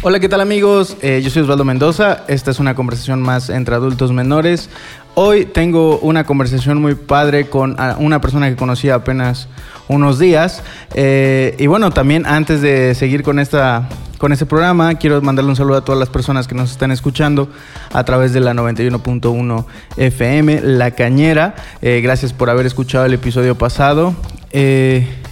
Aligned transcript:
Hola, 0.00 0.20
¿qué 0.20 0.28
tal 0.28 0.40
amigos? 0.40 0.96
Eh, 1.02 1.20
yo 1.24 1.28
soy 1.28 1.42
Osvaldo 1.42 1.64
Mendoza. 1.64 2.22
Esta 2.28 2.52
es 2.52 2.60
una 2.60 2.76
conversación 2.76 3.20
más 3.20 3.50
entre 3.50 3.74
adultos 3.74 4.12
menores. 4.12 4.70
Hoy 5.16 5.44
tengo 5.44 5.98
una 5.98 6.22
conversación 6.22 6.80
muy 6.80 6.94
padre 6.94 7.50
con 7.50 7.74
ah, 7.80 7.96
una 7.98 8.20
persona 8.20 8.48
que 8.48 8.54
conocí 8.54 8.90
apenas 8.90 9.48
unos 9.88 10.20
días. 10.20 10.62
Eh, 10.94 11.56
y 11.58 11.66
bueno, 11.66 11.90
también 11.90 12.26
antes 12.26 12.62
de 12.62 12.94
seguir 12.94 13.24
con 13.24 13.40
esta 13.40 13.88
con 14.18 14.32
este 14.32 14.46
programa. 14.46 14.94
Quiero 14.94 15.20
mandarle 15.20 15.50
un 15.50 15.56
saludo 15.56 15.78
a 15.78 15.84
todas 15.84 15.98
las 15.98 16.10
personas 16.10 16.46
que 16.46 16.54
nos 16.54 16.70
están 16.70 16.92
escuchando 16.92 17.48
a 17.92 18.04
través 18.04 18.32
de 18.32 18.38
la 18.38 18.54
91.1 18.54 19.64
FM, 19.96 20.60
La 20.60 20.92
Cañera. 20.92 21.56
Eh, 21.82 22.00
gracias 22.02 22.32
por 22.32 22.50
haber 22.50 22.66
escuchado 22.66 23.04
el 23.04 23.14
episodio 23.14 23.58
pasado. 23.58 24.14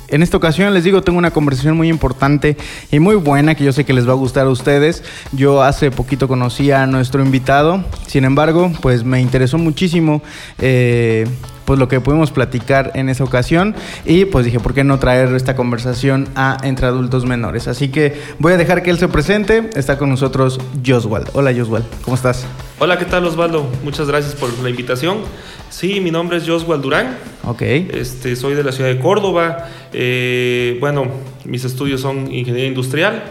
En 0.09 0.23
esta 0.23 0.36
ocasión 0.36 0.73
les 0.74 0.84
digo, 0.84 1.02
tengo 1.02 1.19
una 1.19 1.30
conversación 1.30 1.77
muy 1.77 1.88
importante 1.88 2.56
y 2.91 2.98
muy 3.01 3.16
buena 3.16 3.55
que 3.55 3.64
yo 3.64 3.73
sé 3.73 3.84
que 3.84 3.92
les 3.92 4.09
va 4.09 4.12
a 4.12 4.16
gustar 4.16 4.47
a 4.47 4.51
ustedes. 4.51 5.02
Yo 5.33 5.62
hace 5.62 5.91
poquito 5.91 6.28
conocí 6.28 6.70
a 6.70 6.87
nuestro 6.87 7.23
invitado, 7.23 7.84
sin 8.06 8.24
embargo, 8.24 8.73
pues 8.80 9.05
me 9.05 9.20
interesó 9.20 9.59
muchísimo. 9.59 10.23
Eh, 10.59 11.27
pues 11.66 11.79
lo 11.79 11.88
que 11.88 12.01
pudimos 12.01 12.30
platicar 12.30 12.93
en 12.95 13.11
esa 13.11 13.25
ocasión 13.25 13.75
y 14.06 14.25
pues 14.25 14.47
dije, 14.47 14.61
¿por 14.61 14.73
qué 14.73 14.84
no 14.84 14.98
traer 14.98 15.34
esta 15.34 15.56
conversación 15.56 16.29
a 16.37 16.56
entre 16.62 16.87
adultos 16.87 17.27
menores? 17.27 17.69
Así 17.69 17.89
que 17.89 18.15
voy 18.39 18.55
a 18.55 18.56
dejar 18.56 18.83
que 18.83 18.91
él 18.91 18.98
se 18.98 19.09
presente. 19.09 19.69
Está 19.75 19.98
con 19.98 20.09
nosotros 20.09 20.59
Joswald. 20.87 21.29
Hola 21.34 21.52
Joswald, 21.55 21.84
¿cómo 22.02 22.15
estás? 22.15 22.47
Hola, 22.79 22.98
¿qué 22.98 23.05
tal 23.05 23.27
Osvaldo? 23.27 23.66
Muchas 23.83 24.06
gracias 24.06 24.34
por 24.34 24.56
la 24.61 24.70
invitación. 24.70 25.19
Sí, 25.69 26.01
mi 26.01 26.11
nombre 26.11 26.39
es 26.39 26.48
Joswald 26.48 26.83
Durán. 26.83 27.19
Ok. 27.45 27.62
Este, 27.62 28.37
soy 28.37 28.55
de 28.55 28.62
la 28.62 28.70
ciudad 28.70 28.89
de 28.89 29.01
Córdoba. 29.01 29.69
Eh, 29.92 30.77
bueno, 30.80 31.06
mis 31.45 31.64
estudios 31.64 32.01
son 32.01 32.33
ingeniería 32.33 32.69
industrial 32.69 33.25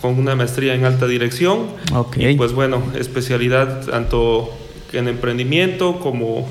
con 0.00 0.18
una 0.18 0.36
maestría 0.36 0.74
en 0.74 0.84
alta 0.84 1.06
dirección. 1.06 1.66
Ok. 1.94 2.16
Y 2.18 2.34
pues 2.34 2.52
bueno, 2.52 2.82
especialidad 2.98 3.86
tanto 3.86 4.50
en 4.92 5.08
emprendimiento 5.08 5.98
como 5.98 6.46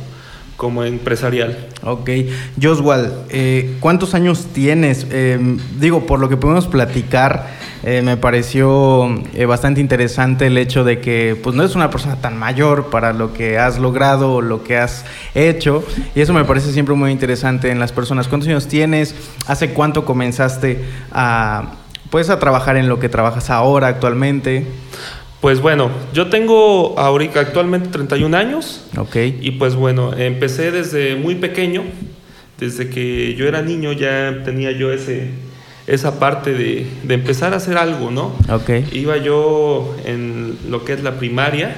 como 0.62 0.84
empresarial. 0.84 1.58
Ok. 1.82 2.12
Joswald, 2.62 3.12
eh, 3.32 3.78
¿cuántos 3.80 4.14
años 4.14 4.46
tienes? 4.54 5.08
Eh, 5.10 5.58
digo, 5.80 6.06
por 6.06 6.20
lo 6.20 6.30
que 6.30 6.38
podemos 6.38 6.68
platicar, 6.68 7.48
eh, 7.82 8.04
me 8.04 8.16
pareció 8.16 9.10
bastante 9.48 9.82
interesante 9.82 10.46
el 10.46 10.60
hecho 10.60 10.84
de 10.84 11.00
que 11.00 11.36
pues 11.42 11.56
no 11.56 11.64
eres 11.64 11.76
una 11.76 11.90
persona 11.90 12.18
tan 12.18 12.38
mayor 12.38 12.92
para 12.92 13.12
lo 13.12 13.34
que 13.34 13.58
has 13.58 13.80
logrado 13.80 14.36
o 14.36 14.42
lo 14.44 14.64
que 14.64 14.78
has 14.78 15.04
hecho. 15.34 15.84
Y 16.14 16.22
eso 16.22 16.32
me 16.32 16.46
parece 16.46 16.72
siempre 16.72 16.94
muy 16.94 17.10
interesante 17.10 17.72
en 17.72 17.80
las 17.80 17.92
personas. 17.92 18.28
¿Cuántos 18.28 18.48
años 18.48 18.68
tienes? 18.68 19.16
¿Hace 19.48 19.72
cuánto 19.72 20.06
comenzaste 20.06 20.86
a, 21.12 21.72
pues, 22.12 22.30
a 22.30 22.38
trabajar 22.38 22.78
en 22.78 22.88
lo 22.88 23.00
que 23.00 23.10
trabajas 23.10 23.50
ahora 23.50 23.88
actualmente? 23.88 24.68
Pues 25.42 25.60
bueno, 25.60 25.90
yo 26.14 26.28
tengo 26.28 27.00
ahorita 27.00 27.40
actualmente 27.40 27.90
31 27.90 28.38
años. 28.38 28.86
Ok. 28.96 29.16
Y 29.42 29.52
pues 29.52 29.74
bueno, 29.74 30.14
empecé 30.16 30.72
desde 30.72 31.16
muy 31.16 31.34
pequeño, 31.34 31.84
desde 32.60 32.90
que 32.90 33.34
yo 33.34 33.48
era 33.48 33.64
niño 33.64 33.92
ya 33.92 34.44
tenía 34.46 34.72
yo 34.72 34.94
ese, 34.94 35.32
esa 35.88 36.20
parte 36.20 36.54
de, 36.54 36.86
de 37.02 37.14
empezar 37.16 37.54
a 37.54 37.58
hacer 37.58 37.78
algo, 37.80 38.12
¿no? 38.12 38.36
Ok. 38.50 38.70
Iba 38.94 39.18
yo 39.18 39.96
en 40.06 40.60
lo 40.70 40.86
que 40.86 40.94
es 40.94 41.02
la 41.02 41.18
primaria, 41.18 41.76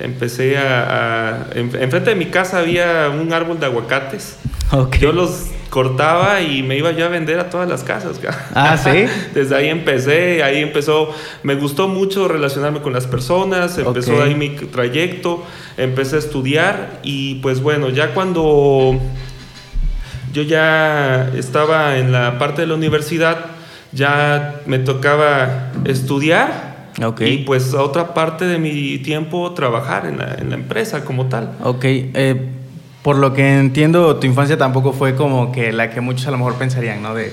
empecé 0.00 0.58
a... 0.58 1.44
a 1.44 1.46
en, 1.54 1.70
enfrente 1.80 2.10
de 2.10 2.16
mi 2.16 2.26
casa 2.26 2.58
había 2.58 3.10
un 3.10 3.32
árbol 3.32 3.60
de 3.60 3.66
aguacates. 3.66 4.38
Ok. 4.72 4.96
Yo 4.96 5.12
los 5.12 5.46
cortaba 5.70 6.40
y 6.40 6.62
me 6.62 6.76
iba 6.76 6.92
yo 6.92 7.06
a 7.06 7.08
vender 7.08 7.38
a 7.38 7.50
todas 7.50 7.68
las 7.68 7.82
casas. 7.84 8.20
Ah, 8.54 8.76
¿sí? 8.76 9.04
Desde 9.34 9.54
ahí 9.54 9.68
empecé, 9.68 10.42
ahí 10.42 10.58
empezó, 10.62 11.10
me 11.42 11.54
gustó 11.54 11.88
mucho 11.88 12.26
relacionarme 12.28 12.80
con 12.80 12.92
las 12.92 13.06
personas, 13.06 13.76
empezó 13.78 14.14
Ok. 14.16 14.22
ahí 14.22 14.34
mi 14.34 14.50
trayecto, 14.50 15.44
empecé 15.76 16.16
a 16.16 16.18
estudiar 16.20 17.00
y 17.02 17.36
pues 17.36 17.60
bueno, 17.60 17.90
ya 17.90 18.14
cuando 18.14 18.98
yo 20.32 20.42
ya 20.42 21.30
estaba 21.36 21.98
en 21.98 22.12
la 22.12 22.38
parte 22.38 22.62
de 22.62 22.68
la 22.68 22.74
universidad, 22.74 23.46
ya 23.92 24.60
me 24.66 24.78
tocaba 24.78 25.70
estudiar 25.84 26.68
Ok. 27.02 27.20
y 27.22 27.38
pues 27.38 27.74
a 27.74 27.82
otra 27.82 28.12
parte 28.14 28.44
de 28.46 28.58
mi 28.58 28.98
tiempo 28.98 29.52
trabajar 29.52 30.06
en 30.06 30.18
la, 30.18 30.34
en 30.34 30.50
la 30.50 30.56
empresa 30.56 31.04
como 31.04 31.26
tal. 31.26 31.52
Ok, 31.62 31.84
eh, 31.84 32.48
por 33.02 33.16
lo 33.16 33.32
que 33.32 33.58
entiendo, 33.58 34.16
tu 34.16 34.26
infancia 34.26 34.58
tampoco 34.58 34.92
fue 34.92 35.14
como 35.14 35.52
que 35.52 35.72
la 35.72 35.90
que 35.90 36.00
muchos 36.00 36.26
a 36.26 36.30
lo 36.30 36.38
mejor 36.38 36.54
pensarían, 36.54 37.02
¿no? 37.02 37.14
De, 37.14 37.32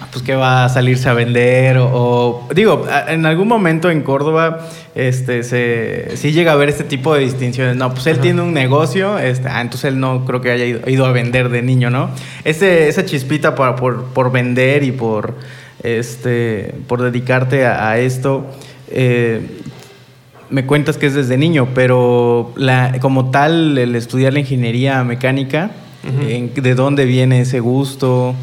ah, 0.00 0.06
pues 0.12 0.22
que 0.22 0.34
va 0.36 0.64
a 0.64 0.68
salirse 0.68 1.08
a 1.08 1.14
vender 1.14 1.78
o, 1.78 1.86
o- 1.92 2.48
digo, 2.54 2.86
en 3.08 3.24
algún 3.26 3.48
momento 3.48 3.90
en 3.90 4.02
Córdoba, 4.02 4.68
este, 4.94 5.42
se, 5.42 6.16
sí 6.16 6.32
llega 6.32 6.52
a 6.52 6.54
haber 6.54 6.68
este 6.68 6.84
tipo 6.84 7.14
de 7.14 7.20
distinciones. 7.20 7.76
No, 7.76 7.92
pues 7.92 8.06
él 8.06 8.14
Ajá. 8.14 8.22
tiene 8.22 8.42
un 8.42 8.52
negocio, 8.52 9.18
este, 9.18 9.48
ah, 9.48 9.60
entonces 9.62 9.88
él 9.88 9.98
no 10.00 10.24
creo 10.26 10.40
que 10.42 10.50
haya 10.52 10.64
ido, 10.64 10.80
ido 10.88 11.06
a 11.06 11.12
vender 11.12 11.48
de 11.48 11.62
niño, 11.62 11.90
¿no? 11.90 12.10
Ese, 12.44 12.88
esa 12.88 13.04
chispita 13.04 13.54
por, 13.54 14.04
por 14.04 14.30
vender 14.30 14.84
y 14.84 14.92
por, 14.92 15.34
este, 15.82 16.74
por 16.86 17.02
dedicarte 17.02 17.66
a, 17.66 17.88
a 17.90 17.98
esto. 17.98 18.46
eh, 18.90 19.40
me 20.50 20.64
cuentas 20.66 20.96
que 20.96 21.06
es 21.06 21.14
desde 21.14 21.36
niño, 21.36 21.68
pero 21.74 22.52
la, 22.56 22.98
como 23.00 23.30
tal, 23.30 23.76
el 23.78 23.94
estudiar 23.96 24.32
la 24.32 24.40
ingeniería 24.40 25.02
mecánica, 25.04 25.70
Ujú. 26.04 26.28
¿en- 26.28 26.54
¿de 26.54 26.74
dónde 26.74 27.04
viene 27.04 27.40
ese 27.40 27.60
gusto? 27.60 28.34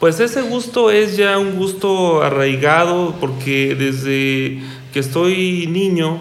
Pues 0.00 0.20
ese 0.20 0.42
gusto 0.42 0.90
es 0.90 1.16
ya 1.16 1.38
un 1.38 1.56
gusto 1.56 2.22
arraigado 2.22 3.14
porque 3.20 3.74
desde 3.74 4.60
que 4.92 5.00
estoy 5.00 5.66
niño, 5.66 6.18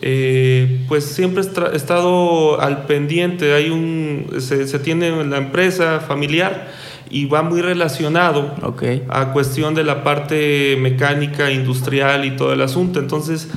eh, 0.00 0.80
pues 0.88 1.04
siempre 1.04 1.42
he 1.72 1.76
estado 1.76 2.60
al 2.60 2.86
pendiente. 2.86 3.54
Hay 3.54 3.70
un, 3.70 4.26
se, 4.38 4.66
se 4.66 4.78
tiene 4.78 5.24
la 5.24 5.38
empresa 5.38 6.00
familiar 6.00 6.68
y 7.10 7.24
va 7.26 7.42
muy 7.42 7.62
relacionado 7.62 8.54
a 9.08 9.32
cuestión 9.32 9.74
de 9.74 9.82
la 9.84 10.04
parte 10.04 10.76
mecánica, 10.80 11.50
industrial 11.50 12.24
y 12.24 12.36
todo 12.36 12.52
el 12.52 12.60
asunto. 12.62 13.00
Entonces, 13.00 13.48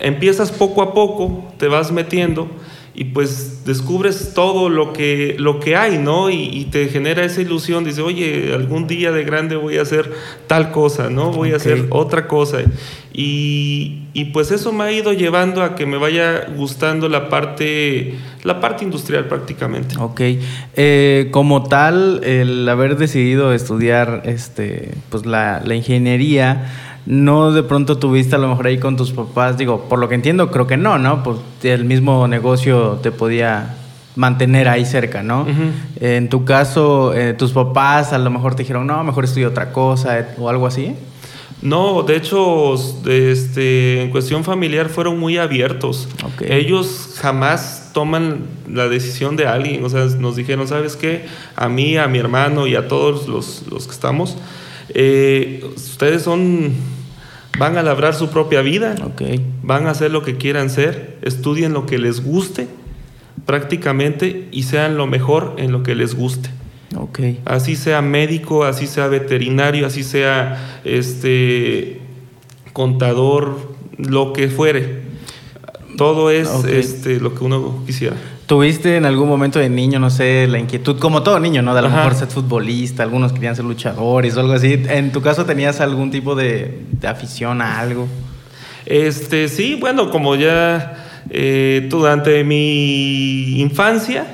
empiezas 0.00 0.52
poco 0.52 0.82
a 0.82 0.94
poco, 0.94 1.52
te 1.58 1.68
vas 1.68 1.92
metiendo 1.92 2.48
y 2.94 3.04
pues 3.04 3.64
descubres 3.64 4.32
todo 4.34 4.68
lo 4.68 4.92
que, 4.92 5.36
lo 5.38 5.60
que 5.60 5.76
hay, 5.76 5.98
¿no? 5.98 6.30
Y, 6.30 6.48
y 6.52 6.64
te 6.64 6.88
genera 6.88 7.24
esa 7.24 7.40
ilusión, 7.40 7.84
dice, 7.84 8.02
oye, 8.02 8.52
algún 8.52 8.88
día 8.88 9.12
de 9.12 9.22
grande 9.22 9.54
voy 9.54 9.78
a 9.78 9.82
hacer 9.82 10.12
tal 10.48 10.72
cosa, 10.72 11.08
¿no? 11.08 11.30
Voy 11.30 11.52
a 11.52 11.56
hacer 11.56 11.86
otra 11.90 12.26
cosa. 12.26 12.58
Y, 13.12 14.02
y 14.14 14.26
pues 14.26 14.50
eso 14.50 14.72
me 14.72 14.82
ha 14.82 14.90
ido 14.90 15.12
llevando 15.12 15.62
a 15.62 15.76
que 15.76 15.86
me 15.86 15.96
vaya 15.96 16.46
gustando 16.56 17.08
la 17.08 17.28
parte, 17.28 18.14
la 18.42 18.60
parte 18.60 18.82
industrial 18.82 19.26
prácticamente. 19.26 19.94
Ok. 19.96 20.20
Eh, 20.74 21.28
como 21.30 21.68
tal, 21.68 22.20
el 22.24 22.68
haber 22.68 22.96
decidido 22.96 23.52
estudiar 23.52 24.22
este, 24.24 24.90
pues 25.08 25.24
la, 25.24 25.62
la 25.64 25.76
ingeniería, 25.76 26.87
¿no 27.08 27.52
de 27.52 27.62
pronto 27.62 27.96
tuviste 27.96 28.36
a 28.36 28.38
lo 28.38 28.48
mejor 28.48 28.66
ahí 28.66 28.78
con 28.78 28.96
tus 28.98 29.12
papás? 29.12 29.56
Digo, 29.56 29.86
por 29.88 29.98
lo 29.98 30.10
que 30.10 30.14
entiendo, 30.14 30.50
creo 30.50 30.66
que 30.66 30.76
no, 30.76 30.98
¿no? 30.98 31.22
Pues 31.22 31.38
el 31.62 31.86
mismo 31.86 32.28
negocio 32.28 33.00
te 33.02 33.10
podía 33.10 33.76
mantener 34.14 34.68
ahí 34.68 34.84
cerca, 34.84 35.22
¿no? 35.22 35.46
En 36.00 36.28
tu 36.28 36.44
caso, 36.44 37.14
eh, 37.14 37.32
tus 37.32 37.52
papás 37.52 38.12
a 38.12 38.18
lo 38.18 38.30
mejor 38.30 38.54
te 38.54 38.62
dijeron, 38.62 38.86
no, 38.86 39.02
mejor 39.04 39.24
estudia 39.24 39.48
otra 39.48 39.72
cosa 39.72 40.18
eh, 40.18 40.26
o 40.38 40.50
algo 40.50 40.66
así. 40.66 40.94
No, 41.62 42.02
de 42.02 42.16
hecho, 42.16 42.74
este, 43.06 44.02
en 44.02 44.10
cuestión 44.10 44.44
familiar 44.44 44.90
fueron 44.90 45.18
muy 45.18 45.38
abiertos. 45.38 46.08
Ellos 46.42 47.14
jamás 47.20 47.90
toman 47.94 48.42
la 48.70 48.86
decisión 48.88 49.36
de 49.36 49.46
alguien. 49.46 49.82
O 49.82 49.88
sea, 49.88 50.04
nos 50.04 50.36
dijeron, 50.36 50.68
¿sabes 50.68 50.94
qué? 50.94 51.24
A 51.56 51.70
mí, 51.70 51.96
a 51.96 52.06
mi 52.06 52.18
hermano 52.18 52.66
y 52.66 52.76
a 52.76 52.86
todos 52.86 53.26
los, 53.26 53.64
los 53.70 53.86
que 53.86 53.92
estamos, 53.92 54.36
eh, 54.90 55.64
ustedes 55.74 56.22
son, 56.22 56.72
van 57.58 57.76
a 57.76 57.82
labrar 57.82 58.14
su 58.14 58.30
propia 58.30 58.62
vida, 58.62 58.94
van 59.62 59.86
a 59.86 59.90
hacer 59.90 60.10
lo 60.10 60.22
que 60.22 60.36
quieran 60.36 60.70
ser, 60.70 61.18
estudien 61.22 61.72
lo 61.72 61.86
que 61.86 61.98
les 61.98 62.24
guste 62.24 62.68
prácticamente 63.46 64.48
y 64.50 64.64
sean 64.64 64.96
lo 64.96 65.06
mejor 65.06 65.54
en 65.58 65.72
lo 65.72 65.82
que 65.82 65.94
les 65.94 66.14
guste. 66.14 66.50
Así 67.44 67.76
sea 67.76 68.02
médico, 68.02 68.64
así 68.64 68.86
sea 68.86 69.08
veterinario, 69.08 69.86
así 69.86 70.02
sea 70.02 70.80
este 70.84 72.00
contador, 72.72 73.74
lo 73.96 74.32
que 74.32 74.48
fuere. 74.48 75.02
Todo 75.96 76.30
es 76.30 76.48
este 76.64 77.20
lo 77.20 77.34
que 77.34 77.44
uno 77.44 77.82
quisiera. 77.86 78.16
¿Tuviste 78.48 78.96
en 78.96 79.04
algún 79.04 79.28
momento 79.28 79.58
de 79.58 79.68
niño, 79.68 79.98
no 80.00 80.08
sé, 80.08 80.46
la 80.48 80.58
inquietud, 80.58 80.98
como 80.98 81.22
todo 81.22 81.38
niño, 81.38 81.60
¿no? 81.60 81.74
De 81.74 81.80
a 81.80 81.82
lo 81.82 81.88
Ajá. 81.88 81.98
mejor 81.98 82.14
ser 82.14 82.28
futbolista, 82.28 83.02
algunos 83.02 83.34
querían 83.34 83.54
ser 83.54 83.66
luchadores 83.66 84.34
o 84.38 84.40
algo 84.40 84.54
así. 84.54 84.72
¿En 84.88 85.12
tu 85.12 85.20
caso 85.20 85.44
tenías 85.44 85.82
algún 85.82 86.10
tipo 86.10 86.34
de, 86.34 86.80
de 86.90 87.08
afición 87.08 87.60
a 87.60 87.78
algo? 87.78 88.08
Este, 88.86 89.48
sí, 89.48 89.76
bueno, 89.78 90.08
como 90.08 90.34
ya 90.34 91.24
eh, 91.28 91.88
durante 91.90 92.42
mi 92.42 93.60
infancia, 93.60 94.26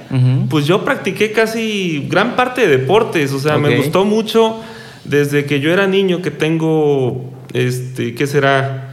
pues 0.48 0.64
yo 0.64 0.84
practiqué 0.84 1.32
casi 1.32 2.06
gran 2.08 2.36
parte 2.36 2.68
de 2.68 2.78
deportes, 2.78 3.32
o 3.32 3.40
sea, 3.40 3.58
me 3.58 3.76
gustó 3.76 4.04
mucho 4.04 4.60
desde 5.02 5.44
que 5.44 5.58
yo 5.58 5.72
era 5.72 5.88
niño, 5.88 6.22
que 6.22 6.30
tengo, 6.30 7.32
este, 7.52 8.14
¿qué 8.14 8.28
será? 8.28 8.83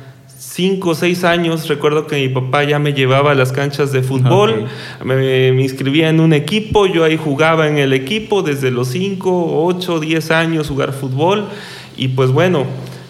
Cinco 0.54 0.90
o 0.90 0.96
seis 0.96 1.24
años, 1.24 1.70
recuerdo 1.70 2.08
que 2.08 2.18
mi 2.18 2.28
papá 2.28 2.66
ya 2.66 2.78
me 2.78 2.92
llevaba 2.92 3.32
a 3.32 3.36
las 3.36 3.54
canchas 3.54 3.94
de 3.94 4.04
fútbol, 4.04 4.66
me, 5.02 5.52
me, 5.54 5.62
inscribía 5.62 6.10
en 6.10 6.20
un 6.20 6.34
equipo, 6.34 6.88
yo 6.88 7.06
ahí 7.06 7.16
jugaba 7.16 7.70
en 7.70 7.78
el 7.78 7.94
equipo 7.94 8.42
desde 8.42 8.70
los 8.70 8.90
cinco, 8.90 9.64
ocho, 9.64 10.02
diez 10.02 10.30
años 10.30 10.68
jugar 10.68 10.92
fútbol 10.92 11.48
y 11.96 12.10
pues 12.10 12.32
bueno, 12.32 12.66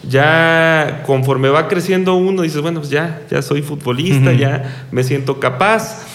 ya 0.07 1.01
conforme 1.07 1.49
va 1.49 1.67
creciendo 1.67 2.13
uno, 2.13 2.43
dices, 2.43 2.61
bueno, 2.61 2.79
pues 2.79 2.91
ya, 2.91 3.21
ya 3.31 3.41
soy 3.41 3.63
futbolista, 3.63 4.33
ya 4.33 4.85
me 4.91 5.03
siento 5.03 5.39
capaz. 5.39 6.05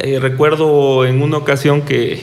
Eh, 0.00 0.18
recuerdo 0.18 1.04
en 1.04 1.22
una 1.22 1.36
ocasión 1.36 1.82
que 1.82 2.20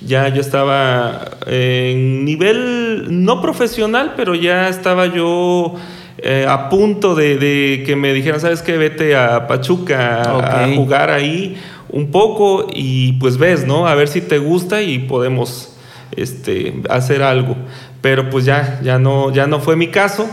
ya 0.00 0.28
yo 0.28 0.40
estaba 0.40 1.38
en 1.46 2.24
nivel 2.24 3.06
no 3.24 3.42
profesional, 3.42 4.14
pero 4.16 4.36
ya 4.36 4.68
estaba 4.68 5.06
yo 5.06 5.74
eh, 6.18 6.46
a 6.48 6.68
punto 6.68 7.14
de, 7.14 7.84
que 7.86 7.94
me 7.94 8.12
dijeran, 8.12 8.40
¿sabes 8.40 8.62
qué? 8.62 8.76
Vete 8.76 9.16
a 9.16 9.46
Pachuca 9.46 10.64
a 10.64 10.74
jugar 10.74 11.10
ahí 11.10 11.56
un 11.90 12.10
poco 12.10 12.66
y 12.72 13.12
pues 13.14 13.38
ves, 13.38 13.66
¿no? 13.66 13.86
A 13.86 13.94
ver 13.94 14.08
si 14.08 14.20
te 14.20 14.38
gusta 14.38 14.82
y 14.82 14.98
podemos 14.98 15.76
este, 16.16 16.82
hacer 16.90 17.22
algo. 17.22 17.56
Pero 18.00 18.30
pues 18.30 18.44
ya, 18.44 18.80
ya 18.82 18.98
no, 18.98 19.32
ya 19.32 19.46
no 19.46 19.60
fue 19.60 19.76
mi 19.76 19.88
caso. 19.88 20.28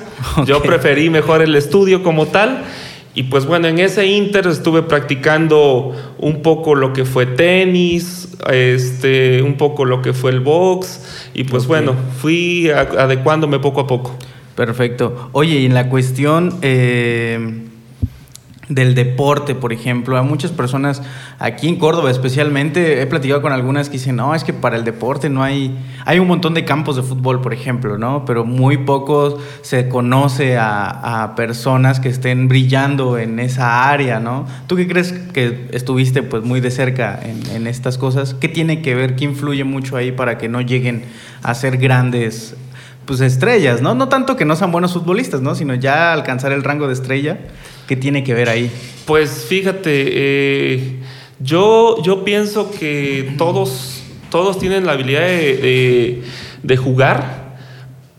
Yo 0.46 0.62
preferí 0.62 1.10
mejor 1.10 1.42
el 1.42 1.56
estudio 1.56 2.04
como 2.04 2.28
tal. 2.28 2.64
Y 3.14 3.24
pues 3.24 3.46
bueno, 3.46 3.68
en 3.68 3.80
ese 3.80 4.06
inter 4.08 4.46
estuve 4.48 4.82
practicando 4.82 5.94
un 6.18 6.42
poco 6.42 6.76
lo 6.76 6.92
que 6.92 7.06
fue 7.06 7.26
tenis, 7.26 8.28
este, 8.52 9.42
un 9.42 9.56
poco 9.56 9.86
lo 9.86 10.02
que 10.02 10.14
fue 10.14 10.32
el 10.32 10.42
box. 10.42 11.30
Y 11.34 11.46
pues 11.46 11.66
bueno, 11.66 11.96
fui 12.22 12.70
adecuándome 12.70 13.60
poco 13.60 13.82
a 13.82 13.88
poco. 13.88 14.16
Perfecto. 14.56 15.30
Oye, 15.34 15.60
y 15.60 15.66
en 15.66 15.74
la 15.74 15.90
cuestión 15.90 16.58
eh, 16.62 17.66
del 18.70 18.96
deporte, 18.96 19.54
por 19.54 19.74
ejemplo, 19.74 20.18
a 20.18 20.24
muchas 20.24 20.52
personas 20.52 21.02
aquí 21.40 21.68
en 21.68 21.76
Córdoba 21.76 22.10
especialmente, 22.10 23.02
he 23.02 23.06
platicado 23.06 23.42
con 23.42 23.52
algunas 23.52 23.90
que 23.90 23.94
dicen, 23.94 24.16
no, 24.16 24.34
es 24.34 24.46
que 24.46 24.54
para 24.54 24.78
el 24.78 24.86
deporte 24.86 25.30
no 25.30 25.44
hay, 25.44 25.78
hay 26.06 26.20
un 26.20 26.28
montón 26.28 26.54
de 26.54 26.64
campos 26.64 26.96
de 26.96 27.04
fútbol, 27.04 27.42
por 27.42 27.54
ejemplo, 27.54 27.98
¿no? 27.98 28.24
Pero 28.24 28.46
muy 28.46 28.78
pocos 28.78 29.36
se 29.62 29.90
conoce 29.90 30.58
a, 30.58 31.34
personas 31.36 32.00
que 32.00 32.08
estén 32.08 32.48
brillando 32.48 33.18
en 33.18 33.40
esa 33.40 33.90
área, 33.90 34.22
¿no? 34.22 34.46
¿Tú 34.68 34.78
qué 34.78 34.88
crees 34.88 35.12
que 35.12 35.68
estuviste 35.72 36.24
pues 36.24 36.44
muy 36.44 36.62
de 36.62 36.72
cerca 36.72 37.20
en, 37.22 37.46
en 37.54 37.68
estas 37.68 37.98
cosas? 37.98 38.36
¿Qué 38.36 38.48
tiene 38.48 38.82
que 38.82 38.96
ver, 38.96 39.16
qué 39.18 39.26
influye 39.26 39.66
mucho 39.66 39.98
ahí 39.98 40.14
para 40.14 40.38
que 40.38 40.48
no 40.48 40.62
lleguen 40.62 41.04
a 41.44 41.54
ser 41.56 41.78
grandes 41.78 42.56
pues 43.06 43.22
estrellas, 43.22 43.82
¿no? 43.82 43.96
No 43.96 44.10
tanto 44.10 44.36
que 44.36 44.46
no 44.46 44.56
sean 44.56 44.72
buenos 44.72 44.94
futbolistas, 44.94 45.42
¿no? 45.42 45.56
Sino 45.56 45.76
ya 45.76 46.14
alcanzar 46.14 46.52
el 46.52 46.64
rango 46.64 46.88
de 46.88 46.94
estrella. 46.94 47.40
¿Qué 47.88 47.96
tiene 47.96 48.24
que 48.24 48.34
ver 48.34 48.50
ahí? 48.50 48.72
Pues 49.06 49.46
fíjate, 49.48 49.92
eh, 49.94 51.00
yo, 51.40 52.02
yo 52.02 52.24
pienso 52.24 52.72
que 52.72 53.36
todos, 53.38 54.02
todos 54.32 54.58
tienen 54.58 54.86
la 54.86 54.94
habilidad 54.94 55.22
de, 55.22 56.24
de, 56.64 56.78
jugar, 56.78 57.58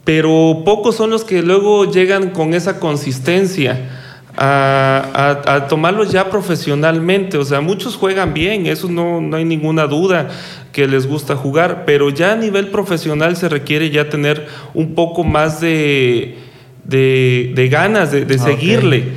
pero 0.04 0.62
pocos 0.64 0.94
son 0.94 1.10
los 1.10 1.24
que 1.24 1.42
luego 1.42 1.90
llegan 1.90 2.30
con 2.30 2.54
esa 2.54 2.78
consistencia. 2.78 3.90
A, 4.38 5.40
a, 5.46 5.66
tomarlos 5.66 6.12
ya 6.12 6.28
profesionalmente. 6.28 7.38
O 7.38 7.44
sea, 7.44 7.60
muchos 7.60 7.96
juegan 7.96 8.34
bien, 8.34 8.66
eso 8.66 8.88
no, 8.88 9.20
no 9.20 9.36
hay 9.36 9.44
ninguna 9.44 9.86
duda 9.86 10.28
que 10.72 10.86
les 10.86 11.06
gusta 11.06 11.36
jugar, 11.36 11.84
pero 11.86 12.10
ya 12.10 12.32
a 12.32 12.36
nivel 12.36 12.68
profesional 12.68 13.34
se 13.36 13.48
requiere 13.48 13.88
ya 13.88 14.10
tener 14.10 14.46
un 14.74 14.94
poco 14.94 15.24
más 15.24 15.60
de, 15.62 16.36
de, 16.84 17.68
ganas 17.70 18.12
de, 18.12 18.26
ah, 18.28 18.38
seguirle. 18.38 19.12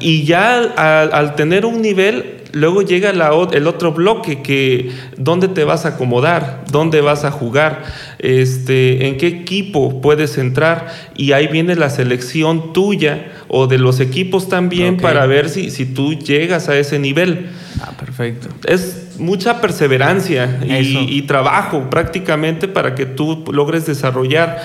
Y 0.00 0.24
ya 0.24 0.60
al, 1.12 1.34
tener 1.34 1.66
un 1.66 1.82
nivel, 1.82 2.39
luego 2.52 2.82
llega 2.82 3.12
la, 3.12 3.30
el 3.52 3.66
otro 3.66 3.92
bloque 3.92 4.42
que 4.42 4.90
dónde 5.16 5.48
te 5.48 5.64
vas 5.64 5.84
a 5.84 5.90
acomodar, 5.90 6.64
dónde 6.70 7.00
vas 7.00 7.24
a 7.24 7.30
jugar, 7.30 7.84
este, 8.18 9.06
en 9.06 9.16
qué 9.16 9.26
equipo 9.26 10.00
puedes 10.00 10.38
entrar 10.38 10.88
y 11.16 11.32
ahí 11.32 11.46
viene 11.48 11.76
la 11.76 11.90
selección 11.90 12.72
tuya 12.72 13.32
o 13.48 13.66
de 13.66 13.78
los 13.78 14.00
equipos 14.00 14.48
también 14.48 14.96
para 14.96 15.26
ver 15.26 15.48
si, 15.48 15.70
si 15.70 15.86
tú 15.86 16.14
llegas 16.14 16.68
a 16.68 16.76
ese 16.76 16.98
nivel. 16.98 17.48
Ah, 17.80 17.92
perfecto. 17.98 18.48
Es 18.66 19.16
mucha 19.18 19.60
perseverancia 19.60 20.60
y, 20.64 21.16
y, 21.16 21.22
trabajo 21.22 21.90
prácticamente 21.90 22.68
para 22.68 22.94
que 22.94 23.06
tú 23.06 23.44
logres 23.52 23.86
desarrollar. 23.86 24.64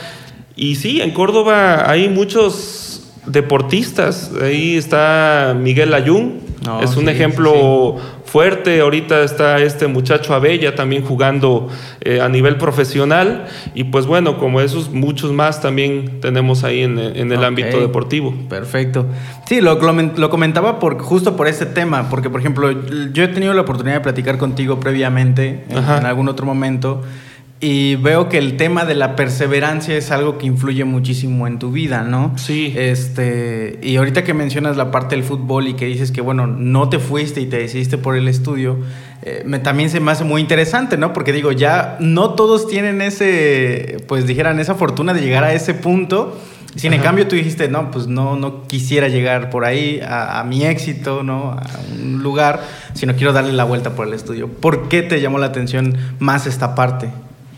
Y 0.56 0.76
sí, 0.76 1.02
en 1.02 1.12
Córdoba 1.12 1.90
hay 1.90 2.10
muchos 2.10 2.86
deportistas. 3.26 4.32
Ahí 4.42 4.76
está 4.76 5.56
Miguel 5.60 5.94
Ayun, 5.94 6.40
es 6.82 6.98
un 6.98 7.10
ejemplo 7.10 7.96
fuerte. 8.26 8.82
Ahorita 8.82 9.24
está 9.24 9.60
este 9.60 9.88
muchacho 9.88 10.34
Abella 10.34 10.76
también 10.76 11.04
jugando 11.04 11.70
eh, 12.02 12.22
a 12.22 12.30
nivel 12.30 12.58
profesional. 12.58 13.46
Y 13.74 13.86
pues 13.86 14.06
bueno, 14.06 14.38
como 14.38 14.62
esos, 14.62 14.90
muchos 14.90 15.32
más 15.32 15.62
también 15.62 16.20
tenemos 16.22 16.64
ahí 16.64 16.82
en, 16.82 16.98
el 17.00 17.44
ámbito 17.44 17.80
deportivo. 17.80 18.34
Perfecto. 18.50 19.06
Sí, 19.48 19.62
lo, 19.62 19.80
lo, 19.80 20.30
comentaba 20.30 20.80
por, 20.80 21.00
justo 21.00 21.36
por 21.36 21.48
este 21.48 21.66
tema, 21.66 22.10
porque 22.10 22.30
por 22.30 22.40
ejemplo, 22.40 22.72
yo 23.12 23.24
he 23.24 23.28
tenido 23.28 23.54
la 23.54 23.62
oportunidad 23.62 23.96
de 23.96 24.02
platicar 24.02 24.38
contigo 24.38 24.80
previamente 24.80 25.64
en 25.70 26.06
algún 26.06 26.28
otro 26.30 26.46
momento. 26.46 27.04
Y 27.62 27.96
veo 27.96 28.28
que 28.28 28.38
el 28.38 28.58
tema 28.58 28.84
de 28.84 28.96
la 28.96 29.16
perseverancia 29.16 29.96
es 29.96 30.12
algo 30.12 30.38
que 30.38 30.46
influye 30.46 30.84
muchísimo 30.84 31.48
en 31.48 31.58
tu 31.58 31.72
vida, 31.72 32.02
¿no? 32.04 32.34
Sí. 32.38 32.74
Este, 32.76 33.80
y 33.82 33.96
ahorita 33.96 34.26
que 34.26 34.34
mencionas 34.34 34.76
la 34.76 34.92
parte 34.92 35.16
del 35.16 35.24
fútbol 35.24 35.70
y 35.70 35.74
que 35.76 35.86
dices 35.86 36.12
que, 36.12 36.20
bueno, 36.20 36.48
no 36.48 36.90
te 36.90 37.00
fuiste 37.00 37.40
y 37.40 37.46
te 37.46 37.58
decidiste 37.58 37.98
por 37.98 38.18
el 38.18 38.28
estudio, 38.28 38.78
eh, 39.24 39.44
me, 39.46 39.60
también 39.60 39.90
se 39.90 40.02
me 40.02 40.12
hace 40.12 40.26
muy 40.26 40.42
interesante, 40.42 40.98
¿no? 40.98 41.14
Porque 41.14 41.32
digo, 41.32 41.54
ya 41.54 41.96
no 42.02 42.32
todos 42.32 42.68
tienen 42.68 43.02
ese, 43.02 44.04
pues 44.08 44.28
dijeran, 44.28 44.60
esa 44.60 44.76
fortuna 44.76 45.14
de 45.14 45.22
llegar 45.22 45.46
a 45.46 45.54
ese 45.54 45.74
punto. 45.74 46.38
Sin 46.76 46.92
en 46.92 47.02
cambio 47.02 47.26
tú 47.26 47.38
dijiste, 47.38 47.70
no, 47.70 47.90
pues 47.90 48.08
no, 48.08 48.36
no 48.36 48.68
quisiera 48.68 49.08
llegar 49.08 49.50
por 49.50 49.64
ahí 49.64 50.02
a, 50.02 50.42
a, 50.42 50.44
mi 50.44 50.66
éxito, 50.66 51.24
¿no? 51.24 51.52
A 51.52 51.66
un 51.98 52.22
lugar, 52.22 52.62
sino 52.94 53.16
quiero 53.16 53.32
darle 53.32 53.54
la 53.54 53.64
vuelta 53.64 53.96
por 53.96 54.06
el 54.06 54.14
estudio. 54.14 54.50
¿Por 54.50 54.90
qué 54.90 55.02
te 55.02 55.22
llamó 55.22 55.40
la 55.40 55.46
atención 55.46 55.98
más 56.20 56.48
esta 56.48 56.76
parte? 56.76 57.08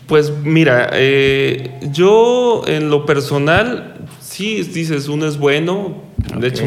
Pues 0.08 0.32
mira, 0.42 0.88
eh, 0.94 1.78
yo 1.92 2.62
en 2.66 2.88
lo 2.88 3.04
personal, 3.04 3.94
sí, 4.20 4.62
dices, 4.62 5.06
uno 5.08 5.26
es 5.26 5.36
bueno, 5.36 5.96
de 6.34 6.48
hecho 6.48 6.64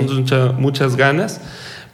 muchas 0.59 0.95
ganas, 0.95 1.41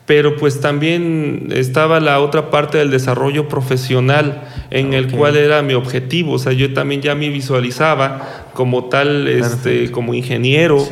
pero 0.06 0.36
pues 0.36 0.60
también 0.60 1.50
estaba 1.52 2.00
la 2.00 2.20
otra 2.20 2.50
parte 2.50 2.78
del 2.78 2.92
desarrollo 2.92 3.48
profesional 3.50 4.46
en 4.72 4.94
el 4.94 5.12
cual 5.12 5.38
era 5.38 5.62
mi 5.62 5.74
objetivo, 5.74 6.34
o 6.34 6.40
sea, 6.40 6.54
yo 6.54 6.74
también 6.74 7.02
ya 7.02 7.14
me 7.16 7.30
visualizaba 7.30 8.50
como 8.54 8.86
tal, 8.86 9.28
este, 9.28 9.92
como 9.92 10.14
ingeniero, 10.14 10.86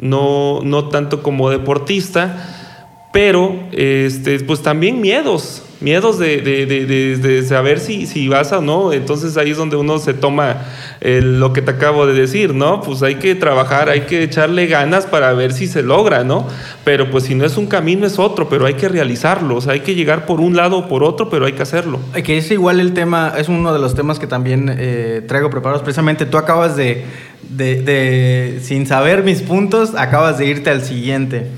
no, 0.00 0.60
no 0.62 0.88
tanto 0.88 1.22
como 1.22 1.50
deportista, 1.50 3.08
pero 3.12 3.56
este, 3.72 4.40
pues 4.40 4.62
también 4.62 5.00
miedos, 5.00 5.63
miedos 5.80 6.18
de, 6.18 6.40
de, 6.40 6.66
de, 6.66 7.16
de, 7.16 7.42
saber 7.42 7.80
si, 7.80 8.06
si 8.06 8.28
vas 8.28 8.52
o 8.52 8.60
no. 8.60 8.92
Entonces 8.92 9.36
ahí 9.36 9.50
es 9.50 9.56
donde 9.56 9.76
uno 9.76 9.98
se 9.98 10.14
toma 10.14 10.62
lo 11.00 11.52
que 11.52 11.62
te 11.62 11.70
acabo 11.70 12.06
de 12.06 12.14
decir, 12.14 12.54
¿no? 12.54 12.80
Pues 12.80 13.02
hay 13.02 13.16
que 13.16 13.34
trabajar, 13.34 13.88
hay 13.88 14.02
que 14.02 14.22
echarle 14.22 14.66
ganas 14.66 15.06
para 15.06 15.32
ver 15.34 15.52
si 15.52 15.66
se 15.66 15.82
logra, 15.82 16.24
¿no? 16.24 16.46
Pero 16.84 17.10
pues 17.10 17.24
si 17.24 17.34
no 17.34 17.44
es 17.44 17.56
un 17.56 17.66
camino 17.66 18.06
es 18.06 18.18
otro, 18.18 18.48
pero 18.48 18.66
hay 18.66 18.74
que 18.74 18.88
realizarlo, 18.88 19.56
o 19.56 19.60
sea, 19.60 19.74
hay 19.74 19.80
que 19.80 19.94
llegar 19.94 20.26
por 20.26 20.40
un 20.40 20.56
lado 20.56 20.78
o 20.78 20.88
por 20.88 21.04
otro, 21.04 21.28
pero 21.28 21.46
hay 21.46 21.52
que 21.52 21.62
hacerlo. 21.62 22.00
Que 22.24 22.38
es 22.38 22.50
igual 22.50 22.80
el 22.80 22.94
tema, 22.94 23.34
es 23.36 23.48
uno 23.48 23.72
de 23.72 23.78
los 23.78 23.94
temas 23.94 24.18
que 24.18 24.26
también 24.26 24.74
eh, 24.76 25.22
traigo 25.26 25.50
preparados. 25.50 25.82
Precisamente 25.82 26.26
tú 26.26 26.38
acabas 26.38 26.76
de 26.76 27.04
de, 27.50 28.60
sin 28.62 28.86
saber 28.86 29.22
mis 29.22 29.42
puntos, 29.42 29.94
acabas 29.94 30.38
de 30.38 30.46
irte 30.46 30.70
al 30.70 30.82
siguiente. 30.82 31.50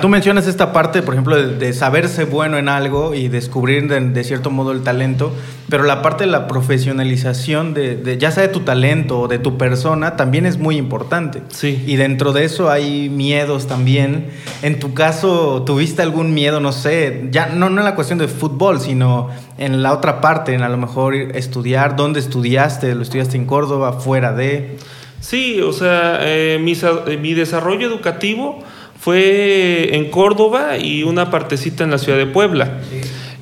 Tú 0.00 0.08
mencionas 0.08 0.46
esta 0.46 0.72
parte, 0.72 1.02
por 1.02 1.14
ejemplo, 1.14 1.36
de, 1.36 1.72
saberse 1.72 2.24
bueno 2.24 2.58
en 2.58 2.68
algo 2.68 3.14
y 3.14 3.28
descubrir 3.28 3.88
de, 3.88 4.24
cierto 4.24 4.50
modo 4.50 4.72
el 4.72 4.82
talento, 4.82 5.32
pero 5.68 5.84
la 5.84 6.02
parte 6.02 6.24
de 6.24 6.30
la 6.30 6.46
profesionalización 6.48 7.74
de, 7.74 8.16
ya 8.18 8.30
sea 8.30 8.42
de 8.42 8.48
tu 8.48 8.60
talento 8.60 9.20
o 9.20 9.28
de 9.28 9.38
tu 9.38 9.56
persona, 9.58 10.16
también 10.16 10.46
es 10.46 10.58
muy 10.58 10.76
importante. 10.76 11.42
Sí. 11.48 11.82
Y 11.86 11.96
dentro 11.96 12.32
de 12.32 12.44
eso 12.44 12.70
hay 12.70 13.08
miedos 13.08 13.66
también. 13.66 14.30
En 14.62 14.78
tu 14.78 14.94
caso, 14.94 15.62
¿tuviste 15.64 16.02
algún 16.02 16.34
miedo, 16.34 16.60
no 16.60 16.72
sé, 16.72 17.28
ya 17.30 17.46
no, 17.46 17.70
no 17.70 17.80
en 17.80 17.84
la 17.84 17.94
cuestión 17.94 18.18
de 18.18 18.28
fútbol, 18.28 18.80
sino 18.80 19.30
en 19.58 19.82
la 19.82 19.92
otra 19.92 20.20
parte, 20.20 20.54
en 20.54 20.62
a 20.62 20.68
lo 20.68 20.76
mejor 20.76 21.14
estudiar, 21.14 21.96
dónde 21.96 22.20
estudiaste, 22.20 22.94
lo 22.94 23.02
estudiaste 23.02 23.36
en 23.36 23.46
Córdoba, 23.46 23.92
fuera 23.92 24.32
de... 24.32 24.76
Sí, 25.20 25.60
o 25.60 25.72
sea, 25.72 26.18
eh, 26.22 26.54
eh, 26.56 27.18
mi, 27.18 27.34
desarrollo 27.34 27.86
educativo 27.86 28.58
fue 28.98 29.94
en 29.94 30.10
Córdoba 30.10 30.78
y 30.78 31.02
una 31.02 31.30
partecita 31.30 31.84
en 31.84 31.90
la 31.90 31.98
ciudad 31.98 32.18
de 32.18 32.26
Puebla. 32.26 32.80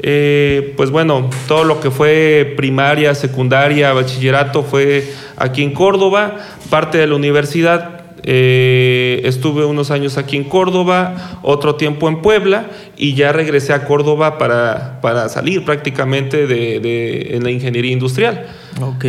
Eh, 0.00 0.75
pues 0.76 0.90
bueno, 0.90 1.30
todo 1.47 1.64
lo 1.64 1.80
que 1.80 1.90
fue 1.90 2.54
primaria, 2.56 3.14
secundaria, 3.14 3.92
bachillerato 3.92 4.62
fue 4.62 5.12
aquí 5.37 5.62
en 5.62 5.73
Córdoba, 5.73 6.37
parte 6.68 6.99
de 6.99 7.06
la 7.06 7.14
universidad 7.14 7.98
eh, 8.22 9.22
estuve 9.25 9.64
unos 9.64 9.90
años 9.90 10.18
aquí 10.18 10.37
en 10.37 10.44
Córdoba, 10.44 11.40
otro 11.42 11.76
tiempo 11.76 12.08
en 12.08 12.20
Puebla 12.20 12.66
y 12.96 13.14
ya 13.14 13.32
regresé 13.32 13.72
a 13.72 13.84
Córdoba 13.84 14.38
para, 14.38 15.00
para 15.00 15.28
salir 15.28 15.64
prácticamente 15.64 16.46
de, 16.46 17.37
en 17.37 17.44
la 17.44 17.50
ingeniería 17.50 17.92
industrial. 17.92 18.46
Ok. 18.80 19.04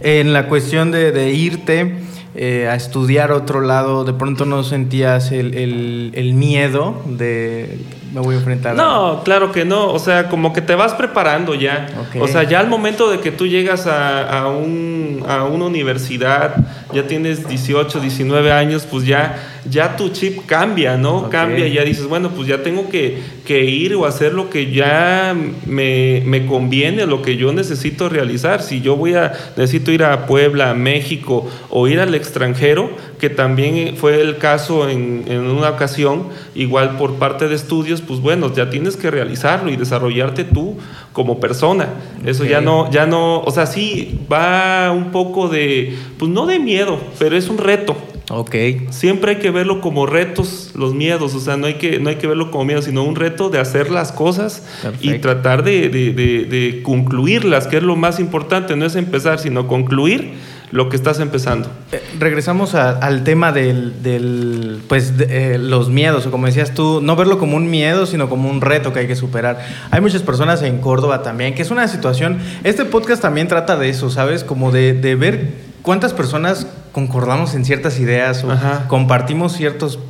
En 0.00 0.32
la 0.32 0.48
cuestión 0.48 0.90
de, 0.90 1.32
irte 1.32 1.96
eh, 2.34 2.68
a 2.70 2.74
estudiar 2.74 3.32
otro 3.32 3.60
lado, 3.60 4.04
de 4.04 4.12
pronto 4.12 4.44
no 4.44 4.62
sentías 4.62 5.32
el, 5.32 6.12
el 6.14 6.34
miedo 6.34 7.02
de 7.06 7.78
me 8.12 8.20
voy 8.20 8.34
a 8.34 8.38
enfrentar. 8.38 8.74
No, 8.74 9.22
claro 9.24 9.52
que 9.52 9.64
no. 9.64 9.88
O 9.92 9.98
sea, 9.98 10.28
como 10.28 10.52
que 10.52 10.62
te 10.62 10.74
vas 10.74 10.94
preparando 10.94 11.54
ya. 11.54 11.86
O 12.20 12.28
sea, 12.28 12.42
ya 12.44 12.60
al 12.60 12.68
momento 12.68 13.10
de 13.10 13.20
que 13.20 13.30
tú 13.30 13.46
llegas 13.46 13.86
a, 13.86 14.40
a, 14.40 14.48
un, 14.48 15.24
a 15.28 15.44
una 15.44 15.66
universidad, 15.66 16.56
ya 16.92 17.06
tienes 17.06 17.48
18, 17.48 18.00
19 18.00 18.52
años, 18.52 18.86
pues 18.90 19.04
ya, 19.04 19.36
ya 19.68 19.96
tu 19.96 20.10
chip 20.10 20.46
cambia, 20.46 20.96
¿no? 20.96 21.30
Cambia 21.30 21.66
y 21.66 21.72
ya 21.72 21.84
dices, 21.84 22.06
bueno, 22.06 22.30
pues 22.30 22.48
ya 22.48 22.62
tengo 22.62 22.88
que, 22.88 23.18
que 23.44 23.64
ir 23.64 23.94
o 23.94 24.06
hacer 24.06 24.34
lo 24.34 24.50
que 24.50 24.72
ya 24.72 25.36
me, 25.66 26.22
me, 26.24 26.46
conviene, 26.46 27.06
lo 27.06 27.22
que 27.22 27.36
yo 27.36 27.52
necesito 27.52 28.08
realizar. 28.08 28.62
Si 28.62 28.80
yo 28.80 28.96
voy 28.96 29.14
a, 29.14 29.32
necesito 29.56 29.92
ir 29.92 30.04
a 30.04 30.26
Puebla, 30.26 30.70
a 30.70 30.74
México 30.74 31.48
o 31.70 31.88
ir 31.88 32.00
al 32.00 32.14
extranjero, 32.14 32.90
que 33.18 33.30
también 33.30 33.96
fue 33.96 34.20
el 34.20 34.38
caso 34.38 34.88
en, 34.88 35.24
en 35.26 35.40
una 35.40 35.70
ocasión, 35.70 36.28
igual 36.54 36.96
por 36.96 37.14
parte 37.14 37.48
de 37.48 37.54
estudios, 37.54 38.00
pues 38.00 38.20
bueno, 38.20 38.52
ya 38.54 38.70
tienes 38.70 38.96
que 38.96 39.10
realizarlo 39.10 39.70
y 39.70 39.76
desarrollarte 39.76 40.44
tú 40.44 40.76
como 41.12 41.40
persona. 41.40 41.88
Eso 42.24 42.44
okay. 42.44 42.52
ya 42.52 42.60
no, 42.60 42.90
ya 42.90 43.06
no, 43.06 43.40
o 43.40 43.50
sea, 43.50 43.66
sí 43.66 44.20
va 44.30 44.92
un 44.92 45.10
poco 45.10 45.48
de, 45.48 45.96
pues 46.18 46.30
no 46.30 46.46
de 46.46 46.58
miedo, 46.58 47.00
pero 47.18 47.36
es 47.36 47.48
un 47.48 47.58
reto. 47.58 47.96
Ok. 48.30 48.54
Siempre 48.90 49.32
hay 49.32 49.38
que 49.38 49.50
verlo 49.50 49.80
como 49.80 50.06
retos, 50.06 50.72
los 50.74 50.94
miedos, 50.94 51.34
o 51.34 51.40
sea, 51.40 51.56
no 51.56 51.66
hay 51.66 51.74
que, 51.74 51.98
no 51.98 52.10
hay 52.10 52.16
que 52.16 52.26
verlo 52.26 52.50
como 52.50 52.64
miedo, 52.64 52.82
sino 52.82 53.02
un 53.02 53.16
reto 53.16 53.48
de 53.48 53.58
hacer 53.58 53.90
las 53.90 54.12
cosas 54.12 54.62
Perfecto. 54.82 55.06
y 55.06 55.18
tratar 55.18 55.64
de, 55.64 55.88
de, 55.88 56.12
de, 56.12 56.44
de 56.44 56.82
concluirlas, 56.82 57.66
que 57.66 57.78
es 57.78 57.82
lo 57.82 57.96
más 57.96 58.20
importante, 58.20 58.76
no 58.76 58.84
es 58.84 58.96
empezar, 58.96 59.38
sino 59.38 59.66
concluir 59.66 60.34
lo 60.70 60.88
que 60.88 60.96
estás 60.96 61.20
empezando. 61.20 61.70
Eh, 61.92 62.02
regresamos 62.18 62.74
a, 62.74 62.90
al 62.90 63.24
tema 63.24 63.52
del, 63.52 64.02
del 64.02 64.80
pues, 64.86 65.16
de, 65.16 65.54
eh, 65.54 65.58
los 65.58 65.88
miedos, 65.88 66.26
o 66.26 66.30
como 66.30 66.46
decías 66.46 66.74
tú, 66.74 67.00
no 67.02 67.16
verlo 67.16 67.38
como 67.38 67.56
un 67.56 67.70
miedo, 67.70 68.06
sino 68.06 68.28
como 68.28 68.50
un 68.50 68.60
reto 68.60 68.92
que 68.92 69.00
hay 69.00 69.06
que 69.06 69.16
superar. 69.16 69.60
Hay 69.90 70.00
muchas 70.00 70.22
personas 70.22 70.62
en 70.62 70.78
Córdoba 70.78 71.22
también, 71.22 71.54
que 71.54 71.62
es 71.62 71.70
una 71.70 71.88
situación, 71.88 72.38
este 72.64 72.84
podcast 72.84 73.22
también 73.22 73.48
trata 73.48 73.76
de 73.76 73.88
eso, 73.88 74.10
¿sabes? 74.10 74.44
Como 74.44 74.70
de, 74.70 74.92
de 74.92 75.14
ver 75.14 75.68
cuántas 75.82 76.12
personas 76.12 76.66
concordamos 76.98 77.54
en 77.54 77.64
ciertas 77.64 78.00
ideas 78.00 78.42
o 78.42 78.50
Ajá. 78.50 78.88
compartimos 78.88 79.52
ciertos 79.52 80.00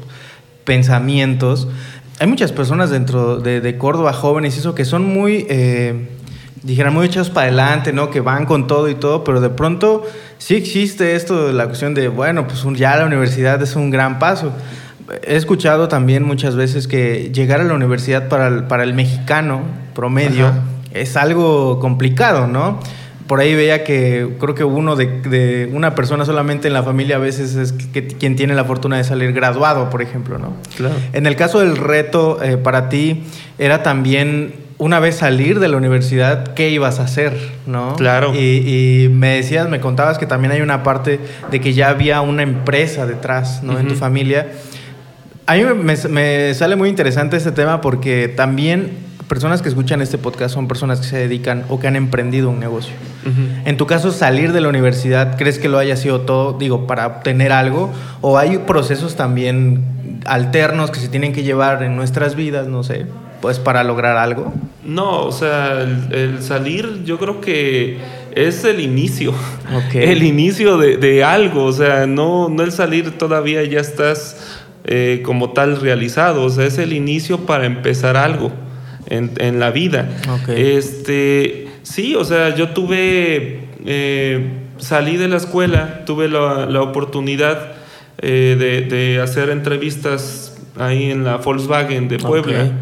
pensamientos. 0.64 1.68
Hay 2.18 2.26
muchas 2.26 2.50
personas 2.50 2.88
dentro 2.88 3.38
de, 3.38 3.60
de 3.60 3.76
Córdoba, 3.76 4.14
jóvenes 4.14 4.56
y 4.56 4.60
eso, 4.60 4.74
que 4.74 4.86
son 4.86 5.04
muy... 5.04 5.46
Eh, 5.50 6.08
dijeran 6.62 6.94
muy 6.94 7.06
echados 7.06 7.28
para 7.30 7.46
adelante, 7.46 7.92
¿no? 7.92 8.10
Que 8.10 8.20
van 8.20 8.46
con 8.46 8.66
todo 8.66 8.88
y 8.88 8.94
todo, 8.94 9.22
pero 9.22 9.40
de 9.40 9.50
pronto 9.50 10.04
sí 10.38 10.56
existe 10.56 11.14
esto 11.14 11.46
de 11.46 11.52
la 11.52 11.66
cuestión 11.66 11.94
de, 11.94 12.08
bueno, 12.08 12.48
pues 12.48 12.64
ya 12.76 12.96
la 12.96 13.04
universidad 13.04 13.62
es 13.62 13.76
un 13.76 13.90
gran 13.90 14.18
paso. 14.18 14.52
He 15.22 15.36
escuchado 15.36 15.88
también 15.88 16.24
muchas 16.24 16.56
veces 16.56 16.88
que 16.88 17.30
llegar 17.32 17.60
a 17.60 17.64
la 17.64 17.74
universidad 17.74 18.28
para 18.28 18.48
el, 18.48 18.64
para 18.64 18.82
el 18.82 18.94
mexicano 18.94 19.60
promedio 19.94 20.46
Ajá. 20.48 20.62
es 20.94 21.16
algo 21.16 21.78
complicado, 21.80 22.46
¿no? 22.46 22.80
Por 23.28 23.40
ahí 23.40 23.54
veía 23.54 23.84
que 23.84 24.36
creo 24.40 24.54
que 24.54 24.64
uno 24.64 24.96
de, 24.96 25.20
de, 25.20 25.70
una 25.72 25.94
persona 25.94 26.24
solamente 26.24 26.66
en 26.66 26.74
la 26.74 26.82
familia 26.82 27.16
a 27.16 27.18
veces 27.20 27.54
es 27.54 27.72
que, 27.72 28.08
que, 28.08 28.16
quien 28.16 28.34
tiene 28.34 28.54
la 28.54 28.64
fortuna 28.64 28.96
de 28.96 29.04
salir 29.04 29.32
graduado, 29.32 29.90
por 29.90 30.02
ejemplo, 30.02 30.38
¿no? 30.38 30.56
Claro. 30.76 30.94
En 31.12 31.26
el 31.26 31.36
caso 31.36 31.60
del 31.60 31.76
reto 31.76 32.42
eh, 32.42 32.56
para 32.56 32.88
ti 32.88 33.24
era 33.58 33.82
también 33.82 34.54
una 34.78 35.00
vez 35.00 35.16
salir 35.16 35.58
de 35.58 35.68
la 35.68 35.76
universidad, 35.76 36.54
¿qué 36.54 36.70
ibas 36.70 37.00
a 37.00 37.04
hacer? 37.04 37.36
¿no? 37.66 37.96
Claro. 37.96 38.32
Y, 38.34 39.04
y, 39.04 39.08
me 39.08 39.34
decías, 39.34 39.68
me 39.68 39.80
contabas 39.80 40.18
que 40.18 40.26
también 40.26 40.52
hay 40.52 40.60
una 40.60 40.82
parte 40.82 41.20
de 41.50 41.60
que 41.60 41.72
ya 41.74 41.88
había 41.90 42.20
una 42.20 42.42
empresa 42.42 43.04
detrás, 43.04 43.62
¿no? 43.62 43.72
Uh 43.72 43.76
-huh. 43.76 43.80
En 43.80 43.88
tu 43.88 43.94
familia. 43.96 44.52
A 45.46 45.54
mí 45.56 45.64
me, 45.64 45.96
me, 46.08 46.54
sale 46.54 46.76
muy 46.76 46.88
interesante 46.88 47.36
este 47.36 47.52
tema 47.52 47.80
porque 47.80 48.28
también 48.28 49.07
personas 49.28 49.62
que 49.62 49.68
escuchan 49.68 50.00
este 50.02 50.18
podcast 50.18 50.54
son 50.54 50.66
personas 50.66 51.00
que 51.00 51.06
se 51.06 51.18
dedican 51.18 51.64
o 51.68 51.78
que 51.78 51.86
han 51.86 51.96
emprendido 51.96 52.50
un 52.50 52.58
negocio. 52.58 52.94
Uh 53.24 53.28
-huh. 53.28 53.62
En 53.66 53.76
tu 53.76 53.86
caso, 53.86 54.10
salir 54.10 54.52
de 54.52 54.60
la 54.60 54.68
universidad, 54.68 55.36
¿crees 55.36 55.58
que 55.58 55.68
lo 55.68 55.78
haya 55.78 55.96
sido 55.96 56.22
todo, 56.22 56.58
digo, 56.58 56.86
para 56.86 57.06
obtener 57.06 57.52
algo? 57.52 57.92
¿O 58.20 58.38
hay 58.38 58.58
procesos 58.58 59.14
también 59.14 59.84
alternos 60.24 60.90
que 60.90 60.98
se 60.98 61.08
tienen 61.08 61.32
que 61.32 61.42
llevar 61.42 61.82
en 61.82 61.94
nuestras 61.94 62.34
vidas, 62.34 62.66
no 62.66 62.82
sé? 62.82 63.06
pues 63.40 63.58
para 63.58 63.84
lograr 63.84 64.16
algo? 64.16 64.52
No, 64.84 65.22
o 65.22 65.32
sea, 65.32 65.82
el, 65.82 66.12
el, 66.12 66.42
salir 66.42 67.04
yo 67.04 67.18
creo 67.18 67.40
que 67.40 67.98
es 68.34 68.64
el 68.64 68.80
inicio, 68.80 69.32
okay. 69.86 70.02
el 70.10 70.22
inicio 70.22 70.78
de, 70.78 70.96
de, 70.96 71.22
algo, 71.22 71.64
o 71.64 71.72
sea, 71.72 72.06
no, 72.06 72.48
no 72.48 72.62
el 72.62 72.72
salir 72.72 73.16
todavía 73.16 73.62
ya 73.64 73.80
estás 73.80 74.58
eh, 74.84 75.22
como 75.24 75.50
tal 75.50 75.80
realizado, 75.80 76.42
o 76.44 76.50
sea, 76.50 76.64
es 76.64 76.78
el 76.78 76.92
inicio 76.92 77.46
para 77.46 77.66
empezar 77.66 78.16
algo 78.16 78.50
en, 79.08 79.32
en 79.38 79.60
la 79.60 79.70
vida. 79.70 80.08
Okay. 80.42 80.76
Este, 80.76 81.68
sí, 81.82 82.14
o 82.14 82.24
sea, 82.24 82.54
yo 82.54 82.70
tuve, 82.70 83.60
eh, 83.84 84.50
salí 84.78 85.16
de 85.16 85.28
la 85.28 85.36
escuela, 85.36 86.04
tuve 86.04 86.28
la, 86.28 86.66
la 86.66 86.82
oportunidad 86.82 87.72
eh, 88.18 88.56
de, 88.58 88.82
de, 88.82 89.20
hacer 89.20 89.50
entrevistas 89.50 90.58
ahí 90.78 91.10
en 91.10 91.24
la 91.24 91.36
Volkswagen 91.36 92.08
de 92.08 92.18
Puebla. 92.18 92.64
Okay 92.64 92.72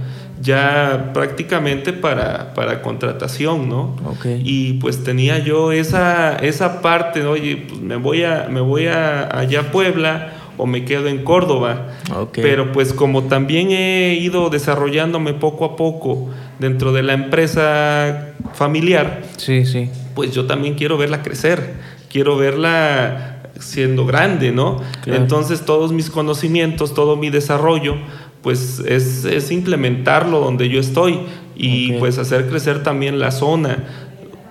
ya 0.40 1.12
prácticamente 1.14 1.92
para, 1.92 2.54
para 2.54 2.82
contratación, 2.82 3.68
¿no? 3.68 3.96
Okay. 4.04 4.42
Y 4.44 4.74
pues 4.74 5.02
tenía 5.02 5.38
yo 5.38 5.72
esa, 5.72 6.36
esa 6.36 6.82
parte, 6.82 7.24
oye, 7.24 7.66
pues 7.68 7.80
me 7.80 7.96
voy, 7.96 8.22
a, 8.22 8.46
me 8.50 8.60
voy 8.60 8.86
a 8.86 9.28
allá 9.36 9.60
a 9.60 9.72
Puebla 9.72 10.35
o 10.56 10.66
me 10.66 10.84
quedo 10.84 11.08
en 11.08 11.24
Córdoba. 11.24 11.88
Okay. 12.14 12.42
Pero 12.42 12.72
pues 12.72 12.92
como 12.92 13.24
también 13.24 13.70
he 13.70 14.14
ido 14.14 14.50
desarrollándome 14.50 15.34
poco 15.34 15.64
a 15.64 15.76
poco 15.76 16.28
dentro 16.58 16.92
de 16.92 17.02
la 17.02 17.12
empresa 17.12 18.34
familiar, 18.54 19.22
sí, 19.36 19.64
sí. 19.64 19.90
pues 20.14 20.32
yo 20.32 20.46
también 20.46 20.74
quiero 20.74 20.96
verla 20.96 21.22
crecer, 21.22 21.74
quiero 22.10 22.36
verla 22.36 23.36
siendo 23.58 24.06
grande, 24.06 24.52
¿no? 24.52 24.80
Claro. 25.02 25.22
Entonces 25.22 25.64
todos 25.64 25.92
mis 25.92 26.10
conocimientos, 26.10 26.94
todo 26.94 27.16
mi 27.16 27.30
desarrollo, 27.30 27.96
pues 28.42 28.80
es, 28.86 29.24
es 29.24 29.50
implementarlo 29.50 30.40
donde 30.40 30.68
yo 30.68 30.80
estoy 30.80 31.20
y 31.56 31.86
okay. 31.86 31.98
pues 31.98 32.18
hacer 32.18 32.48
crecer 32.48 32.82
también 32.82 33.18
la 33.18 33.30
zona. 33.30 33.84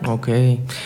Ok. 0.08 0.30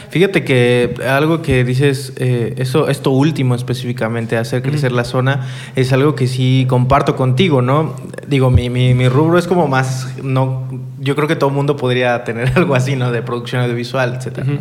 Fíjate 0.10 0.44
que 0.44 0.96
algo 1.08 1.42
que 1.42 1.64
dices, 1.64 2.14
eh, 2.18 2.56
eso, 2.58 2.88
esto 2.88 3.12
último 3.12 3.56
específicamente, 3.56 4.38
hacer 4.38 4.62
crecer 4.62 4.92
la 4.92 5.04
zona, 5.04 5.48
es 5.76 5.92
algo 5.94 6.16
que 6.16 6.28
sí 6.28 6.66
comparto 6.70 7.16
contigo, 7.16 7.62
¿no? 7.62 7.96
Digo, 8.28 8.50
mi, 8.50 8.70
mi, 8.70 8.94
mi, 8.94 9.10
rubro 9.10 9.38
es 9.38 9.48
como 9.48 9.68
más, 9.68 10.16
no, 10.24 10.68
yo 11.00 11.16
creo 11.16 11.28
que 11.28 11.36
todo 11.36 11.50
el 11.50 11.56
mundo 11.56 11.76
podría 11.76 12.24
tener 12.24 12.52
algo 12.56 12.76
así, 12.76 12.96
¿no? 12.96 13.12
De 13.12 13.22
producción 13.22 13.62
audiovisual, 13.62 14.16
etcétera. 14.16 14.48
Uh 14.48 14.56
-huh. 14.56 14.60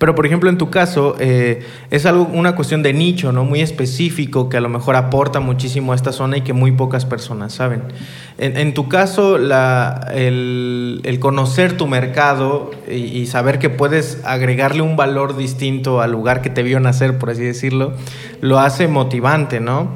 Pero, 0.00 0.14
por 0.14 0.24
ejemplo, 0.24 0.48
en 0.48 0.56
tu 0.56 0.70
caso, 0.70 1.14
eh, 1.20 1.62
es 1.90 2.06
algo, 2.06 2.26
una 2.32 2.56
cuestión 2.56 2.82
de 2.82 2.94
nicho, 2.94 3.32
¿no? 3.32 3.44
Muy 3.44 3.60
específico 3.60 4.48
que 4.48 4.56
a 4.56 4.62
lo 4.62 4.70
mejor 4.70 4.96
aporta 4.96 5.40
muchísimo 5.40 5.92
a 5.92 5.94
esta 5.94 6.10
zona 6.10 6.38
y 6.38 6.40
que 6.40 6.54
muy 6.54 6.72
pocas 6.72 7.04
personas 7.04 7.52
saben. 7.52 7.82
En, 8.38 8.72
tu 8.72 8.88
caso, 8.88 9.36
la, 9.36 10.08
el, 10.14 11.02
el, 11.04 11.20
conocer 11.20 11.76
tu 11.76 11.86
mercado 11.86 12.70
y, 12.90 13.26
saber 13.26 13.58
que 13.58 13.68
puedes 13.68 14.22
agregarle 14.24 14.80
un 14.80 14.96
valor 14.96 15.36
distinto 15.36 16.00
al 16.00 16.12
lugar 16.12 16.40
que 16.40 16.48
te 16.48 16.62
vio 16.62 16.80
nacer, 16.80 17.18
por 17.18 17.28
así 17.28 17.42
decirlo, 17.42 17.92
lo 18.40 18.58
hace 18.58 18.88
motivante, 18.88 19.60
¿no? 19.60 19.94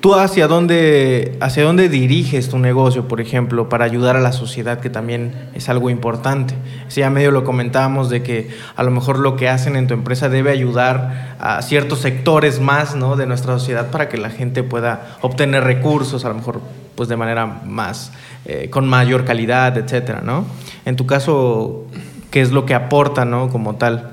¿Tú 0.00 0.14
hacia 0.14 0.46
dónde, 0.46 1.36
hacia 1.40 1.64
dónde 1.64 1.88
diriges 1.88 2.48
tu 2.48 2.58
negocio, 2.58 3.08
por 3.08 3.20
ejemplo, 3.20 3.68
para 3.68 3.84
ayudar 3.84 4.14
a 4.14 4.20
la 4.20 4.32
sociedad, 4.32 4.78
que 4.78 4.90
también 4.90 5.32
es 5.54 5.68
algo 5.68 5.90
importante? 5.90 6.54
Si 6.88 7.00
ya 7.00 7.10
medio 7.10 7.30
lo 7.30 7.44
comentábamos 7.44 8.10
de 8.10 8.22
que 8.22 8.50
a 8.76 8.82
lo 8.82 8.90
mejor 8.90 9.18
lo 9.18 9.36
que 9.36 9.48
hacen 9.48 9.74
en 9.74 9.86
tu 9.86 9.94
empresa 9.94 10.28
debe 10.28 10.50
ayudar 10.50 11.36
a 11.40 11.62
ciertos 11.62 12.00
sectores 12.00 12.60
más 12.60 12.94
¿no? 12.94 13.16
de 13.16 13.26
nuestra 13.26 13.58
sociedad 13.58 13.90
para 13.90 14.08
que 14.08 14.18
la 14.18 14.30
gente 14.30 14.62
pueda 14.62 15.16
obtener 15.22 15.64
recursos, 15.64 16.24
a 16.24 16.28
lo 16.28 16.34
mejor 16.34 16.60
pues 16.94 17.08
de 17.08 17.16
manera 17.16 17.46
más, 17.46 18.12
eh, 18.44 18.68
con 18.70 18.86
mayor 18.88 19.24
calidad, 19.24 19.76
etcétera, 19.76 20.22
¿no? 20.24 20.46
En 20.86 20.96
tu 20.96 21.04
caso, 21.04 21.86
¿qué 22.30 22.40
es 22.40 22.52
lo 22.52 22.64
que 22.64 22.72
aporta, 22.72 23.26
¿no? 23.26 23.50
Como 23.50 23.76
tal. 23.76 24.12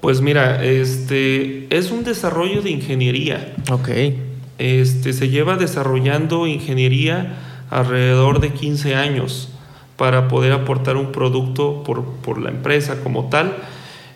Pues 0.00 0.22
mira, 0.22 0.64
este 0.64 1.66
es 1.76 1.90
un 1.90 2.02
desarrollo 2.02 2.62
de 2.62 2.70
ingeniería. 2.70 3.54
Ok 3.70 3.88
este, 4.58 5.12
se 5.12 5.28
lleva 5.28 5.56
desarrollando 5.56 6.46
ingeniería 6.46 7.36
alrededor 7.70 8.40
de 8.40 8.52
15 8.52 8.94
años 8.94 9.48
para 9.96 10.28
poder 10.28 10.52
aportar 10.52 10.96
un 10.96 11.12
producto 11.12 11.82
por, 11.84 12.04
por 12.04 12.40
la 12.40 12.50
empresa 12.50 12.96
como 13.02 13.28
tal. 13.28 13.56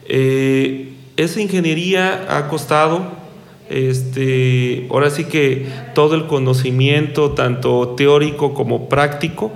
Eh, 0.06 0.92
esa 1.16 1.40
ingeniería 1.40 2.26
ha 2.28 2.48
costado, 2.48 3.12
este, 3.68 4.86
ahora 4.90 5.10
sí 5.10 5.24
que 5.24 5.66
todo 5.94 6.14
el 6.14 6.26
conocimiento, 6.26 7.32
tanto 7.32 7.88
teórico 7.96 8.54
como 8.54 8.88
práctico, 8.88 9.52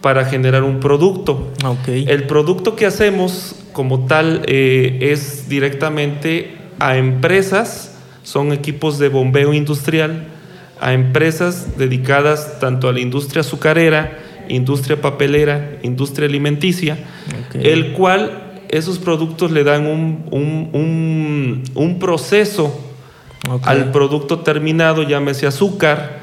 para 0.00 0.24
generar 0.24 0.62
un 0.62 0.78
producto. 0.78 1.52
El 1.86 2.24
producto 2.24 2.76
que 2.76 2.86
hacemos 2.86 3.56
como 3.72 4.06
tal 4.06 4.42
eh, 4.46 4.98
es 5.00 5.48
directamente 5.48 6.54
a 6.78 6.96
empresas, 6.96 7.95
son 8.26 8.52
equipos 8.52 8.98
de 8.98 9.08
bombeo 9.08 9.54
industrial, 9.54 10.26
a 10.80 10.92
empresas 10.92 11.78
dedicadas 11.78 12.58
tanto 12.58 12.88
a 12.88 12.92
la 12.92 12.98
industria 12.98 13.42
azucarera, 13.42 14.18
industria 14.48 15.00
papelera, 15.00 15.78
industria 15.84 16.26
alimenticia, 16.26 16.98
el 17.54 17.92
cual 17.92 18.64
esos 18.68 18.98
productos 18.98 19.52
le 19.52 19.62
dan 19.62 19.86
un, 19.86 21.62
un, 21.72 21.98
proceso 22.00 22.76
al 23.62 23.92
producto 23.92 24.40
terminado, 24.40 25.04
llámese 25.04 25.46
azúcar, 25.46 26.22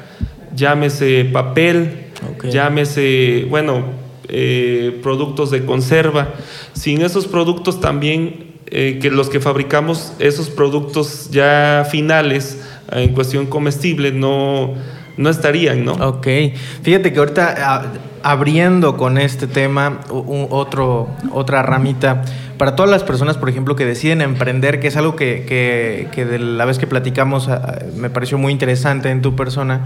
llámese 0.54 1.24
papel, 1.32 2.08
llámese, 2.44 3.46
bueno, 3.48 3.82
eh, 4.28 5.00
productos 5.02 5.50
de 5.50 5.64
conserva. 5.64 6.34
Sin 6.74 7.00
esos 7.00 7.26
productos 7.26 7.80
también, 7.80 8.43
eh, 8.76 8.98
que 9.00 9.08
los 9.08 9.28
que 9.28 9.38
fabricamos 9.38 10.14
esos 10.18 10.50
productos 10.50 11.30
ya 11.30 11.86
finales, 11.88 12.60
en 12.90 13.12
cuestión 13.12 13.46
comestible, 13.46 14.10
no, 14.10 14.74
no 15.16 15.30
estarían, 15.30 15.84
¿no? 15.84 15.92
Ok. 15.92 16.26
Fíjate 16.82 17.12
que 17.12 17.20
ahorita 17.20 17.92
abriendo 18.24 18.96
con 18.96 19.16
este 19.18 19.46
tema 19.46 20.00
otro, 20.10 21.08
otra 21.30 21.62
ramita, 21.62 22.22
para 22.58 22.74
todas 22.74 22.90
las 22.90 23.04
personas, 23.04 23.38
por 23.38 23.48
ejemplo, 23.48 23.76
que 23.76 23.86
deciden 23.86 24.20
emprender, 24.20 24.80
que 24.80 24.88
es 24.88 24.96
algo 24.96 25.14
que, 25.14 25.44
que, 25.46 26.08
que 26.10 26.24
de 26.24 26.40
la 26.40 26.64
vez 26.64 26.78
que 26.78 26.88
platicamos 26.88 27.48
me 27.96 28.10
pareció 28.10 28.38
muy 28.38 28.50
interesante 28.50 29.08
en 29.08 29.22
tu 29.22 29.36
persona, 29.36 29.84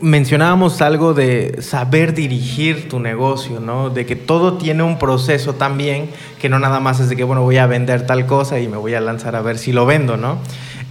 mencionábamos 0.00 0.80
algo 0.82 1.14
de 1.14 1.62
saber 1.62 2.14
dirigir 2.14 2.88
tu 2.88 3.00
negocio, 3.00 3.60
¿no? 3.60 3.90
De 3.90 4.06
que 4.06 4.16
todo 4.16 4.54
tiene 4.54 4.82
un 4.82 4.98
proceso 4.98 5.54
también, 5.54 6.10
que 6.40 6.48
no 6.48 6.58
nada 6.58 6.80
más 6.80 7.00
es 7.00 7.08
de 7.08 7.16
que, 7.16 7.24
bueno, 7.24 7.42
voy 7.42 7.56
a 7.58 7.66
vender 7.66 8.06
tal 8.06 8.26
cosa 8.26 8.60
y 8.60 8.68
me 8.68 8.76
voy 8.76 8.94
a 8.94 9.00
lanzar 9.00 9.36
a 9.36 9.42
ver 9.42 9.58
si 9.58 9.72
lo 9.72 9.86
vendo, 9.86 10.16
¿no? 10.16 10.38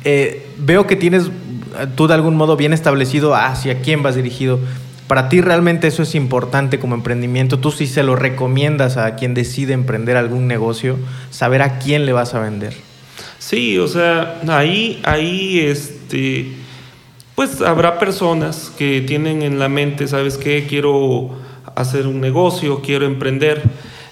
Eh, 0.04 0.48
veo 0.58 0.88
que 0.88 0.96
tienes 0.96 1.30
tú 1.96 2.08
de 2.08 2.14
algún 2.14 2.36
modo 2.36 2.56
bien 2.56 2.74
establecido 2.74 3.36
hacia 3.36 3.82
quién 3.82 4.04
vas 4.04 4.16
dirigido. 4.16 4.60
Para 5.08 5.30
ti 5.30 5.42
realmente 5.42 5.88
eso 5.88 6.04
es 6.04 6.16
importante 6.16 6.80
como 6.80 6.96
emprendimiento. 6.96 7.60
Tú 7.60 7.72
sí 7.72 7.86
se 7.86 8.04
lo 8.04 8.16
recomiendas 8.16 8.98
a 8.98 9.16
quien 9.16 9.34
decide 9.34 9.74
emprender 9.74 10.18
algún 10.18 10.48
negocio, 10.48 10.98
saber 11.30 11.62
a 11.62 11.78
quién 11.80 12.06
le 12.06 12.14
vas 12.14 12.34
a 12.34 12.40
vender. 12.40 12.74
Sí, 13.38 13.78
o 13.78 13.88
sea, 13.88 14.42
ahí, 14.48 15.02
ahí, 15.04 15.60
este, 15.60 16.52
pues 17.36 17.62
habrá 17.62 18.00
personas 18.00 18.72
que 18.78 19.02
tienen 19.02 19.42
en 19.42 19.60
la 19.60 19.68
mente, 19.68 20.08
¿sabes 20.08 20.38
qué? 20.38 20.66
Quiero 20.68 21.36
hacer 21.76 22.08
un 22.08 22.22
negocio, 22.22 22.82
quiero 22.82 23.06
emprender. 23.06 23.62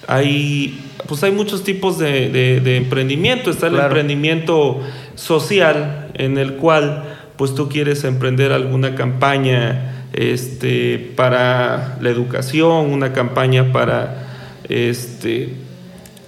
Hay, 0.07 0.81
pues 1.07 1.23
hay 1.23 1.31
muchos 1.31 1.63
tipos 1.63 1.97
de, 1.97 2.77
emprendimiento. 2.77 3.49
Está 3.49 3.67
el 3.67 3.79
emprendimiento 3.79 4.81
social, 5.15 6.11
en 6.15 6.37
el 6.37 6.55
cual 6.55 7.03
pues 7.37 7.55
tú 7.55 7.69
quieres 7.69 8.03
emprender 8.03 8.51
alguna 8.51 8.93
campaña 8.93 10.05
este, 10.11 11.13
para 11.15 11.97
la 12.01 12.09
educación, 12.09 12.91
una 12.91 13.13
campaña 13.13 13.71
para 13.71 14.27
este, 14.67 15.55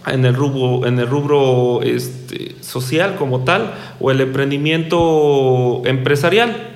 en 0.07 0.25
el 0.25 0.33
rubro, 0.33 0.87
en 0.87 0.97
el 0.97 1.07
rubro 1.07 1.81
este, 1.83 2.55
social 2.61 3.15
como 3.17 3.43
tal, 3.43 3.73
o 3.99 4.11
el 4.11 4.21
emprendimiento 4.21 5.81
empresarial. 5.85 6.74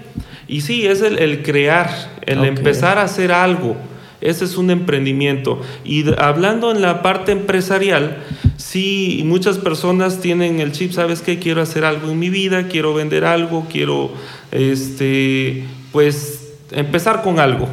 Y 0.50 0.62
sí, 0.62 0.88
es 0.88 1.02
el, 1.04 1.44
crear, 1.44 1.90
el 2.26 2.44
empezar 2.44 2.98
a 2.98 3.04
hacer 3.04 3.32
algo. 3.32 3.78
Ese 4.20 4.46
es 4.46 4.58
un 4.58 4.72
emprendimiento. 4.72 5.62
Y 5.86 6.04
hablando 6.18 6.72
en 6.72 6.82
la 6.82 7.04
parte 7.04 7.32
empresarial, 7.32 8.18
sí, 8.58 9.22
muchas 9.26 9.60
personas 9.60 10.22
tienen 10.22 10.60
el 10.60 10.72
chip, 10.72 10.92
¿sabes 10.92 11.22
qué? 11.22 11.38
Quiero 11.38 11.62
hacer 11.62 11.86
algo 11.86 12.10
en 12.10 12.18
mi 12.18 12.32
vida, 12.32 12.68
quiero 12.68 12.96
vender 12.96 13.26
algo, 13.26 13.68
quiero, 13.72 14.12
este, 14.52 15.66
pues, 15.92 16.52
empezar 16.72 17.22
con 17.22 17.40
algo. 17.40 17.70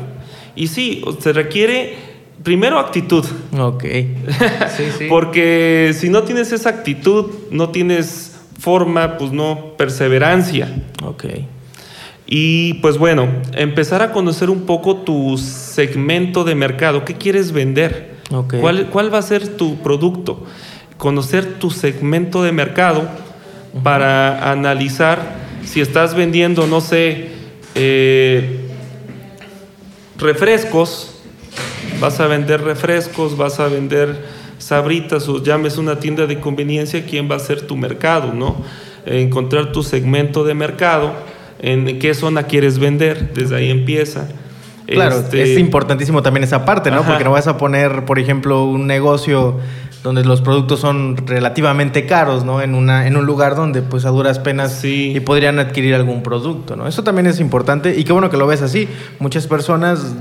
Y 0.55 0.67
sí, 0.67 1.03
se 1.21 1.33
requiere 1.33 1.97
primero 2.43 2.79
actitud. 2.79 3.25
Ok. 3.59 3.85
Sí, 4.77 4.85
sí. 4.99 5.07
Porque 5.09 5.93
si 5.99 6.11
no 6.11 6.25
tienes 6.25 6.53
esa 6.53 6.69
actitud, 6.69 7.31
no 7.51 7.71
tienes 7.71 8.37
forma, 8.61 9.17
pues 9.17 9.33
no, 9.33 9.73
perseverancia. 9.79 10.69
Ok. 11.03 11.25
Y 12.27 12.75
pues 12.75 12.99
bueno, 12.99 13.29
empezar 13.53 14.03
a 14.03 14.13
conocer 14.13 14.51
un 14.51 14.63
poco 14.63 14.97
tu 14.97 15.39
segmento 15.39 16.43
de 16.43 16.57
mercado. 16.57 17.05
¿Qué 17.05 17.15
quieres 17.15 17.53
vender? 17.53 18.17
¿Cuál, 18.61 18.89
¿Cuál, 18.91 19.15
va 19.15 19.19
a 19.19 19.23
ser 19.23 19.57
tu 19.57 19.77
producto? 19.77 20.45
Conocer 20.99 21.61
tu 21.61 21.71
segmento 21.71 22.43
de 22.43 22.51
mercado 22.51 23.09
para 23.85 24.51
analizar 24.51 25.47
si 25.65 25.81
estás 25.81 26.15
vendiendo, 26.15 26.67
no 26.67 26.81
sé, 26.81 27.29
eh, 27.75 28.61
refrescos, 30.19 31.21
vas 32.01 32.19
a 32.21 32.27
vender 32.27 32.63
refrescos, 32.63 33.37
vas 33.37 33.61
a 33.61 33.69
vender 33.69 34.17
sabritas 34.59 35.29
o 35.29 35.43
llames 35.43 35.77
una 35.77 36.01
tienda 36.01 36.27
de 36.27 36.41
conveniencia, 36.41 37.05
¿quién 37.05 37.31
va 37.31 37.37
a 37.37 37.41
ser 37.41 37.63
tu 37.63 37.77
mercado? 37.77 38.33
¿no? 38.33 38.57
Encontrar 39.05 39.73
tu 39.73 39.83
segmento 39.83 40.45
de 40.45 40.55
mercado 40.55 41.13
en 41.59 41.99
qué 41.99 42.15
zona 42.15 42.45
quieres 42.45 42.79
vender, 42.79 43.33
desde 43.35 43.57
ahí 43.57 43.71
empieza. 43.71 44.29
Claro, 44.87 45.17
este, 45.17 45.43
es 45.43 45.59
importantísimo 45.59 46.23
también 46.23 46.45
esa 46.45 46.65
parte, 46.65 46.91
¿no? 46.91 47.03
Porque 47.03 47.25
no 47.25 47.33
vas 47.33 47.49
a 47.49 47.57
poner, 47.57 48.05
por 48.05 48.19
ejemplo, 48.19 48.65
un 48.65 48.87
negocio 48.87 49.59
donde 50.05 50.25
los 50.25 50.41
productos 50.41 50.79
son 50.79 51.17
relativamente 51.27 52.07
caros, 52.07 52.45
¿no? 52.45 52.63
En, 52.63 52.77
una, 52.77 53.09
en 53.09 53.17
un 53.17 53.27
lugar 53.27 53.57
donde 53.57 53.83
pues 53.83 54.05
a 54.05 54.11
duras 54.11 54.39
penas 54.39 54.85
y 54.85 55.19
podrían 55.21 55.59
adquirir 55.59 55.97
algún 55.97 56.23
producto, 56.23 56.77
¿no? 56.77 56.87
Eso 56.87 57.03
también 57.03 57.27
es 57.27 57.41
importante 57.41 57.99
y 57.99 58.05
qué 58.05 58.13
bueno 58.13 58.31
que 58.31 58.37
lo 58.37 58.47
ves 58.47 58.63
así. 58.63 58.89
Muchas 59.19 59.49
personas 59.49 60.15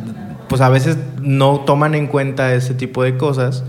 pues 0.50 0.62
a 0.62 0.69
veces 0.69 0.98
no 1.21 1.62
toman 1.62 1.93
en 1.93 2.08
cuenta 2.08 2.54
ese 2.54 2.74
tipo 2.74 3.04
de 3.04 3.17
cosas 3.17 3.63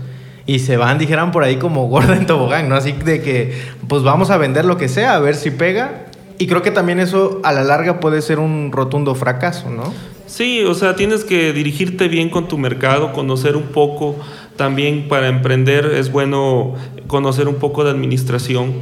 y 0.47 0.59
se 0.59 0.77
van, 0.77 0.97
dijeran 0.97 1.31
por 1.31 1.43
ahí 1.43 1.57
como 1.57 1.87
gorda 1.89 2.15
en 2.15 2.25
tobogán, 2.25 2.67
¿no? 2.69 2.75
Así 2.75 2.93
de 2.93 3.21
que 3.21 3.53
pues 3.87 4.01
vamos 4.01 4.31
a 4.31 4.37
vender 4.37 4.65
lo 4.65 4.77
que 4.77 4.87
sea, 4.87 5.13
a 5.13 5.19
ver 5.19 5.35
si 5.35 5.51
pega 5.51 6.06
y 6.37 6.47
creo 6.47 6.61
que 6.61 6.71
también 6.71 6.99
eso 6.99 7.39
a 7.43 7.51
la 7.51 7.63
larga 7.63 7.99
puede 7.99 8.21
ser 8.21 8.39
un 8.39 8.71
rotundo 8.71 9.15
fracaso, 9.15 9.69
¿no? 9.69 9.93
Sí, 10.27 10.61
o 10.63 10.73
sea, 10.73 10.95
tienes 10.95 11.23
que 11.23 11.53
dirigirte 11.53 12.09
bien 12.09 12.29
con 12.29 12.47
tu 12.47 12.57
mercado, 12.57 13.13
conocer 13.13 13.55
un 13.55 13.67
poco. 13.67 14.15
También 14.57 15.07
para 15.07 15.29
emprender 15.29 15.85
es 15.85 16.11
bueno 16.11 16.75
conocer 17.07 17.47
un 17.47 17.55
poco 17.55 17.83
de 17.83 17.91
administración 17.91 18.73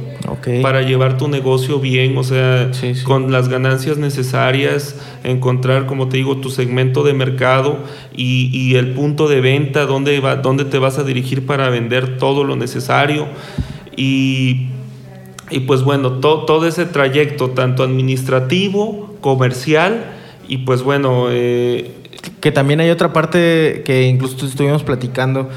para 0.62 0.82
llevar 0.82 1.16
tu 1.16 1.28
negocio 1.28 1.78
bien, 1.78 2.16
o 2.18 2.24
sea, 2.24 2.70
con 3.04 3.30
las 3.30 3.48
ganancias 3.48 3.96
necesarias, 3.98 4.96
encontrar, 5.22 5.86
como 5.86 6.08
te 6.08 6.16
digo, 6.16 6.38
tu 6.38 6.50
segmento 6.50 7.04
de 7.04 7.12
mercado 7.12 7.78
y, 8.16 8.74
el 8.74 8.92
punto 8.94 9.28
de 9.28 9.40
venta, 9.40 9.86
dónde, 9.86 10.18
va, 10.18 10.36
dónde 10.36 10.64
te 10.64 10.78
vas 10.78 10.98
a 10.98 11.04
dirigir 11.04 11.46
para 11.46 11.70
vender 11.70 12.18
todo 12.18 12.42
lo 12.42 12.56
necesario. 12.56 13.28
Y 13.96 14.66
y 15.50 15.60
pues 15.60 15.82
bueno, 15.82 16.12
todo 16.12 16.66
ese 16.66 16.86
trayecto, 16.86 17.50
tanto 17.50 17.82
administrativo, 17.82 19.16
comercial, 19.20 20.04
y 20.48 20.58
pues 20.58 20.82
bueno... 20.82 21.26
Eh, 21.30 21.92
que 22.40 22.52
también 22.52 22.80
hay 22.80 22.90
otra 22.90 23.12
parte 23.12 23.82
que 23.84 24.04
incluso 24.04 24.46
estuvimos 24.46 24.82
platicando, 24.82 25.48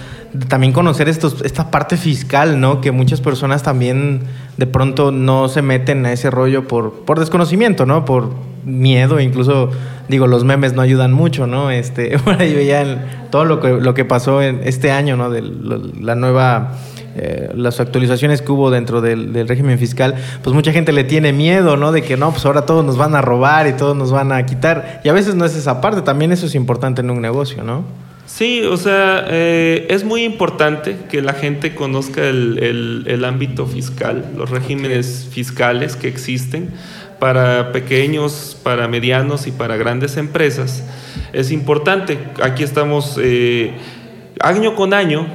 también 0.47 0.73
conocer 0.73 1.09
estos, 1.09 1.41
esta 1.41 1.71
parte 1.71 1.97
fiscal, 1.97 2.59
¿no? 2.59 2.81
Que 2.81 2.91
muchas 2.91 3.21
personas 3.21 3.63
también 3.63 4.21
de 4.57 4.67
pronto 4.67 5.11
no 5.11 5.49
se 5.49 5.61
meten 5.61 6.05
a 6.05 6.11
ese 6.11 6.29
rollo 6.29 6.67
por, 6.67 7.05
por 7.05 7.19
desconocimiento, 7.19 7.85
¿no? 7.85 8.05
Por 8.05 8.31
miedo, 8.65 9.19
incluso 9.19 9.71
digo, 10.07 10.27
los 10.27 10.43
memes 10.43 10.73
no 10.73 10.81
ayudan 10.81 11.13
mucho, 11.13 11.47
¿no? 11.47 11.71
Este, 11.71 12.17
bueno, 12.25 12.43
yo 12.43 12.61
ya 12.61 13.27
todo 13.31 13.45
lo 13.45 13.59
que, 13.59 13.69
lo 13.69 13.93
que 13.93 14.05
pasó 14.05 14.41
en 14.41 14.61
este 14.63 14.91
año, 14.91 15.15
¿no? 15.17 15.29
De 15.29 15.41
la 15.41 16.15
nueva 16.15 16.73
eh, 17.15 17.51
las 17.55 17.79
actualizaciones 17.79 18.41
que 18.41 18.51
hubo 18.51 18.69
dentro 18.69 19.01
del, 19.01 19.47
régimen 19.47 19.79
fiscal, 19.79 20.15
pues 20.43 20.53
mucha 20.53 20.71
gente 20.71 20.91
le 20.91 21.03
tiene 21.03 21.33
miedo, 21.33 21.75
¿no? 21.75 21.91
De 21.91 22.01
que 22.01 22.17
no, 22.17 22.31
pues 22.31 22.45
ahora 22.45 22.65
todos 22.65 22.85
nos 22.85 22.97
van 22.97 23.15
a 23.15 23.21
robar 23.21 23.67
y 23.67 23.73
todos 23.73 23.95
nos 23.95 24.11
van 24.11 24.31
a 24.31 24.45
quitar. 24.45 25.01
Y 25.03 25.09
a 25.09 25.13
veces 25.13 25.35
no 25.35 25.45
es 25.45 25.55
esa 25.55 25.81
parte, 25.81 26.01
también 26.01 26.31
eso 26.31 26.45
es 26.45 26.55
importante 26.55 27.01
en 27.01 27.09
un 27.09 27.21
negocio, 27.21 27.63
¿no? 27.63 27.83
Sí, 28.29 28.61
o 28.61 28.77
sea, 28.77 29.25
eh, 29.27 29.87
es 29.89 30.03
muy 30.03 30.23
importante 30.23 30.95
que 31.09 31.23
la 31.23 31.33
gente 31.33 31.73
conozca 31.73 32.21
el, 32.29 33.25
ámbito 33.25 33.65
fiscal, 33.65 34.33
los 34.37 34.51
regímenes 34.51 35.27
fiscales 35.31 35.95
que 35.95 36.07
existen 36.07 36.69
para 37.17 37.71
pequeños, 37.71 38.55
para 38.61 38.87
medianos 38.87 39.47
y 39.47 39.51
para 39.51 39.77
grandes 39.77 40.15
empresas. 40.15 40.83
Es 41.33 41.51
importante, 41.51 42.19
aquí 42.41 42.63
estamos 42.63 43.19
eh, 43.19 43.73
año 44.39 44.75
con 44.75 44.93
año, 44.93 45.25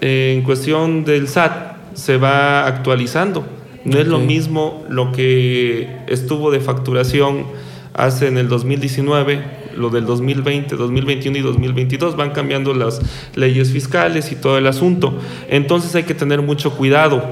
en 0.00 0.42
cuestión 0.42 1.04
del 1.04 1.28
SAT 1.28 1.76
se 1.92 2.16
va 2.16 2.66
actualizando. 2.66 3.46
No 3.84 3.98
es 3.98 4.08
lo 4.08 4.18
mismo 4.18 4.84
lo 4.88 5.12
que 5.12 5.98
estuvo 6.06 6.50
de 6.50 6.60
facturación 6.60 7.44
hace 7.92 8.28
en 8.28 8.38
el 8.38 8.48
2019, 8.48 9.67
lo 9.78 9.90
del 9.90 10.04
2020, 10.04 10.76
2021 10.76 11.38
y 11.38 11.40
2022. 11.40 12.16
Van 12.16 12.30
cambiando 12.30 12.74
las 12.74 13.00
leyes 13.34 13.72
fiscales 13.72 14.32
y 14.32 14.36
todo 14.36 14.58
el 14.58 14.66
asunto. 14.66 15.18
Entonces 15.48 15.94
hay 15.94 16.02
que 16.02 16.14
tener 16.14 16.42
mucho 16.42 16.72
cuidado 16.72 17.22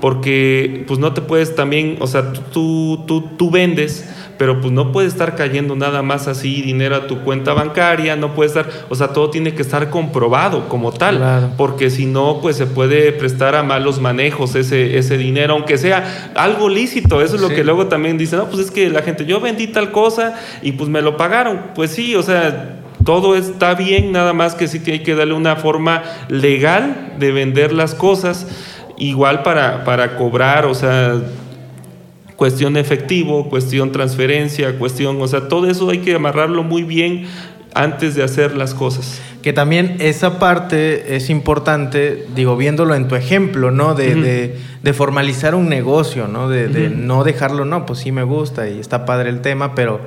porque 0.00 0.84
pues 0.86 0.98
no 0.98 1.12
te 1.12 1.22
puedes 1.22 1.54
también, 1.54 1.96
o 2.00 2.06
sea, 2.06 2.32
tú, 2.32 3.04
tú, 3.06 3.22
tú 3.36 3.50
vendes 3.50 4.08
pero 4.38 4.60
pues 4.60 4.72
no 4.72 4.92
puede 4.92 5.08
estar 5.08 5.34
cayendo 5.34 5.76
nada 5.76 6.02
más 6.02 6.28
así 6.28 6.62
dinero 6.62 6.96
a 6.96 7.06
tu 7.06 7.20
cuenta 7.20 7.54
bancaria, 7.54 8.16
no 8.16 8.34
puede 8.34 8.48
estar, 8.48 8.68
o 8.88 8.94
sea, 8.94 9.08
todo 9.08 9.30
tiene 9.30 9.54
que 9.54 9.62
estar 9.62 9.90
comprobado 9.90 10.68
como 10.68 10.92
tal, 10.92 11.52
porque 11.56 11.90
si 11.90 12.06
no, 12.06 12.40
pues 12.40 12.56
se 12.56 12.66
puede 12.66 13.12
prestar 13.12 13.54
a 13.54 13.62
malos 13.62 14.00
manejos 14.00 14.54
ese, 14.54 14.98
ese 14.98 15.16
dinero, 15.18 15.54
aunque 15.54 15.78
sea 15.78 16.32
algo 16.34 16.68
lícito, 16.68 17.22
eso 17.22 17.36
es 17.36 17.42
lo 17.42 17.48
que 17.48 17.64
luego 17.64 17.86
también 17.86 18.18
dicen, 18.18 18.38
no, 18.38 18.46
pues 18.46 18.60
es 18.66 18.70
que 18.70 18.90
la 18.90 19.02
gente, 19.02 19.24
yo 19.24 19.40
vendí 19.40 19.66
tal 19.66 19.92
cosa 19.92 20.34
y 20.62 20.72
pues 20.72 20.88
me 20.88 21.02
lo 21.02 21.16
pagaron, 21.16 21.60
pues 21.74 21.90
sí, 21.90 22.14
o 22.14 22.22
sea, 22.22 22.80
todo 23.04 23.36
está 23.36 23.74
bien, 23.74 24.12
nada 24.12 24.32
más 24.32 24.54
que 24.54 24.68
sí 24.68 24.80
que 24.80 24.92
hay 24.92 24.98
que 25.00 25.14
darle 25.14 25.34
una 25.34 25.56
forma 25.56 26.02
legal 26.28 27.14
de 27.18 27.32
vender 27.32 27.72
las 27.72 27.94
cosas, 27.94 28.46
igual 28.98 29.42
para, 29.42 29.84
para 29.84 30.16
cobrar, 30.16 30.66
o 30.66 30.74
sea, 30.74 31.20
cuestión 32.36 32.76
efectivo, 32.76 33.48
cuestión 33.48 33.92
transferencia, 33.92 34.78
cuestión, 34.78 35.20
o 35.20 35.26
sea, 35.26 35.48
todo 35.48 35.68
eso 35.68 35.88
hay 35.90 35.98
que 35.98 36.14
amarrarlo 36.14 36.62
muy 36.62 36.82
bien 36.82 37.26
antes 37.74 38.14
de 38.14 38.22
hacer 38.22 38.56
las 38.56 38.74
cosas. 38.74 39.20
Que 39.42 39.52
también 39.52 39.96
esa 40.00 40.38
parte 40.38 41.16
es 41.16 41.30
importante, 41.30 42.26
digo, 42.34 42.56
viéndolo 42.56 42.94
en 42.94 43.06
tu 43.08 43.14
ejemplo, 43.14 43.70
¿no? 43.70 43.94
De, 43.94 44.56
de, 44.82 44.92
formalizar 44.92 45.54
un 45.54 45.68
negocio, 45.68 46.26
¿no? 46.26 46.48
De, 46.48 46.88
no 46.88 47.22
dejarlo, 47.24 47.64
no, 47.64 47.86
pues 47.86 48.00
sí 48.00 48.12
me 48.12 48.22
gusta 48.22 48.68
y 48.68 48.80
está 48.80 49.04
padre 49.04 49.30
el 49.30 49.40
tema, 49.40 49.74
pero 49.74 50.00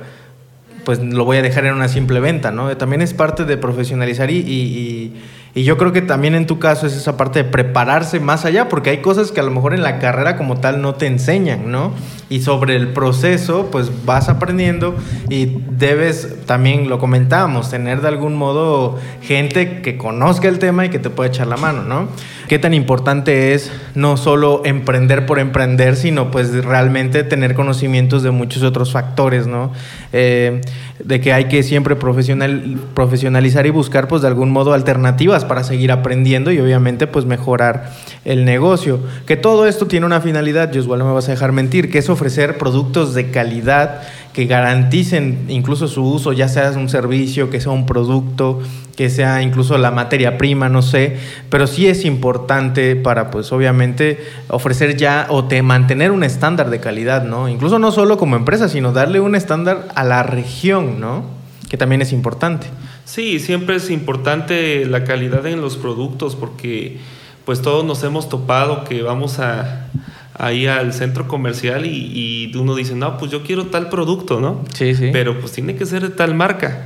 pues 0.84 0.98
lo 0.98 1.24
voy 1.24 1.36
a 1.36 1.42
dejar 1.42 1.66
en 1.66 1.74
una 1.74 1.88
simple 1.88 2.20
venta, 2.20 2.50
¿no? 2.50 2.76
También 2.76 3.02
es 3.02 3.14
parte 3.14 3.44
de 3.44 3.56
profesionalizar 3.56 4.30
y 4.30 4.38
y 4.38 5.12
yo 5.54 5.76
creo 5.76 5.92
que 5.92 6.00
también 6.00 6.34
en 6.34 6.46
tu 6.46 6.58
caso 6.58 6.86
es 6.86 6.94
esa 6.94 7.16
parte 7.16 7.42
de 7.42 7.48
prepararse 7.50 8.20
más 8.20 8.44
allá, 8.44 8.68
porque 8.68 8.90
hay 8.90 8.98
cosas 8.98 9.32
que 9.32 9.40
a 9.40 9.42
lo 9.42 9.50
mejor 9.50 9.74
en 9.74 9.82
la 9.82 9.98
carrera 9.98 10.36
como 10.36 10.60
tal 10.60 10.80
no 10.80 10.94
te 10.94 11.06
enseñan, 11.06 11.70
¿no? 11.70 11.92
Y 12.28 12.42
sobre 12.42 12.76
el 12.76 12.92
proceso, 12.92 13.68
pues 13.72 14.04
vas 14.04 14.28
aprendiendo 14.28 14.94
y 15.28 15.46
debes, 15.70 16.46
también 16.46 16.88
lo 16.88 16.98
comentábamos, 17.00 17.70
tener 17.70 18.00
de 18.00 18.08
algún 18.08 18.36
modo 18.36 18.98
gente 19.22 19.82
que 19.82 19.96
conozca 19.96 20.46
el 20.46 20.60
tema 20.60 20.86
y 20.86 20.90
que 20.90 21.00
te 21.00 21.10
pueda 21.10 21.28
echar 21.30 21.48
la 21.48 21.56
mano, 21.56 21.82
¿no? 21.82 22.08
Qué 22.50 22.58
tan 22.58 22.74
importante 22.74 23.54
es 23.54 23.70
no 23.94 24.16
solo 24.16 24.62
emprender 24.64 25.24
por 25.24 25.38
emprender, 25.38 25.94
sino 25.94 26.32
pues 26.32 26.64
realmente 26.64 27.22
tener 27.22 27.54
conocimientos 27.54 28.24
de 28.24 28.32
muchos 28.32 28.64
otros 28.64 28.90
factores, 28.90 29.46
¿no? 29.46 29.70
Eh, 30.12 30.60
de 30.98 31.20
que 31.20 31.32
hay 31.32 31.44
que 31.44 31.62
siempre 31.62 31.94
profesional, 31.94 32.76
profesionalizar 32.92 33.66
y 33.66 33.70
buscar 33.70 34.08
pues 34.08 34.22
de 34.22 34.26
algún 34.26 34.50
modo 34.50 34.72
alternativas 34.72 35.44
para 35.44 35.62
seguir 35.62 35.92
aprendiendo 35.92 36.50
y 36.50 36.58
obviamente 36.58 37.06
pues 37.06 37.24
mejorar 37.24 37.92
el 38.24 38.44
negocio. 38.44 39.00
Que 39.26 39.36
todo 39.36 39.66
esto 39.66 39.86
tiene 39.86 40.06
una 40.06 40.20
finalidad, 40.20 40.70
yo 40.72 40.82
igual 40.82 40.98
no 40.98 41.06
me 41.06 41.12
vas 41.12 41.28
a 41.28 41.32
dejar 41.32 41.52
mentir, 41.52 41.90
que 41.90 41.98
es 41.98 42.08
ofrecer 42.08 42.58
productos 42.58 43.14
de 43.14 43.30
calidad 43.30 44.02
que 44.32 44.46
garanticen 44.46 45.46
incluso 45.48 45.88
su 45.88 46.04
uso, 46.04 46.32
ya 46.32 46.48
sea 46.48 46.70
un 46.70 46.88
servicio, 46.88 47.50
que 47.50 47.60
sea 47.60 47.72
un 47.72 47.86
producto, 47.86 48.60
que 48.94 49.10
sea 49.10 49.42
incluso 49.42 49.76
la 49.78 49.90
materia 49.90 50.38
prima, 50.38 50.68
no 50.68 50.82
sé, 50.82 51.16
pero 51.48 51.66
sí 51.66 51.88
es 51.88 52.04
importante 52.04 52.94
para 52.96 53.30
pues 53.30 53.50
obviamente 53.50 54.20
ofrecer 54.48 54.96
ya 54.96 55.26
o 55.30 55.46
te 55.46 55.62
mantener 55.62 56.12
un 56.12 56.22
estándar 56.22 56.70
de 56.70 56.80
calidad, 56.80 57.24
¿no? 57.24 57.48
Incluso 57.48 57.78
no 57.78 57.90
solo 57.90 58.18
como 58.18 58.36
empresa, 58.36 58.68
sino 58.68 58.92
darle 58.92 59.20
un 59.20 59.34
estándar 59.34 59.88
a 59.94 60.04
la 60.04 60.22
región, 60.22 61.00
¿no? 61.00 61.24
Que 61.68 61.76
también 61.76 62.02
es 62.02 62.12
importante. 62.12 62.66
Sí, 63.04 63.40
siempre 63.40 63.76
es 63.76 63.90
importante 63.90 64.84
la 64.86 65.02
calidad 65.04 65.46
en 65.46 65.60
los 65.60 65.76
productos 65.76 66.36
porque 66.36 66.98
pues 67.50 67.62
todos 67.62 67.84
nos 67.84 68.04
hemos 68.04 68.28
topado 68.28 68.84
que 68.84 69.02
vamos 69.02 69.40
a, 69.40 69.88
ahí 70.34 70.68
al 70.68 70.92
centro 70.92 71.26
comercial 71.26 71.84
y, 71.84 72.52
uno 72.54 72.76
dice, 72.76 72.94
no, 72.94 73.18
pues 73.18 73.32
yo 73.32 73.42
quiero 73.42 73.66
tal 73.66 73.88
producto, 73.88 74.38
¿no? 74.38 74.64
Sí, 74.72 74.94
sí. 74.94 75.10
Pero 75.12 75.40
pues 75.40 75.50
tiene 75.50 75.74
que 75.74 75.84
ser 75.84 76.02
de 76.02 76.10
tal 76.10 76.36
marca. 76.36 76.84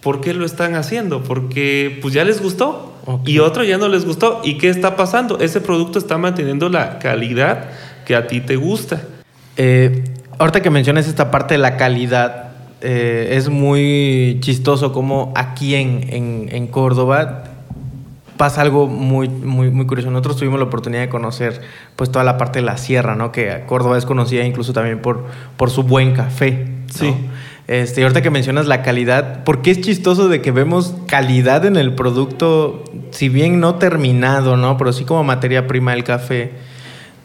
¿Por 0.00 0.20
qué 0.20 0.34
lo 0.34 0.44
están 0.44 0.74
haciendo? 0.74 1.22
Porque 1.22 2.00
pues 2.02 2.12
ya 2.12 2.24
les 2.24 2.42
gustó 2.42 2.92
y 3.24 3.38
otro 3.38 3.62
ya 3.62 3.78
no 3.78 3.86
les 3.86 4.04
gustó. 4.04 4.40
¿Y 4.42 4.58
qué 4.58 4.68
está 4.68 4.96
pasando? 4.96 5.38
Ese 5.38 5.60
producto 5.60 6.00
está 6.00 6.18
manteniendo 6.18 6.68
la 6.70 6.98
calidad 6.98 7.68
que 8.04 8.16
a 8.16 8.26
ti 8.26 8.40
te 8.40 8.56
gusta. 8.56 9.00
Eh, 9.56 10.02
ahorita 10.40 10.60
que 10.60 10.70
mencionas 10.70 11.06
esta 11.06 11.30
parte 11.30 11.54
de 11.54 11.58
la 11.58 11.76
calidad, 11.76 12.50
eh, 12.80 13.28
es 13.36 13.48
muy 13.48 14.38
chistoso 14.40 14.92
como 14.92 15.32
aquí 15.36 15.76
en, 15.76 16.48
en, 16.50 16.66
Córdoba 16.66 17.44
pasa 18.40 18.62
algo 18.62 18.86
muy, 18.86 19.28
muy, 19.28 19.70
muy 19.70 19.84
curioso. 19.84 20.10
Nosotros 20.10 20.38
tuvimos 20.38 20.58
la 20.58 20.64
oportunidad 20.64 21.02
de 21.02 21.10
conocer 21.10 21.60
pues 21.94 22.10
toda 22.10 22.24
la 22.24 22.38
parte 22.38 22.60
de 22.60 22.64
la 22.64 22.78
sierra, 22.78 23.14
¿no? 23.14 23.32
Que 23.32 23.64
Córdoba 23.66 23.98
es 23.98 24.06
conocida 24.06 24.46
incluso 24.46 24.72
también 24.72 25.02
por, 25.02 25.26
por 25.58 25.68
su 25.68 25.82
buen 25.82 26.14
café. 26.14 26.66
Sí. 26.90 27.14
Este, 27.68 28.02
ahorita 28.02 28.22
que 28.22 28.30
mencionas 28.30 28.66
la 28.66 28.80
calidad, 28.80 29.44
porque 29.44 29.70
es 29.70 29.82
chistoso 29.82 30.30
de 30.30 30.40
que 30.40 30.52
vemos 30.52 30.94
calidad 31.06 31.66
en 31.66 31.76
el 31.76 31.94
producto, 31.94 32.82
si 33.10 33.28
bien 33.28 33.60
no 33.60 33.74
terminado, 33.74 34.56
¿no? 34.56 34.78
Pero 34.78 34.94
sí 34.94 35.04
como 35.04 35.22
materia 35.22 35.66
prima 35.66 35.90
del 35.90 36.04
café. 36.04 36.52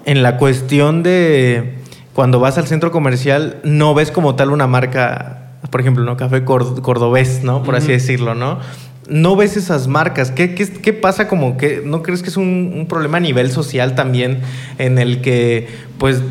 En 0.04 0.21
la 0.21 0.36
cuestión 0.36 1.01
de 1.01 1.75
cuando 2.13 2.41
vas 2.41 2.58
al 2.58 2.67
centro 2.67 2.91
comercial, 2.91 3.62
no 3.63 3.93
ves 3.93 4.12
como 4.12 4.36
tal 4.36 4.49
una 4.49 4.67
marca 4.67 5.45
por 5.69 5.82
ejemplo, 5.82 6.04
¿no? 6.04 6.15
Café 6.17 6.43
cordobés, 6.43 7.43
¿no? 7.43 7.63
Por 7.63 7.75
así 7.75 7.91
decirlo, 7.91 8.36
¿no? 8.36 8.60
No 9.07 9.35
ves 9.35 9.55
esas 9.57 9.87
marcas. 9.87 10.31
¿Qué, 10.31 10.55
qué, 10.55 10.93
pasa 10.93 11.27
como 11.27 11.57
que, 11.57 11.81
no 11.85 12.01
crees 12.01 12.23
que 12.23 12.29
es 12.29 12.37
un, 12.37 12.73
un, 12.75 12.87
problema 12.87 13.17
a 13.17 13.21
nivel 13.21 13.51
social 13.51 13.95
también 13.95 14.41
en 14.77 14.97
el 14.97 15.21
que, 15.21 15.67
pues, 15.97 16.21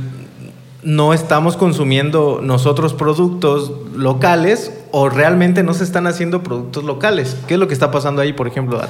no 0.85 1.15
estamos 1.15 1.57
consumiendo 1.57 2.41
nosotros 2.43 2.93
productos 2.93 3.73
locales 3.97 4.73
o 4.91 5.09
realmente 5.09 5.63
no 5.63 5.75
se 5.75 5.83
están 5.83 6.07
haciendo 6.07 6.43
productos 6.43 6.85
locales? 6.85 7.37
¿Qué 7.49 7.55
es 7.55 7.61
lo 7.61 7.67
que 7.67 7.75
está 7.75 7.91
pasando 7.91 8.23
ahí, 8.23 8.33
por 8.33 8.47
ejemplo, 8.47 8.81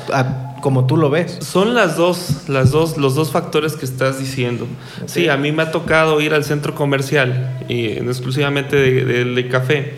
como 0.60 0.86
tú 0.86 0.96
lo 0.96 1.08
ves? 1.08 1.38
Son 1.40 1.74
las 1.74 1.96
dos, 1.96 2.48
las 2.48 2.72
dos, 2.72 2.98
los 2.98 3.14
dos 3.14 3.30
factores 3.30 3.74
que 3.76 3.84
estás 3.84 4.18
diciendo. 4.18 4.66
Sí, 5.06 5.28
a 5.28 5.36
mí 5.36 5.52
me 5.52 5.62
ha 5.62 5.70
tocado 5.70 6.20
ir 6.20 6.34
al 6.34 6.44
centro 6.44 6.74
comercial, 6.74 7.58
y 7.68 7.86
exclusivamente 7.86 8.76
de, 8.76 9.24
de 9.24 9.48
café 9.48 9.94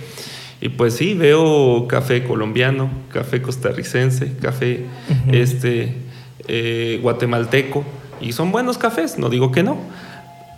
y 0.60 0.70
pues 0.70 0.94
sí, 0.94 1.14
veo 1.14 1.86
café 1.88 2.24
colombiano, 2.24 2.90
café 3.12 3.42
costarricense, 3.42 4.32
café 4.40 4.86
este, 5.30 5.94
eh, 6.48 6.98
guatemalteco, 7.02 7.84
y 8.20 8.32
son 8.32 8.52
buenos 8.52 8.78
cafés, 8.78 9.18
no 9.18 9.28
digo 9.28 9.52
que 9.52 9.62
no. 9.62 9.78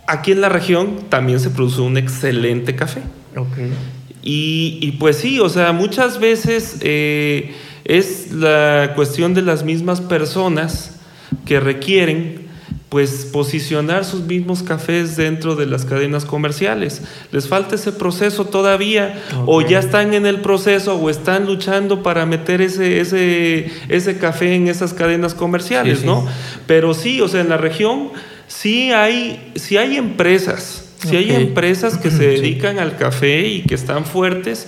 Aquí 0.07 0.31
en 0.31 0.41
la 0.41 0.49
región 0.49 1.09
también 1.09 1.39
se 1.39 1.49
produce 1.49 1.81
un 1.81 1.97
excelente 1.97 2.75
café. 2.75 3.01
Y, 4.21 4.97
pues 4.99 5.17
sí, 5.17 5.39
o 5.39 5.49
sea, 5.49 5.71
muchas 5.71 6.19
veces 6.19 6.77
eh, 6.81 7.53
es 7.85 8.31
la 8.31 8.93
cuestión 8.95 9.33
de 9.33 9.41
las 9.41 9.63
mismas 9.63 10.01
personas 10.01 10.99
que 11.45 11.59
requieren 11.59 12.48
pues 12.89 13.29
posicionar 13.31 14.03
sus 14.03 14.21
mismos 14.21 14.63
cafés 14.63 15.15
dentro 15.15 15.55
de 15.55 15.67
las 15.67 15.85
cadenas 15.85 16.25
comerciales. 16.25 17.03
Les 17.31 17.47
falta 17.47 17.75
ese 17.75 17.91
proceso 17.91 18.45
todavía 18.45 19.21
o 19.45 19.61
ya 19.61 19.77
están 19.77 20.15
en 20.15 20.25
el 20.25 20.41
proceso 20.41 20.95
o 20.95 21.09
están 21.11 21.45
luchando 21.45 22.01
para 22.01 22.25
meter 22.25 22.61
ese, 22.61 22.99
ese, 22.99 23.71
ese 23.89 24.17
café 24.17 24.55
en 24.55 24.67
esas 24.67 24.93
cadenas 24.93 25.35
comerciales, 25.35 26.03
¿no? 26.03 26.27
Pero 26.65 26.95
sí, 26.95 27.21
o 27.21 27.27
sea, 27.27 27.41
en 27.41 27.49
la 27.49 27.57
región 27.57 28.09
sí 28.47 28.91
hay, 28.91 29.51
sí 29.55 29.77
hay 29.77 29.95
empresas, 29.95 30.89
sí 31.07 31.15
hay 31.15 31.31
empresas 31.31 31.95
que 31.95 32.09
se 32.09 32.25
dedican 32.25 32.79
al 32.79 32.97
café 32.97 33.47
y 33.47 33.61
que 33.61 33.75
están 33.75 34.03
fuertes, 34.03 34.67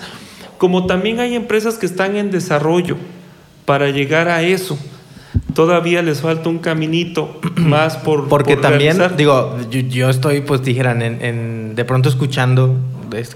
como 0.60 0.86
también 0.86 1.20
hay 1.20 1.34
empresas 1.34 1.80
que 1.80 1.88
están 1.88 2.16
en 2.16 2.30
desarrollo 2.30 2.98
para 3.66 3.90
llegar 3.90 4.28
a 4.30 4.44
eso 4.44 4.78
todavía 5.54 6.02
les 6.02 6.22
falta 6.22 6.50
un 6.50 6.60
caminito 6.60 7.40
más 7.56 7.98
por 7.98 8.28
porque 8.28 8.58
también 8.58 8.98
digo 9.18 9.58
yo, 9.70 10.10
estoy 10.10 10.42
pues 10.42 10.64
dijeran 10.64 11.02
en, 11.02 11.76
de 11.76 11.86
pronto 11.86 12.10
escuchando 12.10 12.76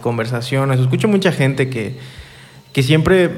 conversaciones 0.01 0.79
escucho 0.79 1.07
mucha 1.07 1.31
gente 1.31 1.69
que 1.69 1.97
que 2.71 2.83
siempre 2.83 3.31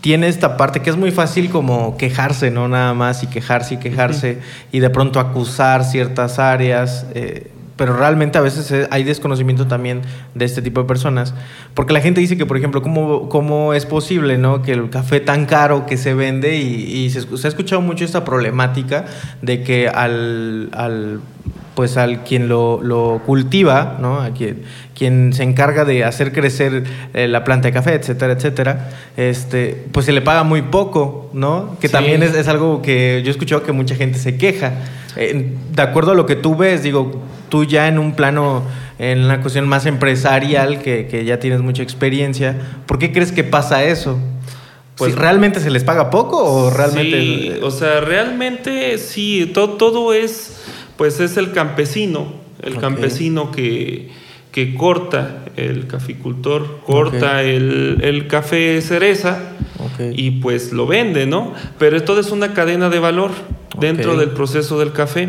tiene 0.00 0.28
esta 0.28 0.56
parte 0.56 0.80
que 0.80 0.90
es 0.90 0.96
muy 0.96 1.10
fácil 1.10 1.50
como 1.50 1.96
quejarse 1.96 2.50
no 2.50 2.68
nada 2.68 2.94
más 2.94 3.22
y 3.22 3.26
quejarse 3.26 3.74
y 3.74 3.76
quejarse 3.78 4.38
y 4.72 4.80
de 4.80 4.90
pronto 4.90 5.20
acusar 5.20 5.84
ciertas 5.84 6.38
áreas 6.38 7.06
eh, 7.14 7.50
pero 7.78 7.96
realmente 7.96 8.36
a 8.36 8.40
veces 8.42 8.70
eh, 8.72 8.88
hay 8.90 9.04
desconocimiento 9.04 9.66
también 9.66 10.02
de 10.34 10.44
este 10.44 10.60
tipo 10.60 10.82
de 10.82 10.86
personas. 10.86 11.32
Porque 11.72 11.94
la 11.94 12.00
gente 12.00 12.20
dice 12.20 12.36
que, 12.36 12.44
por 12.44 12.58
ejemplo, 12.58 12.82
¿cómo, 12.82 13.30
cómo 13.30 13.72
es 13.72 13.86
posible 13.86 14.36
¿no? 14.36 14.60
que 14.62 14.72
el 14.72 14.90
café 14.90 15.20
tan 15.20 15.46
caro 15.46 15.86
que 15.86 15.96
se 15.96 16.12
vende 16.12 16.56
y, 16.56 17.08
se, 17.08 17.20
ha 17.20 17.48
escuchado 17.48 17.80
mucho 17.80 18.04
esta 18.04 18.24
problemática 18.24 19.06
de 19.40 19.62
que 19.62 19.88
al, 19.88 20.70
al 20.72 21.20
pues 21.78 21.96
al 21.96 22.24
quien 22.24 22.48
lo, 22.48 23.22
cultiva, 23.24 23.98
¿no? 24.00 24.20
A 24.20 24.30
quien, 24.30 24.62
quien 24.96 25.32
se 25.32 25.44
encarga 25.44 25.84
de 25.84 26.02
hacer 26.02 26.32
crecer 26.32 26.82
eh, 27.14 27.28
la 27.28 27.44
planta 27.44 27.68
de 27.68 27.72
café, 27.72 27.94
etcétera, 27.94 28.32
etcétera, 28.32 28.88
este, 29.16 29.86
pues 29.92 30.04
se 30.06 30.10
le 30.10 30.20
paga 30.20 30.42
muy 30.42 30.62
poco, 30.62 31.30
¿no? 31.32 31.76
Que 31.80 31.88
también 31.88 32.24
es, 32.24 32.48
algo 32.48 32.82
que 32.82 33.22
yo 33.22 33.28
he 33.28 33.30
escuchado 33.30 33.62
que 33.62 33.70
mucha 33.70 33.94
gente 33.94 34.18
se 34.18 34.36
queja. 34.36 34.72
Eh, 35.18 35.52
de 35.72 35.82
acuerdo 35.82 36.12
a 36.12 36.14
lo 36.14 36.26
que 36.26 36.36
tú 36.36 36.56
ves, 36.56 36.82
digo, 36.82 37.20
tú 37.48 37.64
ya 37.64 37.88
en 37.88 37.98
un 37.98 38.14
plano, 38.14 38.62
en 38.98 39.24
una 39.24 39.40
cuestión 39.40 39.66
más 39.66 39.84
empresarial, 39.84 40.80
que, 40.80 41.08
que 41.08 41.24
ya 41.24 41.40
tienes 41.40 41.60
mucha 41.60 41.82
experiencia, 41.82 42.56
¿por 42.86 42.98
qué 42.98 43.12
crees 43.12 43.32
que 43.32 43.42
pasa 43.42 43.82
eso? 43.84 44.18
Pues 44.96 45.14
realmente 45.14 45.60
se 45.60 45.70
les 45.70 45.84
paga 45.84 46.10
poco 46.10 46.38
o 46.38 46.70
realmente. 46.70 47.20
Sí, 47.20 47.52
o 47.62 47.70
sea, 47.70 48.00
realmente 48.00 48.98
sí, 48.98 49.50
todo, 49.52 49.70
todo 49.70 50.12
es, 50.12 50.60
pues 50.96 51.20
es 51.20 51.36
el 51.36 51.52
campesino, 51.52 52.32
el 52.62 52.76
campesino 52.78 53.52
que, 53.52 54.10
que, 54.50 54.74
corta, 54.74 55.44
el 55.56 55.86
caficultor 55.86 56.80
corta 56.84 57.44
el, 57.44 57.98
el, 58.02 58.26
café 58.26 58.80
cereza 58.82 59.38
y 60.12 60.32
pues 60.32 60.72
lo 60.72 60.86
vende, 60.86 61.26
¿no? 61.26 61.54
Pero 61.78 62.02
todo 62.02 62.20
es 62.20 62.32
una 62.32 62.52
cadena 62.52 62.88
de 62.88 62.98
valor 62.98 63.30
dentro 63.80 64.16
del 64.16 64.30
proceso 64.30 64.78
del 64.78 64.92
café. 64.92 65.28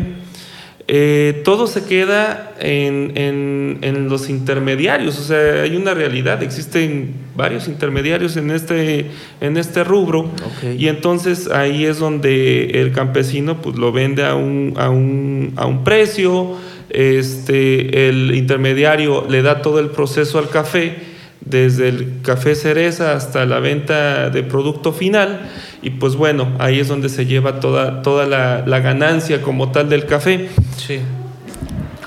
Eh, 0.92 1.42
todo 1.44 1.68
se 1.68 1.84
queda 1.84 2.52
en, 2.58 4.08
los 4.08 4.28
intermediarios, 4.28 5.20
o 5.20 5.22
sea, 5.22 5.62
hay 5.62 5.76
una 5.76 5.94
realidad, 5.94 6.42
existen 6.42 7.14
varios 7.36 7.68
intermediarios 7.68 8.36
en 8.36 8.50
este, 8.50 9.06
en 9.40 9.56
este 9.56 9.84
rubro 9.84 10.28
y 10.76 10.88
entonces 10.88 11.48
ahí 11.48 11.84
es 11.84 12.00
donde 12.00 12.80
el 12.80 12.90
campesino 12.90 13.62
pues, 13.62 13.76
lo 13.76 13.92
vende 13.92 14.24
a 14.24 14.34
un, 14.34 14.74
a 14.78 14.90
un, 14.90 15.52
a 15.54 15.66
un 15.66 15.84
precio, 15.84 16.56
este, 16.88 18.08
el 18.08 18.34
intermediario 18.34 19.26
le 19.28 19.42
da 19.42 19.62
todo 19.62 19.78
el 19.78 19.90
proceso 19.90 20.40
al 20.40 20.48
café, 20.48 21.09
desde 21.40 21.88
el 21.88 22.20
café 22.22 22.54
cereza 22.54 23.14
hasta 23.14 23.46
la 23.46 23.60
venta 23.60 24.30
de 24.30 24.42
producto 24.42 24.92
final 24.92 25.48
y 25.82 25.90
pues 25.90 26.14
bueno, 26.14 26.52
ahí 26.58 26.78
es 26.78 26.88
donde 26.88 27.08
se 27.08 27.26
lleva 27.26 27.60
toda, 27.60 28.02
toda 28.02 28.26
la, 28.26 28.80
ganancia 28.80 29.42
como 29.42 29.72
tal 29.72 29.88
del 29.88 30.06
café. 30.06 30.48
Sí. 30.76 31.00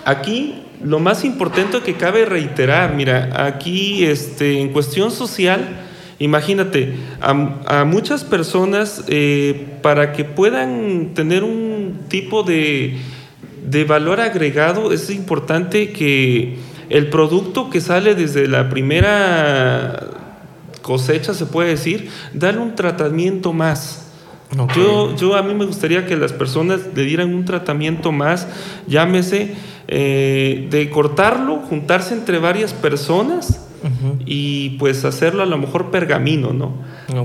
Aquí 0.06 0.62
lo 0.84 1.00
más 1.00 1.24
importante 1.24 1.82
que 1.82 1.96
cabe 1.96 2.26
reiterar, 2.26 2.94
mira, 2.94 3.46
aquí 3.46 4.06
este, 4.06 4.60
en 4.60 4.70
cuestión 4.70 5.12
social, 5.12 5.62
imagínate, 6.20 6.96
a, 7.22 7.84
muchas 7.86 8.24
personas 8.24 9.04
eh, 9.08 9.68
para 9.82 10.14
que 10.14 10.26
puedan 10.26 11.14
tener 11.14 11.44
un 11.44 12.02
tipo 12.10 12.44
de, 12.44 12.98
de 13.66 13.84
valor 13.86 14.20
agregado, 14.20 14.92
es 14.92 15.10
importante 15.10 15.92
que 15.92 16.58
el 16.94 17.10
producto 17.10 17.72
que 17.72 17.82
sale 17.82 18.14
desde 18.14 18.48
la 18.48 18.70
primera 18.70 20.10
cosecha, 20.84 21.34
se 21.34 21.48
puede 21.48 21.70
decir, 21.70 22.10
darle 22.36 22.62
un 22.62 22.76
tratamiento 22.76 23.52
más. 23.52 24.12
Yo, 24.76 25.16
yo 25.16 25.36
a 25.36 25.42
mí 25.42 25.56
me 25.56 25.66
gustaría 25.66 26.06
que 26.06 26.16
las 26.16 26.34
personas 26.34 26.82
le 26.94 27.04
dieran 27.04 27.34
un 27.34 27.46
tratamiento 27.46 28.12
más, 28.12 28.48
llámese 28.86 29.56
eh, 29.88 30.68
de 30.70 30.92
cortarlo, 30.92 31.62
juntarse 31.62 32.14
entre 32.14 32.38
varias 32.38 32.74
personas 32.74 33.68
y 34.28 34.78
pues 34.78 35.04
hacerlo 35.04 35.42
a 35.42 35.48
lo 35.48 35.58
mejor 35.58 35.90
pergamino, 35.90 36.54
¿no? 36.54 36.76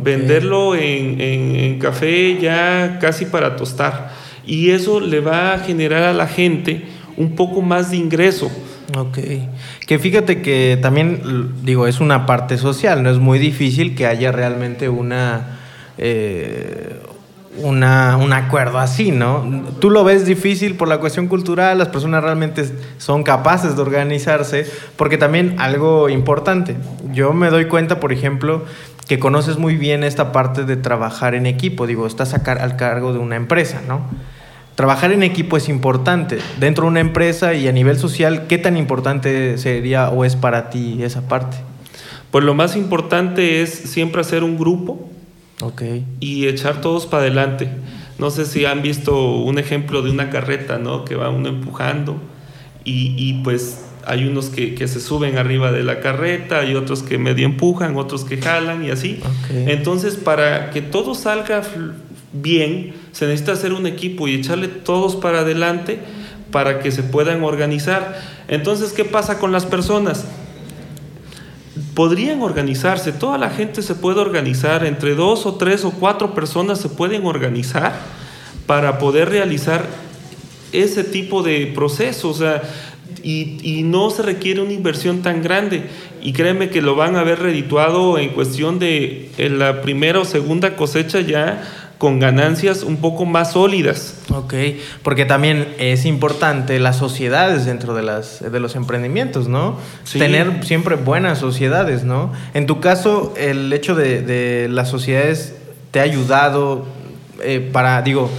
Venderlo 0.01 0.77
en, 0.77 1.21
en, 1.21 1.79
café 1.79 2.39
ya 2.41 2.99
casi 3.03 3.27
para 3.27 3.57
tostar. 3.57 4.13
Y 4.47 4.71
eso 4.71 4.99
le 4.99 5.21
va 5.21 5.53
a 5.53 5.59
generar 5.59 6.05
a 6.05 6.15
la 6.15 6.27
gente 6.27 6.87
un 7.19 7.37
poco 7.37 7.61
más 7.61 7.91
de 7.91 7.99
ingreso. 7.99 8.51
Ok. 8.97 9.19
Que 9.87 9.99
fíjate 9.99 10.41
que 10.41 10.79
también, 10.81 11.53
digo, 11.63 11.87
es 11.87 12.01
una 12.01 12.25
parte 12.27 12.57
social, 12.57 13.03
no 13.03 13.11
es 13.11 13.19
muy 13.19 13.39
difícil 13.39 13.95
que 13.95 14.07
haya 14.07 14.33
realmente 14.33 14.89
una, 14.89 15.59
eh, 15.99 16.99
una, 17.59 18.17
un 18.17 18.33
acuerdo 18.33 18.79
así, 18.79 19.11
¿no? 19.11 19.65
Tú 19.79 19.91
lo 19.91 20.05
ves 20.05 20.25
difícil 20.25 20.75
por 20.75 20.89
la 20.89 20.99
cuestión 20.99 21.29
cultural, 21.29 21.77
las 21.77 21.89
personas 21.89 22.23
realmente 22.25 22.65
son 22.97 23.25
capaces 23.25 23.77
de 23.77 23.83
organizarse, 23.83 24.67
porque 24.97 25.19
también 25.19 25.57
algo 25.59 26.09
importante, 26.09 26.77
yo 27.13 27.35
me 27.35 27.51
doy 27.51 27.67
cuenta, 27.67 28.01
por 28.01 28.13
ejemplo, 28.13 28.65
que 29.07 29.19
conoces 29.19 29.59
muy 29.59 29.77
bien 29.77 30.03
esta 30.03 30.33
parte 30.33 30.65
de 30.65 30.77
trabajar 30.77 31.35
en 31.35 31.45
equipo, 31.45 31.87
digo, 31.87 32.07
estás 32.07 32.33
a 32.33 32.39
al 32.53 32.77
cargo 32.77 33.13
de 33.13 33.19
una 33.19 33.37
empresa, 33.37 33.83
¿no? 33.87 34.03
Trabajar 34.79 35.11
en 35.11 35.25
equipo 35.25 35.57
es 35.57 35.69
importante. 35.69 36.39
Dentro 36.61 36.85
de 36.85 36.91
una 36.91 37.01
empresa 37.01 37.53
y 37.53 37.67
a 37.67 37.73
nivel 37.73 37.99
social, 37.99 38.47
¿qué 38.47 38.59
tan 38.59 38.77
importante 38.77 39.59
sería 39.59 40.09
o 40.09 40.25
es 40.25 40.37
para 40.37 40.71
ti 40.71 41.03
esa 41.03 41.27
parte? 41.27 41.57
Pues 42.31 42.45
lo 42.45 42.55
más 42.55 42.77
importante 42.77 43.61
es 43.61 43.71
siempre 43.71 44.21
hacer 44.21 44.45
un 44.45 44.57
grupo 44.57 45.11
y 46.21 46.47
echar 46.47 46.81
todos 46.81 47.07
para 47.07 47.25
adelante. 47.25 47.69
No 48.21 48.31
sé 48.31 48.47
si 48.47 48.67
han 48.67 48.81
visto 48.83 49.35
un 49.39 49.59
ejemplo 49.59 50.03
de 50.03 50.13
una 50.13 50.31
carreta, 50.31 50.79
¿no? 50.79 51.05
Que 51.05 51.17
va 51.17 51.29
uno 51.29 51.49
empujando 51.49 52.17
y, 52.85 53.43
pues 53.43 53.85
hay 54.07 54.27
unos 54.27 54.47
que, 54.49 54.87
se 54.87 55.01
suben 55.01 55.39
arriba 55.39 55.73
de 55.73 55.83
la 55.83 55.99
carreta 55.99 56.65
y 56.65 56.77
otros 56.77 57.03
que 57.03 57.19
medio 57.19 57.47
empujan, 57.47 57.97
otros 57.97 58.25
que 58.25 58.41
jalan 58.41 58.85
y 58.85 58.91
así. 58.91 59.19
Entonces, 59.51 60.15
para 60.15 60.71
que 60.71 60.83
todo 60.83 61.17
salga 61.17 61.63
bien, 62.33 62.95
se 63.13 63.27
necesita 63.27 63.53
hacer 63.53 63.73
un 63.73 63.87
equipo 63.87 64.29
y 64.29 64.35
echarle 64.35 64.69
todos 64.69 65.17
para 65.17 65.41
adelante 65.41 66.01
para 66.51 66.81
que 66.81 66.91
se 66.91 67.03
puedan 67.03 67.43
organizar. 67.43 68.21
Entonces, 68.49 68.93
¿qué 68.93 69.05
pasa 69.05 69.39
con 69.39 69.53
las 69.53 69.67
personas? 69.67 70.25
Podrían 71.95 72.43
organizarse, 72.43 73.13
toda 73.13 73.39
la 73.39 73.51
gente 73.51 73.83
se 73.83 73.95
puede 73.95 74.21
organizar, 74.21 74.85
entre 74.85 75.15
dos 75.15 75.47
o 75.47 75.57
tres 75.57 75.85
o 75.85 75.91
cuatro 75.91 76.35
personas 76.35 76.81
se 76.81 76.89
pueden 76.89 77.27
organizar 77.27 77.93
para 78.67 78.99
poder 78.99 79.31
realizar 79.31 79.87
ese 80.73 81.05
tipo 81.05 81.43
de 81.43 81.67
procesos. 81.75 82.43
y, 83.23 83.59
y, 83.63 83.83
no 83.83 84.11
se 84.11 84.23
requiere 84.23 84.61
una 84.61 84.73
inversión 84.73 85.23
tan 85.23 85.43
grande. 85.43 85.85
Y 86.23 86.33
créeme 86.33 86.71
que 86.71 86.83
lo 86.83 86.95
van 86.95 87.17
a 87.17 87.25
ver 87.25 87.41
redituado 87.41 88.19
en 88.19 88.31
cuestión 88.31 88.79
de 88.79 89.31
en 89.39 89.59
la 89.59 89.83
primera 89.83 90.21
o 90.21 90.25
segunda 90.25 90.77
cosecha 90.77 91.21
ya 91.21 91.88
con 91.99 92.21
ganancias 92.21 92.85
un 92.85 92.99
poco 92.99 93.27
más 93.27 93.53
sólidas. 93.53 94.15
Ok, 94.33 94.55
porque 95.03 95.25
también 95.25 95.75
es 95.79 96.07
importante 96.07 96.79
las 96.79 96.97
sociedades 96.97 97.67
dentro 97.67 97.95
de, 97.95 98.03
las, 98.03 98.41
de 98.41 98.61
los 98.61 98.77
emprendimientos, 98.77 99.49
¿no? 99.49 99.77
Tener 100.13 100.65
siempre 100.65 100.95
buenas 100.95 101.39
sociedades, 101.39 102.05
¿no? 102.05 102.33
En 102.55 102.67
tu 102.67 102.81
caso, 102.81 103.35
el 103.37 103.73
hecho 103.73 103.97
de, 103.97 104.69
las 104.71 104.89
sociedades 104.89 105.57
te 105.91 105.99
ha 105.99 106.05
ayudado 106.05 106.87
eh, 107.43 107.69
para, 107.73 108.01
digo, 108.03 108.31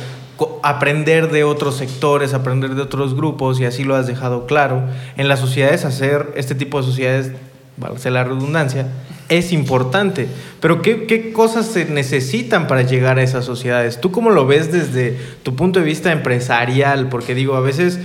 aprender 0.64 1.30
de 1.30 1.44
otros 1.44 1.76
sectores, 1.76 2.34
aprender 2.34 2.76
de 2.76 2.82
otros 2.82 3.14
grupos, 3.14 3.60
y 3.60 3.66
así 3.66 3.84
lo 3.84 3.96
has 3.96 4.08
dejado 4.08 4.46
claro. 4.46 4.84
En 5.18 5.28
las 5.28 5.40
sociedades, 5.40 5.84
hacer 5.84 6.32
este 6.36 6.56
tipo 6.56 6.80
de 6.80 6.88
sociedades, 6.88 7.32
valga 7.76 8.10
la 8.10 8.24
redundancia, 8.24 8.88
es 9.30 9.54
importante. 9.54 10.28
Pero 10.60 10.82
¿qué, 10.82 11.32
cosas 11.32 11.68
se 11.68 11.86
necesitan 11.86 12.68
para 12.68 12.82
llegar 12.82 13.20
a 13.20 13.24
esas 13.24 13.46
sociedades? 13.46 14.02
¿Tú 14.02 14.12
cómo 14.12 14.32
lo 14.32 14.46
ves 14.46 14.72
desde 14.72 15.18
tu 15.44 15.56
punto 15.56 15.80
de 15.80 15.86
vista 15.86 16.12
empresarial? 16.12 17.08
Porque 17.10 17.36
digo, 17.36 17.56
a 17.56 17.62
veces 17.62 18.00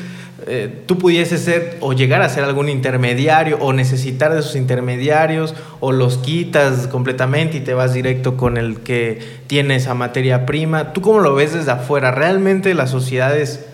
eh, 0.47 0.83
tú 0.87 0.99
pudieses 0.99 1.41
ser 1.41 1.79
o 1.81 1.95
llegar 1.95 2.21
a 2.21 2.29
ser 2.29 2.45
algún 2.45 2.69
intermediario 2.69 3.59
o 3.61 3.73
necesitar 3.73 4.33
de 4.35 4.41
esos 4.41 4.57
intermediarios 4.57 5.55
o 5.81 5.91
los 5.91 6.19
quitas 6.19 6.87
completamente 6.87 7.57
y 7.57 7.61
te 7.61 7.73
vas 7.73 7.95
directo 7.95 8.37
con 8.37 8.59
el 8.59 8.81
que 8.81 9.21
tiene 9.47 9.77
esa 9.77 9.95
materia 9.95 10.45
prima. 10.45 10.93
¿Tú 10.93 11.01
cómo 11.01 11.21
lo 11.21 11.35
ves 11.35 11.55
desde 11.55 11.73
afuera? 11.73 12.11
¿Realmente 12.11 12.75
las 12.75 12.91
sociedades 12.91 13.65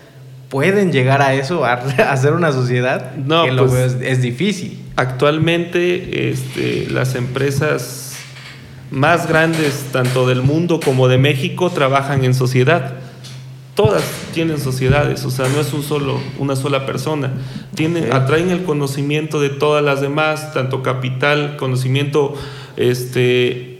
pueden 0.51 0.91
llegar 0.91 1.21
a 1.21 1.33
eso, 1.33 1.65
a, 1.65 1.73
hacer 2.11 2.33
una 2.33 2.51
sociedad? 2.51 3.15
No, 3.15 3.45
que 3.45 3.53
pues, 3.53 3.73
es, 3.73 3.97
es 4.01 4.21
difícil. 4.21 4.77
Actualmente 4.97 6.29
este, 6.29 6.87
las 6.91 7.15
empresas 7.15 8.17
más 8.91 9.27
grandes, 9.27 9.85
tanto 9.93 10.27
del 10.27 10.43
mundo 10.43 10.81
como 10.83 11.07
de 11.07 11.17
México, 11.17 11.71
trabajan 11.71 12.25
en 12.25 12.33
sociedad. 12.33 12.95
Todas 13.75 14.03
tienen 14.33 14.59
sociedades, 14.59 15.23
o 15.23 15.31
sea, 15.31 15.47
no 15.47 15.61
es 15.61 15.71
un 15.71 15.81
solo, 15.81 16.19
una 16.37 16.57
sola 16.57 16.85
persona. 16.85 17.31
Tienen, 17.73 18.11
Atraen 18.11 18.49
el 18.49 18.63
conocimiento 18.63 19.39
de 19.39 19.49
todas 19.49 19.81
las 19.81 20.01
demás, 20.01 20.53
tanto 20.53 20.83
capital, 20.83 21.55
conocimiento 21.55 22.35
este, 22.75 23.79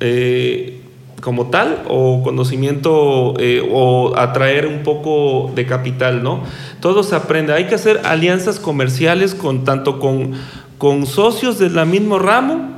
eh, 0.00 0.75
como 1.20 1.46
tal 1.46 1.82
o 1.88 2.22
conocimiento 2.22 3.34
eh, 3.38 3.66
o 3.72 4.16
atraer 4.16 4.66
un 4.66 4.82
poco 4.82 5.50
de 5.54 5.66
capital, 5.66 6.22
¿no? 6.22 6.42
Todo 6.80 7.02
se 7.02 7.16
aprende. 7.16 7.52
Hay 7.52 7.66
que 7.66 7.74
hacer 7.74 8.00
alianzas 8.04 8.60
comerciales 8.60 9.34
con 9.34 9.64
tanto 9.64 9.98
con, 9.98 10.32
con 10.78 11.06
socios 11.06 11.58
del 11.58 11.84
mismo 11.86 12.18
ramo, 12.18 12.70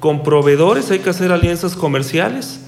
con 0.00 0.22
proveedores, 0.22 0.90
hay 0.90 0.98
que 0.98 1.10
hacer 1.10 1.32
alianzas 1.32 1.74
comerciales, 1.74 2.60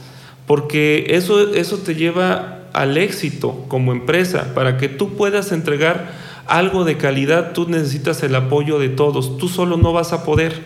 porque 0.47 1.07
eso, 1.11 1.53
eso 1.55 1.77
te 1.79 1.95
lleva 1.95 2.63
al 2.73 2.97
éxito 2.97 3.65
como 3.69 3.93
empresa, 3.93 4.55
para 4.55 4.77
que 4.79 4.89
tú 4.89 5.11
puedas 5.11 5.53
entregar 5.53 6.11
algo 6.47 6.85
de 6.85 6.97
calidad, 6.97 7.53
tú 7.53 7.69
necesitas 7.69 8.23
el 8.23 8.35
apoyo 8.35 8.79
de 8.79 8.89
todos. 8.89 9.37
Tú 9.37 9.49
solo 9.49 9.77
no 9.77 9.93
vas 9.93 10.13
a 10.13 10.25
poder. 10.25 10.65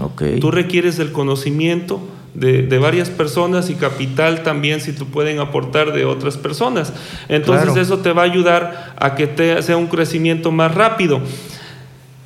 Okay. 0.00 0.38
Tú 0.38 0.50
requieres 0.50 0.98
el 1.00 1.12
conocimiento 1.12 2.00
de, 2.34 2.62
de, 2.62 2.78
varias 2.78 3.10
personas 3.10 3.70
y 3.70 3.74
capital 3.74 4.42
también 4.42 4.80
si 4.80 4.92
tú 4.92 5.06
pueden 5.06 5.38
aportar 5.38 5.92
de 5.92 6.04
otras 6.04 6.36
personas. 6.36 6.92
Entonces 7.28 7.66
claro. 7.66 7.80
eso 7.80 7.98
te 7.98 8.12
va 8.12 8.22
a 8.22 8.24
ayudar 8.26 8.94
a 8.98 9.14
que 9.14 9.26
te, 9.26 9.62
sea 9.62 9.76
un 9.76 9.86
crecimiento 9.86 10.50
más 10.50 10.74
rápido. 10.74 11.20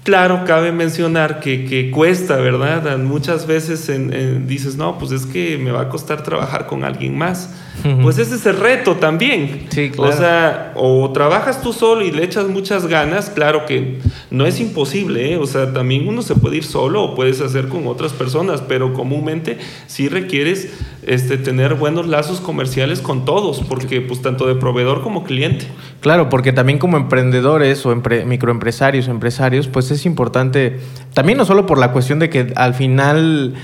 Claro, 0.05 0.45
cabe 0.47 0.73
mencionar 0.73 1.41
que, 1.41 1.67
que 1.67 1.91
cuesta, 1.91 2.37
¿verdad? 2.37 2.97
Muchas 2.97 3.47
veces 3.47 3.91
en, 3.91 4.13
en, 4.15 4.47
dices, 4.47 4.77
no, 4.77 4.99
pues 4.99 5.13
es 5.13 5.27
que 5.27 5.59
me 5.59 5.71
va 5.71 5.83
a 5.83 5.89
costar 5.91 6.23
trabajar 6.23 6.67
con 6.67 6.83
alguien 6.83 7.17
más. 7.19 7.55
Pues 8.03 8.19
ese 8.19 8.35
es 8.35 8.47
el 8.47 8.57
reto 8.57 8.97
también. 8.97 9.67
Sí, 9.71 9.91
claro. 9.91 10.13
O 10.13 10.17
sea, 10.17 10.73
o 10.75 11.11
trabajas 11.13 11.63
tú 11.63 11.73
solo 11.73 12.05
y 12.05 12.11
le 12.11 12.25
echas 12.25 12.49
muchas 12.49 12.87
ganas, 12.87 13.31
claro 13.31 13.67
que 13.67 13.99
no 14.31 14.47
es 14.47 14.61
imposible, 14.61 15.33
¿eh? 15.33 15.37
o 15.37 15.47
sea, 15.47 15.73
también 15.73 16.09
uno 16.09 16.23
se 16.23 16.35
puede 16.35 16.59
ir 16.59 16.65
solo 16.65 17.03
o 17.03 17.15
puedes 17.15 17.41
hacer 17.41 17.69
con 17.69 17.87
otras 17.87 18.13
personas, 18.13 18.63
pero 18.63 18.93
comúnmente 18.93 19.59
sí 19.87 20.09
requieres 20.09 20.73
este, 21.07 21.39
tener 21.39 21.75
buenos 21.75 22.07
lazos 22.07 22.41
comerciales 22.41 23.01
con 23.01 23.25
todos, 23.25 23.61
porque 23.67 24.01
pues 24.01 24.21
tanto 24.21 24.47
de 24.47 24.55
proveedor 24.55 25.03
como 25.03 25.25
cliente. 25.25 25.67
Claro, 26.01 26.29
porque 26.29 26.53
también 26.53 26.79
como 26.79 26.97
emprendedores 26.97 27.85
o 27.87 27.93
empre 27.93 28.25
microempresarios, 28.25 29.09
empresarios, 29.09 29.69
pues 29.69 29.91
es 29.91 30.05
importante, 30.05 30.79
también 31.15 31.39
no 31.39 31.45
solo 31.45 31.67
por 31.67 31.79
la 31.79 31.93
cuestión 31.93 32.19
de 32.19 32.29
que 32.29 32.53
al 32.57 32.75
final, 32.75 33.55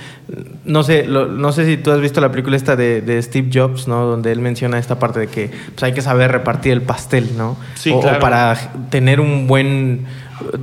no 0.64 0.82
sé, 0.82 1.06
lo, 1.06 1.26
no 1.26 1.52
sé 1.52 1.66
si 1.66 1.76
tú 1.76 1.90
has 1.90 2.00
visto 2.00 2.20
la 2.20 2.30
película 2.30 2.56
esta 2.56 2.76
de, 2.76 3.02
de 3.02 3.20
Steve 3.20 3.50
Jobs, 3.52 3.86
¿no? 3.86 4.06
Donde 4.06 4.32
él 4.32 4.40
menciona 4.40 4.78
esta 4.78 4.98
parte 4.98 5.20
de 5.20 5.26
que 5.26 5.48
pues, 5.48 5.82
hay 5.82 5.92
que 5.92 6.02
saber 6.02 6.32
repartir 6.32 6.72
el 6.72 6.82
pastel, 6.82 7.36
¿no? 7.36 7.56
Sí, 7.74 7.90
o, 7.90 8.00
claro. 8.00 8.16
o 8.16 8.20
para 8.20 8.56
tener 8.90 9.20
un 9.20 9.46
buen, 9.46 10.06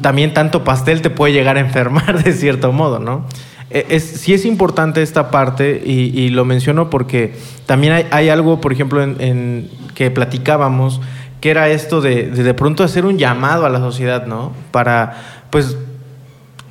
también 0.01 0.33
tanto 0.33 0.63
pastel 0.63 1.01
te 1.01 1.09
puede 1.09 1.33
llegar 1.33 1.57
a 1.57 1.59
enfermar 1.59 2.23
de 2.23 2.33
cierto 2.33 2.71
modo, 2.71 2.99
¿no? 2.99 3.25
Es, 3.69 4.03
sí 4.03 4.33
es 4.33 4.43
importante 4.43 5.01
esta 5.01 5.31
parte 5.31 5.81
y, 5.85 6.19
y 6.19 6.29
lo 6.29 6.43
menciono 6.43 6.89
porque 6.89 7.35
también 7.67 7.93
hay, 7.93 8.07
hay 8.11 8.27
algo, 8.27 8.59
por 8.59 8.73
ejemplo, 8.73 9.01
en, 9.01 9.15
en, 9.19 9.69
que 9.95 10.11
platicábamos, 10.11 10.99
que 11.39 11.51
era 11.51 11.69
esto 11.69 12.01
de, 12.01 12.29
de 12.31 12.43
de 12.43 12.53
pronto 12.53 12.83
hacer 12.83 13.05
un 13.05 13.17
llamado 13.17 13.65
a 13.65 13.69
la 13.69 13.79
sociedad, 13.79 14.25
¿no? 14.25 14.51
Para, 14.71 15.45
pues, 15.51 15.77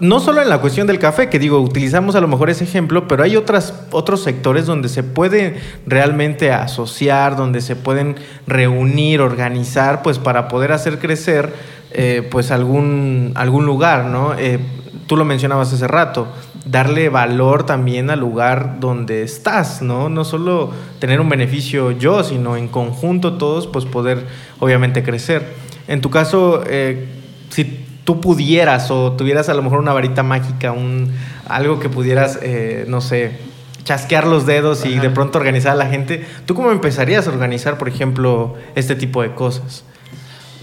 no 0.01 0.19
solo 0.19 0.41
en 0.41 0.49
la 0.49 0.59
cuestión 0.59 0.87
del 0.87 0.99
café, 0.99 1.29
que 1.29 1.39
digo, 1.39 1.61
utilizamos 1.61 2.15
a 2.15 2.21
lo 2.21 2.29
mejor 2.29 2.49
ese 2.49 2.65
ejemplo, 2.65 3.07
pero 3.07 3.23
hay 3.23 3.37
otras, 3.37 3.75
otros 3.91 4.23
sectores 4.23 4.67
donde 4.67 4.89
se 4.89 5.03
puede 5.03 5.57
realmente 5.87 6.53
asociar, 6.53 7.37
donde 7.37 7.61
se 7.61 7.77
pueden 7.77 8.17
reunir, 8.47 9.21
organizar, 9.21 10.03
pues 10.03 10.19
para 10.19 10.49
poder 10.49 10.73
hacer 10.73 10.99
crecer 10.99 11.53
eh, 11.93 12.27
pues 12.31 12.51
algún, 12.51 13.33
algún 13.35 13.67
lugar, 13.67 14.07
¿no? 14.07 14.35
Eh, 14.39 14.59
tú 15.07 15.17
lo 15.17 15.25
mencionabas 15.27 15.73
hace 15.73 15.87
rato, 15.87 16.29
darle 16.65 17.09
valor 17.09 17.67
también 17.67 18.11
al 18.11 18.21
lugar 18.21 18.77
donde 18.81 19.23
estás, 19.23 19.83
¿no? 19.83 20.09
No 20.09 20.25
solo 20.25 20.71
tener 20.99 21.21
un 21.21 21.29
beneficio 21.29 21.91
yo, 21.91 22.25
sino 22.25 22.57
en 22.57 22.69
conjunto 22.69 23.35
todos, 23.35 23.67
pues 23.67 23.85
poder 23.85 24.25
obviamente 24.61 25.03
crecer. 25.03 25.45
En 25.89 26.01
tu 26.01 26.11
caso, 26.11 26.63
eh, 26.67 27.09
si 27.51 27.85
tú 28.11 28.21
pudieras 28.21 28.91
o 28.91 29.13
tuvieras 29.13 29.49
a 29.49 29.55
lo 29.55 29.63
mejor 29.63 29.79
una 29.79 29.93
varita 29.93 30.25
mágica, 30.25 30.73
un, 30.73 31.13
algo 31.49 31.79
que 31.79 31.89
pudieras, 31.89 32.41
eh, 32.43 32.85
no 32.89 33.01
sé, 33.01 33.39
chasquear 33.85 34.27
los 34.27 34.47
dedos 34.47 34.85
y 34.85 34.99
de 34.99 35.11
pronto 35.11 35.39
organizar 35.39 35.71
a 35.71 35.75
la 35.77 35.87
gente, 35.87 36.27
¿tú 36.45 36.57
cómo 36.57 36.73
empezarías 36.73 37.29
a 37.29 37.31
organizar, 37.31 37.79
por 37.79 37.89
ejemplo, 37.89 38.57
este 38.75 38.97
tipo 38.97 39.23
de 39.23 39.33
cosas? 39.33 39.85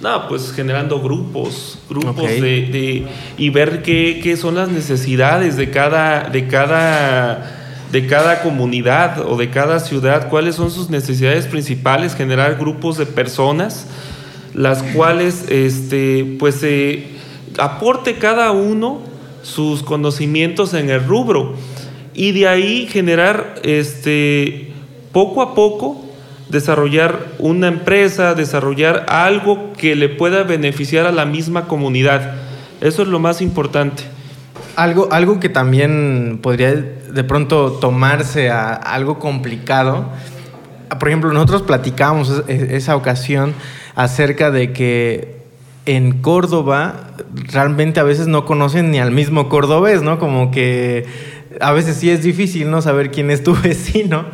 No, 0.02 0.28
pues 0.28 0.52
generando 0.52 1.00
grupos, 1.02 1.80
grupos 1.90 2.26
de, 2.28 2.40
de- 2.70 3.08
y 3.38 3.50
ver 3.50 3.82
qué, 3.82 4.20
qué 4.22 4.36
son 4.36 4.56
las 4.56 4.68
necesidades 4.68 5.56
de 5.56 5.72
cada, 5.72 6.26
de 6.30 6.48
cada 6.48 7.54
de 7.94 8.08
cada 8.08 8.42
comunidad 8.42 9.22
o 9.26 9.38
de 9.38 9.50
cada 9.50 9.80
ciudad, 9.80 10.28
cuáles 10.28 10.56
son 10.56 10.70
sus 10.70 10.90
necesidades 10.90 11.46
principales, 11.48 12.14
generar 12.14 12.58
grupos 12.58 12.98
de 12.98 13.06
personas, 13.06 13.88
las 14.54 14.84
cuales 14.84 15.46
este, 15.50 16.36
pues 16.38 16.62
eh, 16.64 17.14
aporte 17.58 18.16
cada 18.16 18.52
uno 18.52 19.00
sus 19.44 19.84
conocimientos 19.84 20.74
en 20.74 20.90
el 20.90 21.04
rubro 21.06 21.54
y 22.14 22.32
de 22.32 22.48
ahí 22.48 22.88
generar 22.88 23.56
este, 23.64 24.72
poco 25.12 25.42
a 25.42 25.54
poco 25.56 26.04
desarrollar 26.50 27.28
una 27.40 27.68
empresa, 27.68 28.34
desarrollar 28.34 29.06
algo 29.10 29.74
que 29.78 29.96
le 29.96 30.10
pueda 30.10 30.44
beneficiar 30.44 31.06
a 31.06 31.12
la 31.12 31.26
misma 31.26 31.68
comunidad. 31.68 32.36
Eso 32.82 33.02
es 33.02 33.08
lo 33.08 33.20
más 33.20 33.42
importante. 33.42 34.04
Algo, 34.76 35.10
algo 35.12 35.40
que 35.40 35.50
también 35.50 36.40
podría 36.42 36.74
de 36.74 37.24
pronto 37.24 37.72
tomarse 37.74 38.50
a 38.50 38.74
algo 38.74 39.20
complicado. 39.20 40.10
Por 41.00 41.08
ejemplo, 41.10 41.34
nosotros 41.34 41.64
es- 42.48 42.62
esa 42.72 42.96
ocasión 42.96 43.54
acerca 43.96 44.52
de 44.52 44.72
que 44.74 45.37
en 45.88 46.22
Córdoba 46.22 47.12
realmente 47.52 48.00
a 48.00 48.04
veces 48.04 48.28
no 48.28 48.46
conocen 48.46 48.92
ni 48.92 49.00
al 49.00 49.12
mismo 49.12 49.50
cordobés, 49.50 50.04
¿no? 50.04 50.20
Como 50.20 50.52
que 50.52 51.06
a 51.60 51.72
veces 51.72 51.96
sí 51.98 52.10
es 52.12 52.22
difícil 52.22 52.70
no 52.70 52.82
saber 52.82 53.10
quién 53.12 53.32
es 53.32 53.44
tu 53.44 53.56
vecino. 53.64 54.26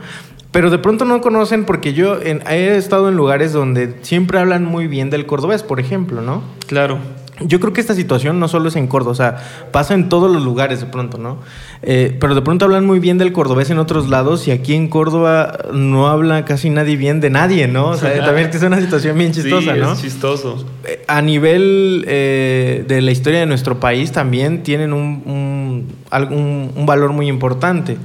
Pero 0.52 0.70
de 0.70 0.78
pronto 0.78 1.06
no 1.06 1.22
conocen 1.22 1.66
porque 1.66 1.94
yo 1.94 2.22
en- 2.22 2.44
he 2.48 2.76
estado 2.76 3.10
en 3.10 3.16
lugares 3.16 3.54
donde 3.54 3.96
siempre 4.02 4.38
hablan 4.38 4.66
muy 4.66 4.88
bien 4.88 5.10
del 5.10 5.26
cordobés, 5.26 5.64
por 5.64 5.80
ejemplo, 5.80 6.22
¿no? 6.22 6.44
Claro. 6.68 7.00
Yo 7.46 7.60
creo 7.60 7.74
que 7.74 7.82
esta 7.82 7.94
situación 7.96 8.40
no 8.40 8.48
solo 8.48 8.70
es 8.70 8.76
en 8.76 8.88
Córdoba, 8.88 9.12
o 9.12 9.16
sea, 9.16 9.38
pasa 9.72 9.94
en 9.94 10.10
todos 10.10 10.32
los 10.32 10.44
lugares 10.44 10.80
de 10.80 10.86
pronto, 10.86 11.18
¿no? 11.18 11.38
Eh, 11.82 12.16
pero 12.20 12.36
de 12.36 12.42
pronto 12.42 12.66
hablan 12.66 12.86
muy 12.86 13.00
bien 13.00 13.18
del 13.18 13.34
cordobés 13.34 13.70
en 13.70 13.78
otros 13.80 14.10
lados 14.10 14.48
y 14.48 14.52
aquí 14.52 14.74
en 14.74 14.88
Córdoba 14.88 15.58
no 15.74 16.08
habla 16.08 16.46
casi 16.46 16.70
nadie 16.70 16.96
bien 16.96 17.20
de 17.20 17.30
nadie, 17.30 17.68
¿no? 17.68 17.90
O 17.90 17.98
sea, 17.98 18.14
también 18.26 18.50
que 18.50 18.58
es 18.58 18.64
una 18.64 18.80
situación 18.80 19.18
bien 19.18 19.32
chistosa, 19.34 19.74
sí, 19.74 19.80
¿no? 19.80 19.94
Es 19.94 20.02
chistoso. 20.02 20.66
Eh, 20.86 21.04
A 21.08 21.22
nivel 21.22 22.06
eh, 22.08 22.86
de 22.88 23.02
la 23.02 23.12
historia 23.12 23.40
de 23.40 23.46
nuestro 23.46 23.80
país 23.80 24.12
también 24.12 24.64
tienen 24.64 24.94
un, 24.94 25.22
un, 25.26 25.88
algún- 26.10 26.72
un 26.76 26.86
valor 26.86 27.12
muy 27.14 27.28
importante. 27.28 27.98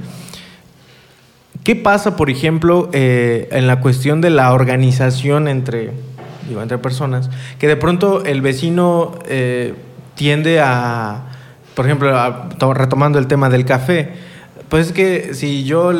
¿Qué 1.63 1.75
pasa, 1.75 2.15
por 2.15 2.29
ejemplo, 2.29 2.89
en 2.93 3.67
la 3.67 3.79
cuestión 3.81 4.21
de 4.21 4.29
la 4.29 4.53
organización 4.53 5.47
entre, 5.47 5.91
digo, 6.49 6.61
entre 6.61 6.77
personas? 6.77 7.29
Que 7.57 7.67
de 7.67 7.77
pronto 7.77 8.25
el 8.25 8.41
vecino 8.41 9.13
eh, 9.27 9.73
tiende 10.15 10.59
a, 10.59 11.23
por 11.75 11.85
ejemplo, 11.85 12.11
retomando 12.73 13.19
el 13.19 13.27
tema 13.27 13.49
del 13.49 13.65
café, 13.65 14.13
pues 14.69 14.87
es 14.87 14.93
que 14.93 15.33
si 15.33 15.63
yo 15.63 15.91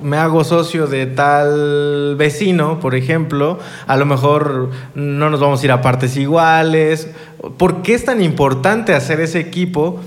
me 0.00 0.16
hago 0.16 0.44
socio 0.44 0.86
de 0.86 1.06
tal 1.06 2.14
vecino, 2.16 2.78
por 2.78 2.94
ejemplo, 2.94 3.58
a 3.88 3.96
lo 3.96 4.06
mejor 4.06 4.70
no 4.94 5.28
nos 5.28 5.40
vamos 5.40 5.60
a 5.60 5.64
ir 5.64 5.72
a 5.72 5.82
partes 5.82 6.16
iguales. 6.16 7.10
¿Por 7.58 7.82
qué 7.82 7.94
es 7.94 8.04
tan 8.04 8.22
importante 8.22 8.94
hacer 8.94 9.20
ese 9.20 9.40
equipo? 9.40 10.00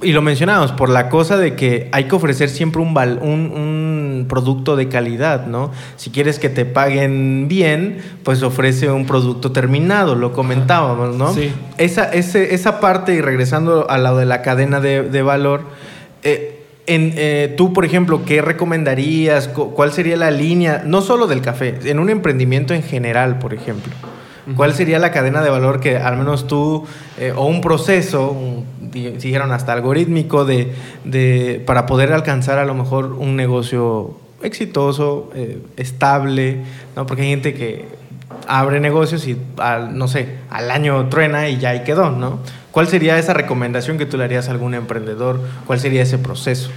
Y 0.00 0.12
lo 0.12 0.22
mencionábamos, 0.22 0.70
por 0.72 0.90
la 0.90 1.08
cosa 1.08 1.36
de 1.36 1.56
que 1.56 1.88
hay 1.90 2.04
que 2.04 2.14
ofrecer 2.14 2.48
siempre 2.50 2.80
un, 2.80 2.94
val- 2.94 3.18
un, 3.20 3.30
un 3.50 4.26
producto 4.28 4.76
de 4.76 4.88
calidad, 4.88 5.46
¿no? 5.48 5.72
Si 5.96 6.10
quieres 6.10 6.38
que 6.38 6.48
te 6.48 6.64
paguen 6.64 7.46
bien, 7.48 7.98
pues 8.22 8.44
ofrece 8.44 8.88
un 8.92 9.06
producto 9.06 9.50
terminado, 9.50 10.14
lo 10.14 10.32
comentábamos, 10.32 11.16
¿no? 11.16 11.34
Sí. 11.34 11.50
Esa, 11.78 12.04
ese- 12.12 12.54
esa 12.54 12.78
parte, 12.78 13.12
y 13.14 13.20
regresando 13.20 13.90
a 13.90 13.98
lo 13.98 14.16
de 14.16 14.24
la 14.26 14.40
cadena 14.42 14.78
de, 14.80 15.02
de 15.02 15.22
valor, 15.22 15.62
eh, 16.22 16.54
en, 16.86 17.12
eh, 17.16 17.52
tú, 17.56 17.72
por 17.72 17.84
ejemplo, 17.84 18.22
¿qué 18.24 18.40
recomendarías? 18.40 19.48
Cu- 19.48 19.74
¿Cuál 19.74 19.92
sería 19.92 20.16
la 20.16 20.30
línea, 20.30 20.82
no 20.86 21.00
solo 21.02 21.26
del 21.26 21.40
café, 21.42 21.76
en 21.84 21.98
un 21.98 22.08
emprendimiento 22.08 22.72
en 22.72 22.84
general, 22.84 23.40
por 23.40 23.52
ejemplo? 23.52 23.92
¿Cuál 24.56 24.72
sería 24.74 24.98
la 24.98 25.10
cadena 25.10 25.42
de 25.42 25.50
valor 25.50 25.80
que 25.80 25.96
al 25.98 26.16
menos 26.16 26.46
tú, 26.46 26.84
eh, 27.18 27.32
o 27.36 27.46
un 27.46 27.60
proceso, 27.60 28.30
un- 28.30 28.64
di- 28.90 29.10
dijeron 29.10 29.52
hasta 29.52 29.72
algorítmico, 29.72 30.44
de, 30.44 30.72
de, 31.04 31.62
para 31.66 31.86
poder 31.86 32.12
alcanzar 32.12 32.58
a 32.58 32.64
lo 32.64 32.74
mejor 32.74 33.12
un 33.12 33.36
negocio 33.36 34.18
exitoso, 34.42 35.30
eh, 35.34 35.60
estable, 35.76 36.62
¿no? 36.96 37.04
Porque 37.06 37.22
hay 37.22 37.28
gente 37.30 37.52
que 37.54 37.86
abre 38.46 38.80
negocios 38.80 39.26
y, 39.26 39.36
al, 39.58 39.98
no 39.98 40.08
sé, 40.08 40.36
al 40.50 40.70
año 40.70 41.08
truena 41.08 41.48
y 41.48 41.58
ya 41.58 41.70
ahí 41.70 41.82
quedó, 41.84 42.10
¿no? 42.10 42.38
¿Cuál 42.70 42.86
sería 42.88 43.18
esa 43.18 43.34
recomendación 43.34 43.98
que 43.98 44.06
tú 44.06 44.16
le 44.16 44.24
harías 44.24 44.48
a 44.48 44.52
algún 44.52 44.74
emprendedor? 44.74 45.40
¿Cuál 45.66 45.80
sería 45.80 46.02
ese 46.02 46.18
proceso? 46.18 46.70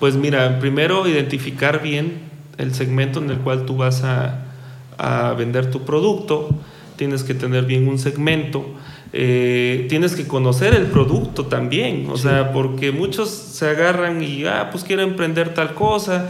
Pues 0.00 0.16
mira, 0.16 0.58
primero 0.60 1.08
identificar 1.08 1.80
bien 1.82 2.18
el 2.58 2.74
segmento 2.74 3.20
en 3.20 3.30
el 3.30 3.38
cual 3.38 3.64
tú 3.64 3.76
vas 3.78 4.02
a 4.04 5.34
vender 5.36 5.70
tu 5.70 5.84
producto. 5.84 6.50
Tienes 6.96 7.22
que 7.24 7.34
tener 7.34 7.64
bien 7.64 7.88
un 7.88 7.98
segmento. 7.98 8.64
eh, 9.16 9.86
tienes 9.88 10.16
que 10.16 10.26
conocer 10.26 10.74
el 10.74 10.86
producto 10.86 11.46
también. 11.46 12.08
O 12.10 12.16
Sí. 12.16 12.24
sea, 12.24 12.50
porque 12.52 12.90
muchos 12.90 13.30
se 13.30 13.68
agarran 13.68 14.20
y, 14.20 14.44
ah, 14.44 14.70
pues 14.72 14.82
quiero 14.82 15.02
emprender 15.02 15.54
tal 15.54 15.72
cosa, 15.74 16.28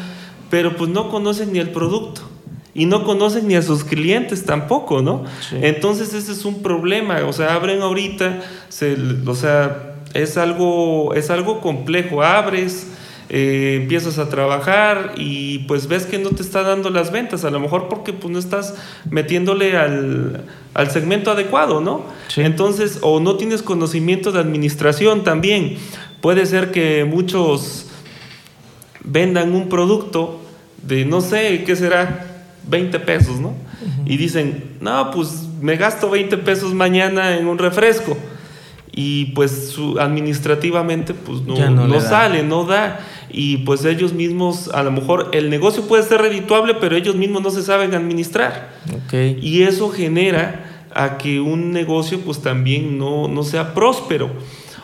pero 0.51 0.77
pues 0.77 0.91
no 0.91 1.09
conocen 1.09 1.53
ni 1.55 1.61
el 1.61 1.71
producto. 1.71 2.21
y 2.77 2.85
no 2.87 3.05
conocen 3.05 3.47
ni 3.49 3.55
a 3.55 3.63
sus 3.63 3.85
clientes 3.85 4.45
tampoco, 4.45 5.01
¿no? 5.01 5.25
Entonces 5.53 6.13
ese 6.13 6.33
es 6.33 6.45
un 6.45 6.61
problema, 6.61 7.21
o 7.25 7.33
sea, 7.33 7.55
abren 7.55 7.81
ahorita, 7.83 8.41
se, 8.69 8.97
o 9.25 9.35
sea, 9.37 9.95
es 10.13 10.37
algo, 10.37 11.15
es 11.15 11.31
algo 11.31 11.61
complejo, 11.61 12.23
abres, 12.25 12.89
eh, 13.31 13.79
empiezas 13.81 14.19
a 14.19 14.29
trabajar 14.29 15.13
y 15.17 15.61
pues 15.61 15.89
ves 15.89 16.05
que 16.05 16.19
no 16.19 16.31
te 16.31 16.43
está 16.43 16.63
dando 16.63 16.91
las 16.91 17.11
ventas, 17.11 17.45
a 17.45 17.51
lo 17.51 17.59
mejor 17.59 17.89
porque 17.89 18.13
pues 18.13 18.33
no 18.33 18.39
estás 18.39 18.75
metiéndole 19.11 19.77
al, 19.77 20.45
al 20.75 20.91
segmento 20.91 21.31
adecuado, 21.31 21.81
¿no? 21.81 22.05
Entonces, 22.37 22.99
o 23.01 23.21
no 23.21 23.37
tienes 23.37 23.63
conocimiento 23.63 24.31
de 24.33 24.41
administración 24.41 25.25
también. 25.25 25.79
Puede 26.21 26.47
ser 26.47 26.71
que 26.71 27.05
muchos 27.05 27.87
vendan 29.03 29.55
un 29.55 29.69
producto 29.69 30.41
de, 30.83 31.05
no 31.05 31.21
sé, 31.21 31.65
¿qué 31.65 31.77
será? 31.77 32.27
20 32.69 32.99
pesos, 33.01 33.41
¿no? 33.41 33.55
Y 34.07 34.17
dicen, 34.17 34.77
no, 34.81 35.11
pues 35.11 35.45
me 35.61 35.77
gasto 35.77 36.09
20 36.11 36.39
pesos 36.39 36.73
mañana 36.73 37.37
en 37.37 37.47
un 37.47 37.59
refresco. 37.59 38.17
Y 38.97 39.27
pues 39.27 39.71
su, 39.71 39.99
administrativamente 39.99 41.15
pues 41.15 41.41
no, 41.43 41.69
no, 41.71 42.01
sale, 42.01 42.45
no 42.45 42.65
da. 42.65 43.01
Y 43.29 43.59
pues 43.59 43.85
ellos 43.85 44.13
mismos, 44.13 44.69
a 44.73 44.85
lo 44.85 44.93
mejor 44.93 45.31
el 45.33 45.51
negocio 45.51 45.89
puede 45.89 46.05
ser 46.05 46.21
redituable, 46.21 46.75
pero 46.75 46.95
ellos 46.95 47.17
mismos 47.17 47.43
no 47.43 47.51
se 47.51 47.63
saben 47.63 47.95
administrar. 47.95 48.71
Okay. 49.07 49.37
Y 49.43 49.63
eso 49.63 49.89
genera 49.91 50.89
a 50.95 51.19
que 51.19 51.41
un 51.41 51.73
negocio 51.73 52.21
pues 52.21 52.41
también 52.41 52.97
no, 52.97 53.27
no 53.27 53.43
sea 53.43 53.75
próspero. 53.75 54.31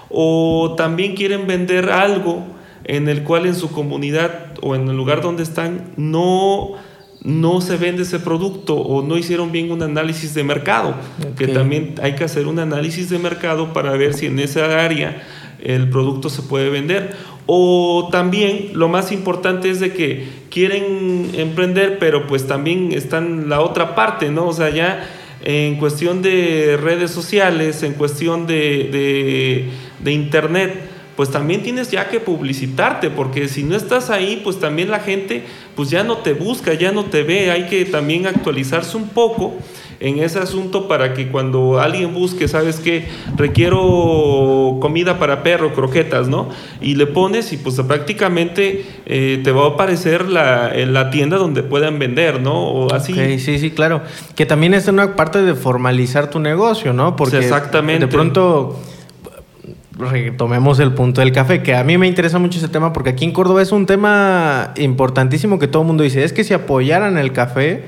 O 0.08 0.74
también 0.76 1.14
quieren 1.14 1.46
vender 1.46 1.90
algo 1.90 2.44
en 2.84 3.08
el 3.08 3.22
cual 3.22 3.46
en 3.46 3.54
su 3.54 3.70
comunidad 3.70 4.54
o 4.60 4.74
en 4.74 4.88
el 4.88 4.96
lugar 4.96 5.22
donde 5.22 5.44
están 5.44 5.92
no 5.96 6.72
no 7.22 7.60
se 7.60 7.76
vende 7.76 8.02
ese 8.02 8.18
producto 8.18 8.76
o 8.76 9.02
no 9.02 9.18
hicieron 9.18 9.52
bien 9.52 9.70
un 9.70 9.82
análisis 9.82 10.34
de 10.34 10.42
mercado, 10.42 10.94
que 11.36 11.48
también 11.48 11.94
hay 12.02 12.14
que 12.14 12.24
hacer 12.24 12.46
un 12.46 12.58
análisis 12.58 13.10
de 13.10 13.18
mercado 13.18 13.72
para 13.72 13.92
ver 13.92 14.14
si 14.14 14.26
en 14.26 14.38
esa 14.38 14.82
área 14.82 15.22
el 15.62 15.90
producto 15.90 16.30
se 16.30 16.42
puede 16.42 16.70
vender. 16.70 17.14
O 17.46 18.08
también 18.10 18.70
lo 18.74 18.88
más 18.88 19.12
importante 19.12 19.70
es 19.70 19.80
de 19.80 19.92
que 19.92 20.28
quieren 20.50 21.30
emprender, 21.34 21.98
pero 21.98 22.26
pues 22.26 22.46
también 22.46 22.92
están 22.92 23.48
la 23.48 23.60
otra 23.60 23.94
parte, 23.94 24.30
¿no? 24.30 24.46
O 24.46 24.52
sea, 24.52 24.70
ya 24.70 25.06
en 25.42 25.76
cuestión 25.76 26.22
de 26.22 26.78
redes 26.80 27.10
sociales, 27.10 27.82
en 27.82 27.94
cuestión 27.94 28.46
de, 28.46 29.68
de 30.02 30.12
internet, 30.12 30.89
pues 31.16 31.30
también 31.30 31.62
tienes 31.62 31.90
ya 31.90 32.08
que 32.08 32.20
publicitarte, 32.20 33.10
porque 33.10 33.48
si 33.48 33.62
no 33.62 33.76
estás 33.76 34.10
ahí, 34.10 34.40
pues 34.42 34.58
también 34.58 34.90
la 34.90 35.00
gente 35.00 35.44
pues 35.76 35.90
ya 35.90 36.02
no 36.02 36.18
te 36.18 36.32
busca, 36.32 36.74
ya 36.74 36.92
no 36.92 37.06
te 37.06 37.22
ve, 37.22 37.50
hay 37.50 37.66
que 37.66 37.84
también 37.84 38.26
actualizarse 38.26 38.96
un 38.96 39.08
poco 39.08 39.54
en 40.00 40.18
ese 40.18 40.38
asunto 40.38 40.88
para 40.88 41.12
que 41.12 41.28
cuando 41.28 41.78
alguien 41.78 42.14
busque, 42.14 42.48
sabes 42.48 42.80
que 42.80 43.06
requiero 43.36 44.78
comida 44.80 45.18
para 45.18 45.42
perro, 45.42 45.74
croquetas, 45.74 46.26
¿no? 46.26 46.48
Y 46.80 46.94
le 46.94 47.06
pones 47.06 47.52
y 47.52 47.58
pues 47.58 47.76
prácticamente 47.82 48.86
eh, 49.04 49.40
te 49.44 49.52
va 49.52 49.64
a 49.64 49.68
aparecer 49.68 50.28
la, 50.28 50.72
la 50.74 51.10
tienda 51.10 51.36
donde 51.36 51.62
puedan 51.62 51.98
vender, 51.98 52.40
¿no? 52.40 52.68
O 52.68 52.94
así. 52.94 53.38
sí, 53.38 53.58
sí, 53.58 53.70
claro. 53.70 54.00
Que 54.34 54.46
también 54.46 54.72
es 54.72 54.88
una 54.88 55.16
parte 55.16 55.42
de 55.42 55.54
formalizar 55.54 56.30
tu 56.30 56.40
negocio, 56.40 56.94
¿no? 56.94 57.14
Porque 57.14 57.38
Exactamente. 57.38 58.06
de 58.06 58.12
pronto 58.12 58.80
retomemos 60.00 60.80
el 60.80 60.92
punto 60.92 61.20
del 61.20 61.32
café, 61.32 61.62
que 61.62 61.74
a 61.74 61.84
mí 61.84 61.98
me 61.98 62.06
interesa 62.06 62.38
mucho 62.38 62.58
ese 62.58 62.68
tema 62.68 62.92
porque 62.92 63.10
aquí 63.10 63.24
en 63.24 63.32
Córdoba 63.32 63.62
es 63.62 63.72
un 63.72 63.86
tema 63.86 64.72
importantísimo 64.76 65.58
que 65.58 65.68
todo 65.68 65.82
el 65.82 65.88
mundo 65.88 66.02
dice, 66.02 66.24
es 66.24 66.32
que 66.32 66.44
si 66.44 66.54
apoyaran 66.54 67.18
el 67.18 67.32
café, 67.32 67.84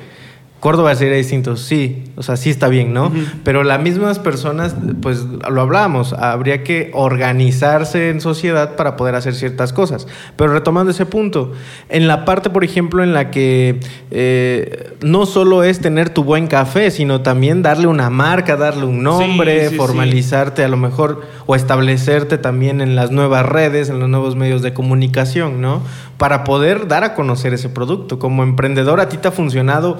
Córdoba 0.63 0.95
sería 0.95 1.17
distinto, 1.17 1.57
sí, 1.57 2.05
o 2.15 2.23
sea, 2.23 2.37
sí 2.37 2.49
está 2.49 2.69
bien, 2.69 2.95
¿no? 2.95 3.11
Pero 3.43 3.65
las 3.65 3.83
mismas 3.83 4.21
personas, 4.21 4.77
pues 5.01 5.25
lo 5.25 5.61
hablábamos, 5.61 6.13
habría 6.13 6.63
que 6.63 6.93
organizarse 6.95 8.11
en 8.11 8.21
sociedad 8.21 8.77
para 8.77 8.97
poder 8.97 9.17
hacer 9.17 9.35
ciertas 9.35 9.73
cosas. 9.73 10.07
Pero 10.37 10.53
retomando 10.53 10.93
ese 10.93 11.05
punto, 11.05 11.51
en 11.89 12.07
la 12.07 12.25
parte, 12.25 12.49
por 12.49 12.63
ejemplo, 12.63 13.03
en 13.03 13.13
la 13.13 13.33
que 13.33 13.81
eh, 14.13 14.95
no 15.01 15.27
solo 15.27 15.65
es 15.65 15.81
tener 15.81 16.11
tu 16.11 16.23
buen 16.23 16.47
café, 16.47 16.93
sino 16.93 17.23
también 17.23 17.63
darle 17.63 17.89
una 17.89 18.09
marca, 18.09 18.55
darle 18.55 18.85
un 18.85 19.03
nombre, 19.03 19.69
formalizarte 19.71 20.63
a 20.63 20.69
lo 20.69 20.77
mejor 20.77 21.23
o 21.47 21.57
establecerte 21.57 22.39
también 22.39 22.81
en 22.81 22.95
las 22.95 23.11
nuevas 23.11 23.45
redes, 23.45 23.89
en 23.89 23.99
los 23.99 24.09
nuevos 24.09 24.37
medios 24.37 24.63
de 24.63 24.73
comunicación, 24.73 25.61
¿no? 25.61 25.83
Para 26.19 26.45
poder 26.45 26.87
dar 26.87 27.03
a 27.03 27.15
conocer 27.15 27.53
ese 27.53 27.69
producto. 27.69 28.21
Como 28.21 28.45
emprendedor, 28.45 29.01
a 29.01 29.09
ti 29.09 29.17
te 29.17 29.27
ha 29.27 29.33
funcionado 29.33 29.99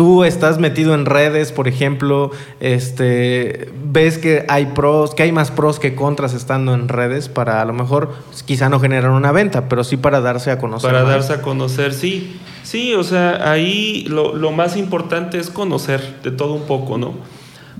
tú 0.00 0.24
estás 0.24 0.58
metido 0.58 0.94
en 0.94 1.04
redes, 1.04 1.52
por 1.52 1.68
ejemplo, 1.68 2.30
este, 2.58 3.70
ves 3.84 4.16
que 4.16 4.46
hay 4.48 4.64
pros, 4.64 5.14
que 5.14 5.24
hay 5.24 5.30
más 5.30 5.50
pros 5.50 5.78
que 5.78 5.94
contras 5.94 6.32
estando 6.32 6.72
en 6.72 6.88
redes 6.88 7.28
para 7.28 7.60
a 7.60 7.66
lo 7.66 7.74
mejor 7.74 8.14
quizá 8.46 8.70
no 8.70 8.80
generar 8.80 9.10
una 9.10 9.30
venta, 9.30 9.68
pero 9.68 9.84
sí 9.84 9.98
para 9.98 10.22
darse 10.22 10.52
a 10.52 10.58
conocer. 10.58 10.90
Para 10.90 11.04
darse 11.04 11.34
a 11.34 11.42
conocer, 11.42 11.92
sí. 11.92 12.40
Sí, 12.62 12.94
o 12.94 13.04
sea, 13.04 13.52
ahí 13.52 14.06
lo, 14.08 14.34
lo, 14.34 14.52
más 14.52 14.78
importante 14.78 15.36
es 15.38 15.50
conocer 15.50 16.00
de 16.22 16.30
todo 16.30 16.54
un 16.54 16.62
poco, 16.62 16.96
¿no? 16.96 17.12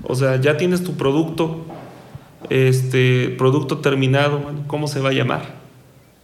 O 0.03 0.13
sea, 0.13 0.39
ya 0.39 0.57
tienes 0.57 0.83
tu 0.83 0.93
producto, 0.97 1.65
este 2.51 3.33
producto 3.35 3.79
terminado, 3.79 4.41
¿cómo 4.67 4.87
se 4.87 4.99
va 4.99 5.09
a 5.09 5.13
llamar? 5.13 5.55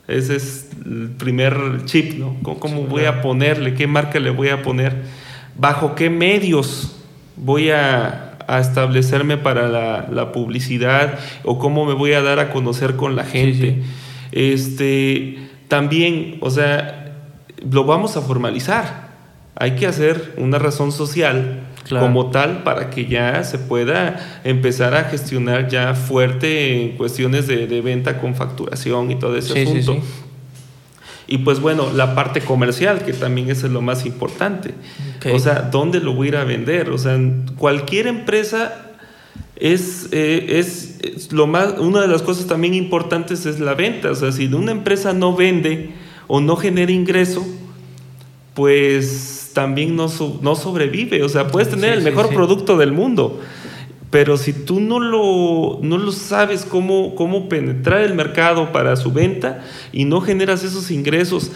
Ese 0.08 0.36
es 0.36 0.70
el 0.86 1.10
primer 1.18 1.86
chip, 1.86 2.20
¿no? 2.20 2.38
¿Cómo, 2.44 2.84
voy 2.84 3.06
a 3.06 3.24
ponerle? 3.24 3.74
¿Qué 3.74 3.88
marca 3.88 4.20
le 4.20 4.30
voy 4.30 4.50
a 4.50 4.62
poner? 4.62 5.17
Bajo 5.58 5.96
qué 5.96 6.10
medios 6.10 6.96
voy 7.36 7.70
a, 7.70 8.24
establecerme 8.48 9.36
para 9.36 9.68
la, 9.68 10.32
publicidad 10.32 11.20
o 11.44 11.60
cómo 11.60 11.86
me 11.86 11.94
voy 11.94 12.14
a 12.14 12.22
dar 12.22 12.40
a 12.40 12.50
conocer 12.52 12.96
con 12.96 13.18
la 13.18 13.26
gente. 13.26 13.84
Este, 14.32 15.38
también, 15.68 16.38
o 16.40 16.50
sea, 16.50 17.14
lo 17.70 17.84
vamos 17.84 18.16
a 18.16 18.22
formalizar. 18.22 19.08
Hay 19.56 19.72
que 19.72 19.86
hacer 19.86 20.36
una 20.38 20.60
razón 20.60 20.94
social 20.94 21.68
como 21.90 22.30
tal 22.32 22.64
para 22.64 22.90
que 22.90 23.06
ya 23.06 23.44
se 23.44 23.58
pueda 23.58 24.42
empezar 24.44 24.94
a 24.94 25.06
gestionar 25.06 25.68
ya 25.68 25.94
fuerte 25.94 26.82
en 26.82 26.98
cuestiones 26.98 27.48
de, 27.48 27.82
venta 27.82 28.20
con 28.20 28.36
facturación 28.36 29.12
y 29.12 29.16
todo 29.16 29.36
ese 29.36 29.62
asunto. 29.62 30.02
Y 31.28 31.40
pues 31.40 31.60
bueno, 31.60 31.92
la 31.94 32.16
parte 32.16 32.42
comercial, 32.42 33.04
que 33.04 33.14
también 33.14 33.50
es 33.50 33.62
lo 33.64 33.82
más 33.82 34.06
importante. 34.06 34.74
O 35.34 35.40
sea, 35.40 35.62
¿dónde 35.62 36.00
lo 36.00 36.14
voy 36.14 36.28
a 36.28 36.30
ir 36.30 36.36
a 36.38 36.44
vender? 36.46 36.90
O 36.90 36.98
sea, 36.98 37.20
cualquier 37.58 38.08
empresa 38.08 38.88
es, 39.58 40.08
eh, 40.12 40.60
es, 40.60 41.32
lo 41.34 41.48
más, 41.48 41.78
una 41.80 42.02
de 42.02 42.08
las 42.08 42.22
cosas 42.22 42.48
también 42.48 42.74
importantes 42.74 43.46
es 43.46 43.60
la 43.60 43.74
venta. 43.74 44.12
O 44.12 44.16
sea, 44.16 44.32
si 44.32 44.46
una 44.46 44.72
empresa 44.72 45.12
no 45.12 45.36
vende 45.36 45.92
o 46.28 46.40
no 46.40 46.56
genera 46.56 46.92
ingreso, 46.92 47.46
pues 48.54 49.52
también 49.54 49.96
no, 49.96 50.08
no 50.42 50.56
sobrevive. 50.56 51.24
O 51.24 51.30
sea, 51.30 51.48
puedes 51.48 51.70
tener 51.70 51.94
el 51.94 52.04
mejor 52.04 52.30
producto 52.30 52.78
del 52.78 52.92
mundo, 52.92 53.42
pero 54.10 54.38
si 54.38 54.54
tú 54.54 54.80
no 54.80 55.00
lo, 55.00 55.80
no 55.82 55.98
lo 55.98 56.12
sabes 56.12 56.66
cómo, 56.66 57.16
cómo 57.16 57.50
penetrar 57.50 58.02
el 58.02 58.14
mercado 58.14 58.72
para 58.72 58.96
su 58.96 59.12
venta 59.12 59.66
y 59.92 60.06
no 60.06 60.22
generas 60.22 60.64
esos 60.64 60.92
ingresos, 60.92 61.52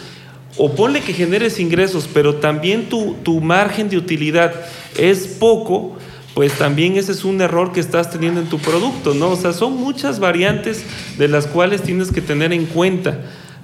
o 0.58 0.76
ponle 0.76 1.02
que 1.02 1.14
generes 1.14 1.60
ingresos, 1.60 2.10
pero 2.14 2.36
también 2.36 2.90
tu, 2.90 3.16
tu 3.24 3.40
margen 3.40 3.90
de 3.90 3.98
utilidad 3.98 4.54
es 4.98 5.28
poco, 5.28 5.96
pues 6.34 6.54
también 6.54 6.98
ese 6.98 7.14
es 7.14 7.24
un 7.24 7.40
error 7.42 7.72
que 7.72 7.80
estás 7.80 8.10
teniendo 8.12 8.42
en 8.42 8.48
tu 8.48 8.60
producto, 8.60 9.14
¿no? 9.14 9.30
O 9.30 9.36
sea, 9.36 9.54
son 9.54 9.78
muchas 9.78 10.20
variantes 10.20 10.84
de 11.18 11.28
las 11.30 11.48
cuales 11.48 11.82
tienes 11.82 12.12
que 12.12 12.22
tener 12.22 12.52
en 12.52 12.66
cuenta. 12.66 13.20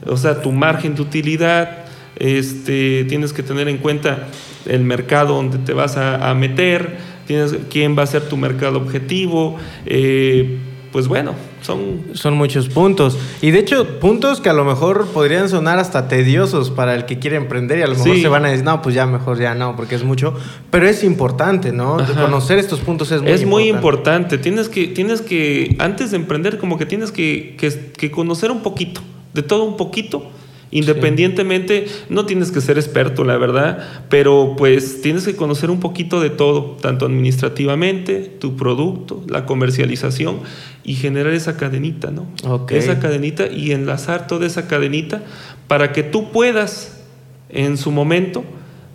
O 0.05 0.15
sea, 0.15 0.41
tu 0.41 0.51
margen 0.51 0.95
de 0.95 1.01
utilidad, 1.01 1.85
este, 2.17 3.05
tienes 3.05 3.33
que 3.33 3.43
tener 3.43 3.67
en 3.67 3.77
cuenta 3.77 4.27
el 4.65 4.83
mercado 4.83 5.35
donde 5.35 5.57
te 5.59 5.73
vas 5.73 5.97
a, 5.97 6.29
a 6.29 6.33
meter, 6.33 6.97
tienes 7.27 7.55
quién 7.69 7.97
va 7.97 8.03
a 8.03 8.07
ser 8.07 8.23
tu 8.23 8.37
mercado 8.37 8.77
objetivo, 8.77 9.57
eh, 9.85 10.57
pues 10.91 11.07
bueno, 11.07 11.33
son... 11.61 12.05
Son 12.13 12.35
muchos 12.35 12.69
puntos. 12.69 13.19
Y 13.41 13.51
de 13.51 13.59
hecho, 13.59 13.99
puntos 13.99 14.39
que 14.39 14.49
a 14.49 14.53
lo 14.53 14.63
mejor 14.63 15.07
podrían 15.07 15.49
sonar 15.49 15.77
hasta 15.77 16.07
tediosos 16.07 16.71
para 16.71 16.95
el 16.95 17.05
que 17.05 17.19
quiere 17.19 17.35
emprender 17.35 17.79
y 17.79 17.81
a 17.81 17.87
lo 17.87 17.95
mejor 17.95 18.17
se 18.17 18.27
van 18.29 18.45
a 18.45 18.49
decir, 18.49 18.63
no, 18.63 18.81
pues 18.81 18.95
ya 18.95 19.05
mejor 19.05 19.37
ya 19.37 19.53
no, 19.53 19.75
porque 19.75 19.95
es 19.95 20.03
mucho. 20.03 20.33
Pero 20.71 20.87
es 20.87 21.03
importante, 21.03 21.73
¿no? 21.73 21.97
Conocer 22.15 22.57
estos 22.57 22.79
puntos 22.79 23.11
es 23.11 23.21
muy 23.21 23.31
es 23.31 23.41
importante. 23.41 23.43
Es 23.43 23.49
muy 23.49 23.77
importante. 23.77 24.37
Tienes 24.37 24.69
que, 24.69 24.87
tienes 24.87 25.21
que, 25.21 25.75
antes 25.79 26.11
de 26.11 26.17
emprender, 26.17 26.57
como 26.57 26.77
que 26.77 26.85
tienes 26.85 27.11
que, 27.11 27.57
que 27.95 28.09
conocer 28.09 28.49
un 28.49 28.63
poquito, 28.63 29.01
de 29.33 29.43
todo 29.43 29.65
un 29.65 29.75
poquito 29.75 30.31
Independientemente, 30.71 31.87
no 32.09 32.25
tienes 32.25 32.51
que 32.51 32.59
ser 32.59 32.77
experto, 32.77 33.23
la 33.23 33.37
verdad, 33.37 34.03
pero 34.09 34.55
pues 34.57 35.01
tienes 35.01 35.25
que 35.25 35.35
conocer 35.35 35.71
un 35.71 35.79
poquito 35.79 36.19
de 36.19 36.29
todo, 36.29 36.77
tanto 36.81 37.05
administrativamente, 37.05 38.23
tu 38.39 38.55
producto, 38.55 39.23
la 39.27 39.45
comercialización 39.45 40.39
y 40.83 40.95
generar 40.95 41.33
esa 41.33 41.57
cadenita, 41.57 42.11
¿no? 42.11 42.27
Esa 42.69 42.99
cadenita 42.99 43.47
y 43.47 43.71
enlazar 43.71 44.27
toda 44.27 44.45
esa 44.45 44.67
cadenita 44.67 45.23
para 45.67 45.93
que 45.93 46.03
tú 46.03 46.31
puedas 46.31 47.01
en 47.49 47.77
su 47.77 47.91
momento 47.91 48.43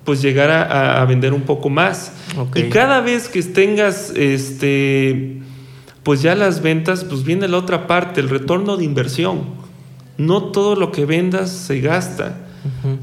pues 0.05 0.21
llegar 0.21 0.51
a, 0.51 1.05
vender 1.05 1.33
un 1.33 1.43
poco 1.43 1.71
más. 1.71 2.13
Y 2.57 2.65
cada 2.65 3.01
vez 3.01 3.29
que 3.29 3.43
tengas 3.43 4.11
este 4.17 5.41
pues 6.03 6.23
ya 6.23 6.35
las 6.35 6.63
ventas, 6.63 7.05
pues 7.05 7.23
viene 7.23 7.47
la 7.49 7.59
otra 7.59 7.87
parte, 7.87 8.21
el 8.21 8.29
retorno 8.29 8.77
de 8.77 8.85
inversión. 8.85 9.62
No 10.19 10.45
todo 10.45 10.77
lo 10.77 10.93
que 10.93 11.07
vendas 11.07 11.51
se 11.51 11.81
gasta. 11.81 12.39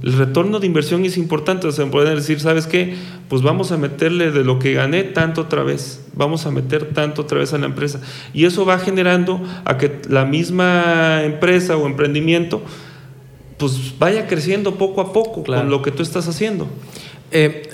El 0.01 0.14
retorno 0.14 0.60
de 0.60 0.68
inversión 0.68 1.03
es 1.03 1.18
importante, 1.18 1.68
o 1.68 1.72
sea, 1.74 1.86
pueden 1.91 2.16
decir, 2.16 2.39
¿sabes 2.39 2.66
qué? 2.66 2.95
Pues 3.28 3.41
vamos 3.41 3.74
a 3.74 3.78
meterle 3.78 4.32
de 4.32 4.45
lo 4.45 4.57
que 4.57 4.72
gané 4.72 5.03
tanto 5.03 5.41
otra 5.41 5.64
vez, 5.64 6.01
vamos 6.14 6.45
a 6.45 6.51
meter 6.51 6.93
tanto 6.93 7.24
otra 7.24 7.39
vez 7.39 7.53
a 7.53 7.57
la 7.57 7.66
empresa. 7.66 7.99
Y 8.34 8.45
eso 8.45 8.66
va 8.66 8.80
generando 8.80 9.41
a 9.66 9.78
que 9.78 10.01
la 10.07 10.24
misma 10.24 11.24
empresa 11.26 11.76
o 11.76 11.88
emprendimiento 11.88 12.62
pues 13.57 13.99
vaya 13.99 14.28
creciendo 14.28 14.76
poco 14.76 15.01
a 15.01 15.12
poco 15.12 15.43
con 15.43 15.70
lo 15.70 15.82
que 15.82 15.91
tú 15.91 16.01
estás 16.01 16.30
haciendo. 16.30 16.68
Eh, 17.32 17.70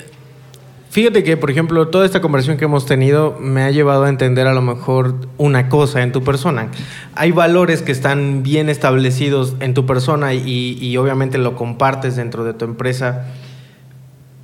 fíjate 0.96 1.22
que, 1.22 1.36
por 1.36 1.50
ejemplo, 1.50 1.88
toda 1.88 2.06
esta 2.06 2.22
conversación 2.22 2.56
que 2.56 2.64
hemos 2.64 2.86
tenido 2.86 3.36
me 3.38 3.62
ha 3.64 3.70
llevado 3.70 4.04
a 4.04 4.08
entender 4.08 4.46
a 4.46 4.54
lo 4.54 4.62
mejor 4.62 5.14
una 5.36 5.68
cosa 5.68 6.00
en 6.00 6.10
tu 6.10 6.24
persona. 6.24 6.70
Hay 7.14 7.32
valores 7.32 7.82
que 7.82 7.92
están 7.92 8.42
bien 8.42 8.70
establecidos 8.70 9.56
en 9.60 9.74
tu 9.74 9.84
persona 9.84 10.32
y, 10.32 10.96
obviamente 10.96 11.36
lo 11.36 11.54
compartes 11.54 12.16
dentro 12.16 12.44
de 12.44 12.54
tu 12.54 12.64
empresa. 12.64 13.26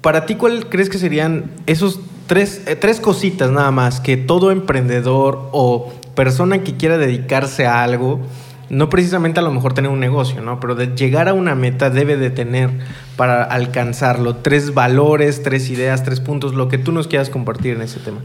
Para 0.02 0.26
ti, 0.26 0.34
¿cuál 0.34 0.68
crees 0.68 0.90
que 0.90 0.98
serían 0.98 1.50
esos 1.64 2.00
tres, 2.26 2.64
eh, 2.66 2.76
tres 2.76 3.00
cositas 3.00 3.50
nada 3.50 3.70
más 3.70 4.00
que 4.00 4.18
todo 4.18 4.50
emprendedor 4.50 5.48
o 5.52 5.90
persona 6.14 6.62
que 6.62 6.76
quiera 6.76 6.98
dedicarse 6.98 7.64
a 7.64 7.82
algo 7.82 8.20
no 8.72 8.88
precisamente 8.88 9.38
a 9.38 9.42
lo 9.42 9.52
mejor 9.52 9.74
tener 9.74 9.90
un 9.90 10.00
negocio, 10.00 10.40
¿no? 10.40 10.58
Pero 10.58 10.74
de 10.74 10.96
llegar 10.96 11.28
a 11.28 11.34
una 11.34 11.54
meta 11.54 11.90
debe 11.90 12.16
de 12.16 12.30
tener 12.30 12.70
para 13.16 13.44
alcanzarlo 13.44 14.36
tres 14.36 14.72
valores, 14.72 15.42
tres 15.42 15.68
ideas, 15.68 16.04
tres 16.04 16.20
puntos, 16.20 16.54
lo 16.54 16.68
que 16.68 16.78
tú 16.78 16.90
nos 16.90 17.06
quieras 17.06 17.28
compartir 17.28 17.74
en 17.74 17.82
ese 17.82 18.00
tema. 18.00 18.20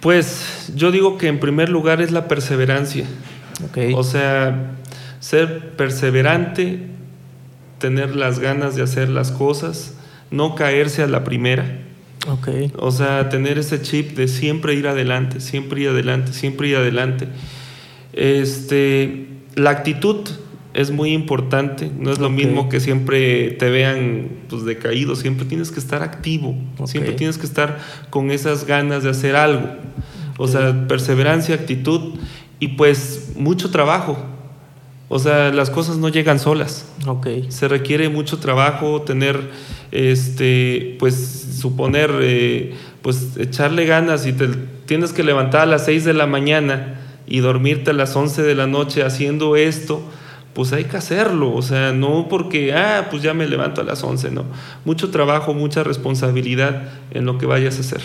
Pues 0.00 0.70
yo 0.76 0.90
digo 0.90 1.16
que 1.16 1.28
en 1.28 1.40
primer 1.40 1.70
lugar 1.70 2.02
es 2.02 2.10
la 2.10 2.28
perseverancia. 2.28 3.06
Okay. 3.70 3.94
O 3.94 4.04
sea, 4.04 4.72
ser 5.20 5.70
perseverante, 5.70 6.82
tener 7.78 8.14
las 8.14 8.40
ganas 8.40 8.76
de 8.76 8.82
hacer 8.82 9.08
las 9.08 9.30
cosas, 9.30 9.94
no 10.30 10.54
caerse 10.54 11.02
a 11.02 11.06
la 11.06 11.24
primera. 11.24 11.78
Okay. 12.28 12.74
O 12.76 12.90
sea, 12.90 13.30
tener 13.30 13.56
ese 13.56 13.80
chip 13.80 14.14
de 14.18 14.28
siempre 14.28 14.74
ir 14.74 14.86
adelante, 14.86 15.40
siempre 15.40 15.80
ir 15.80 15.88
adelante, 15.88 16.34
siempre 16.34 16.68
ir 16.68 16.76
adelante. 16.76 17.26
Este, 18.12 19.37
la 19.54 19.70
actitud 19.70 20.28
es 20.74 20.90
muy 20.90 21.12
importante, 21.12 21.90
no 21.98 22.12
es 22.12 22.18
lo 22.18 22.30
mismo 22.30 22.68
que 22.68 22.78
siempre 22.78 23.50
te 23.52 23.68
vean 23.70 24.28
pues, 24.48 24.64
decaído, 24.64 25.16
siempre 25.16 25.44
tienes 25.44 25.72
que 25.72 25.80
estar 25.80 26.02
activo, 26.02 26.54
siempre 26.84 27.12
tienes 27.12 27.38
que 27.38 27.46
estar 27.46 27.78
con 28.10 28.30
esas 28.30 28.64
ganas 28.64 29.02
de 29.02 29.10
hacer 29.10 29.34
algo. 29.34 29.68
O 30.36 30.46
sea, 30.46 30.86
perseverancia, 30.86 31.56
actitud 31.56 32.14
y 32.60 32.68
pues 32.68 33.32
mucho 33.36 33.70
trabajo. 33.70 34.18
O 35.08 35.18
sea, 35.18 35.50
las 35.52 35.70
cosas 35.70 35.96
no 35.96 36.10
llegan 36.10 36.38
solas. 36.38 36.86
Okay. 37.06 37.46
Se 37.48 37.66
requiere 37.66 38.08
mucho 38.08 38.38
trabajo, 38.38 39.02
tener, 39.02 39.40
este, 39.90 40.96
pues, 40.98 41.56
suponer, 41.58 42.12
eh, 42.20 42.74
pues, 43.00 43.36
echarle 43.38 43.86
ganas 43.86 44.26
y 44.26 44.32
te 44.32 44.48
tienes 44.86 45.12
que 45.12 45.24
levantar 45.24 45.62
a 45.62 45.66
las 45.66 45.86
6 45.86 46.04
de 46.04 46.14
la 46.14 46.26
mañana 46.26 47.00
y 47.28 47.40
dormirte 47.40 47.90
a 47.90 47.94
las 47.94 48.16
11 48.16 48.42
de 48.42 48.54
la 48.54 48.66
noche 48.66 49.02
haciendo 49.02 49.56
esto, 49.56 50.02
pues 50.54 50.72
hay 50.72 50.84
que 50.84 50.96
hacerlo, 50.96 51.54
o 51.54 51.62
sea, 51.62 51.92
no 51.92 52.26
porque, 52.28 52.74
ah, 52.74 53.06
pues 53.10 53.22
ya 53.22 53.32
me 53.32 53.46
levanto 53.46 53.80
a 53.80 53.84
las 53.84 54.02
11, 54.02 54.30
no. 54.32 54.44
Mucho 54.84 55.10
trabajo, 55.10 55.54
mucha 55.54 55.84
responsabilidad 55.84 56.82
en 57.12 57.26
lo 57.26 57.38
que 57.38 57.46
vayas 57.46 57.76
a 57.76 57.80
hacer. 57.80 58.00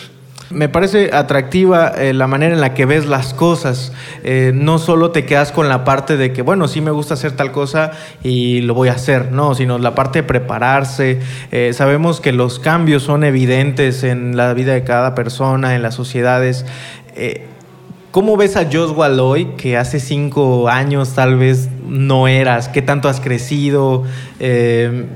Me 0.51 0.69
parece 0.69 1.09
atractiva 1.13 1.93
eh, 1.97 2.13
la 2.13 2.28
manera 2.28 2.53
en 2.53 2.61
la 2.61 2.76
que 2.76 2.86
ves 2.86 3.07
las 3.07 3.34
cosas. 3.34 3.91
Eh, 4.24 4.51
no 4.53 4.78
solo 4.78 5.09
te 5.09 5.26
quedas 5.26 5.51
con 5.51 5.67
la 5.67 5.84
parte 5.84 6.15
de 6.15 6.32
que, 6.32 6.43
bueno, 6.43 6.67
sí 6.67 6.80
me 6.80 6.91
gusta 6.91 7.15
hacer 7.15 7.32
tal 7.32 7.51
cosa 7.51 7.91
y 8.24 8.61
lo 8.61 8.76
voy 8.76 8.89
a 8.89 8.93
hacer, 8.93 9.32
no, 9.32 9.55
sino 9.55 9.80
la 9.80 9.95
parte 9.95 10.21
de 10.21 10.28
prepararse. 10.28 11.21
Eh, 11.51 11.71
sabemos 11.74 12.21
que 12.21 12.34
los 12.34 12.59
cambios 12.59 13.01
son 13.01 13.24
evidentes 13.24 14.03
en 14.03 14.38
la 14.38 14.53
vida 14.53 14.74
de 14.74 14.84
cada 14.84 15.15
persona, 15.15 15.76
en 15.76 15.82
las 15.82 15.95
sociedades. 15.95 16.67
¿Cómo 18.14 18.38
ves 18.38 18.57
a 18.57 18.66
Joshua 18.72 19.09
hoy, 19.24 19.45
que 19.57 19.76
hace 19.76 19.99
cinco 19.99 20.70
años 20.70 21.16
tal 21.16 21.36
vez 21.36 21.70
no 21.84 22.28
eras? 22.28 22.70
¿Qué 22.70 22.84
tanto 22.84 23.09
has 23.09 23.20
crecido? 23.20 24.03
Eh, 24.39 25.07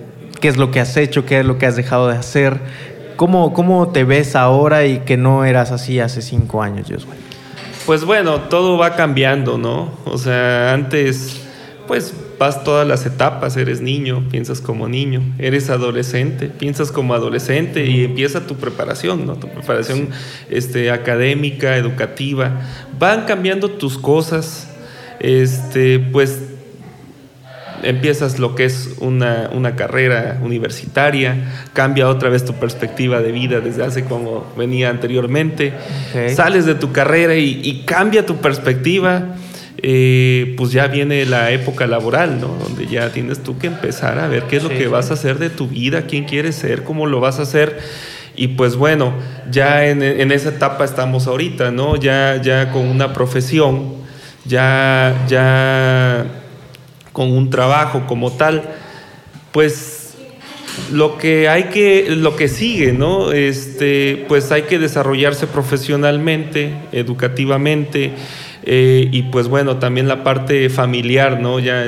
¿Qué 0.41 0.47
es 0.47 0.57
lo 0.57 0.71
que 0.71 0.79
has 0.79 0.97
hecho? 0.97 1.23
¿Qué 1.23 1.41
es 1.41 1.45
lo 1.45 1.59
que 1.59 1.67
has 1.67 1.75
dejado 1.75 2.07
de 2.07 2.15
hacer? 2.15 2.59
¿Cómo, 3.15 3.53
¿Cómo 3.53 3.89
te 3.89 4.03
ves 4.03 4.35
ahora 4.35 4.87
y 4.87 5.01
que 5.01 5.15
no 5.15 5.45
eras 5.45 5.71
así 5.71 5.99
hace 5.99 6.23
cinco 6.23 6.63
años, 6.63 6.87
Joshua? 6.89 7.13
Pues 7.85 8.03
bueno, 8.03 8.41
todo 8.49 8.79
va 8.79 8.95
cambiando, 8.95 9.59
¿no? 9.59 9.91
O 10.05 10.17
sea, 10.17 10.73
antes 10.73 11.39
pues 11.85 12.15
vas 12.37 12.63
todas 12.63 12.87
las 12.87 13.05
etapas, 13.05 13.57
eres 13.57 13.81
niño, 13.81 14.27
piensas 14.29 14.61
como 14.61 14.87
niño, 14.87 15.21
eres 15.39 15.69
adolescente, 15.69 16.47
piensas 16.47 16.91
como 16.91 17.13
adolescente 17.13 17.85
y 17.85 18.03
empieza 18.03 18.45
tu 18.45 18.55
preparación, 18.55 19.25
¿no? 19.25 19.35
Tu 19.35 19.47
preparación 19.49 20.09
este, 20.49 20.91
académica, 20.91 21.77
educativa. 21.77 22.51
Van 22.99 23.25
cambiando 23.25 23.71
tus 23.71 23.97
cosas, 23.97 24.69
este, 25.19 25.99
pues 25.99 26.39
empiezas 27.83 28.39
lo 28.39 28.55
que 28.55 28.65
es 28.65 28.95
una, 28.99 29.75
carrera 29.75 30.39
universitaria, 30.43 31.69
cambia 31.73 32.07
otra 32.07 32.29
vez 32.29 32.45
tu 32.45 32.53
perspectiva 32.53 33.21
de 33.21 33.31
vida 33.31 33.59
desde 33.59 33.83
hace 33.83 34.03
como 34.03 34.45
venía 34.57 34.89
anteriormente, 34.89 35.73
sales 36.35 36.65
de 36.65 36.75
tu 36.75 36.91
carrera 36.91 37.35
y, 37.35 37.61
y 37.63 37.83
cambia 37.85 38.25
tu 38.25 38.37
perspectiva 38.37 39.35
eh, 39.79 40.55
pues 40.57 40.71
ya 40.71 40.87
viene 40.87 41.25
la 41.25 41.51
época 41.51 41.85
laboral, 41.85 42.41
¿no? 42.41 42.47
Donde 42.47 42.87
ya 42.87 43.11
tienes 43.11 43.43
tú 43.43 43.59
que 43.59 43.67
empezar 43.67 44.17
a 44.17 44.27
ver 44.27 44.43
qué 44.43 44.57
es 44.57 44.63
lo 44.63 44.69
que 44.69 44.87
vas 44.87 45.11
a 45.11 45.13
hacer 45.13 45.37
de 45.37 45.49
tu 45.49 45.67
vida, 45.67 46.07
quién 46.07 46.25
quieres 46.25 46.55
ser, 46.55 46.83
cómo 46.83 47.05
lo 47.05 47.19
vas 47.19 47.39
a 47.39 47.43
hacer. 47.43 47.79
Y 48.35 48.49
pues 48.49 48.75
bueno, 48.75 49.13
ya 49.51 49.87
en, 49.87 50.01
esa 50.31 50.49
etapa 50.49 50.85
estamos 50.85 51.27
ahorita, 51.27 51.71
¿no? 51.71 51.95
Ya, 51.95 52.41
ya 52.41 52.71
con 52.71 52.87
una 52.87 53.13
profesión, 53.13 53.93
ya, 54.45 55.25
ya 55.27 56.25
con 57.13 57.31
un 57.31 57.49
trabajo 57.49 58.05
como 58.07 58.31
tal, 58.31 58.63
pues 59.51 60.15
lo 60.91 61.17
que 61.17 61.49
hay 61.49 61.65
que, 61.65 62.15
lo 62.15 62.35
que 62.35 62.47
sigue, 62.47 62.93
¿no? 62.93 63.31
Este, 63.31 64.25
pues 64.27 64.51
hay 64.51 64.63
que 64.63 64.79
desarrollarse 64.79 65.47
profesionalmente, 65.47 66.73
educativamente, 66.91 68.13
eh, 68.69 69.07
y 69.13 69.21
pues 69.23 69.47
bueno, 69.47 69.77
también 69.77 70.09
la 70.09 70.25
parte 70.25 70.69
familiar, 70.69 71.39
¿no? 71.39 71.57
Ya 71.59 71.85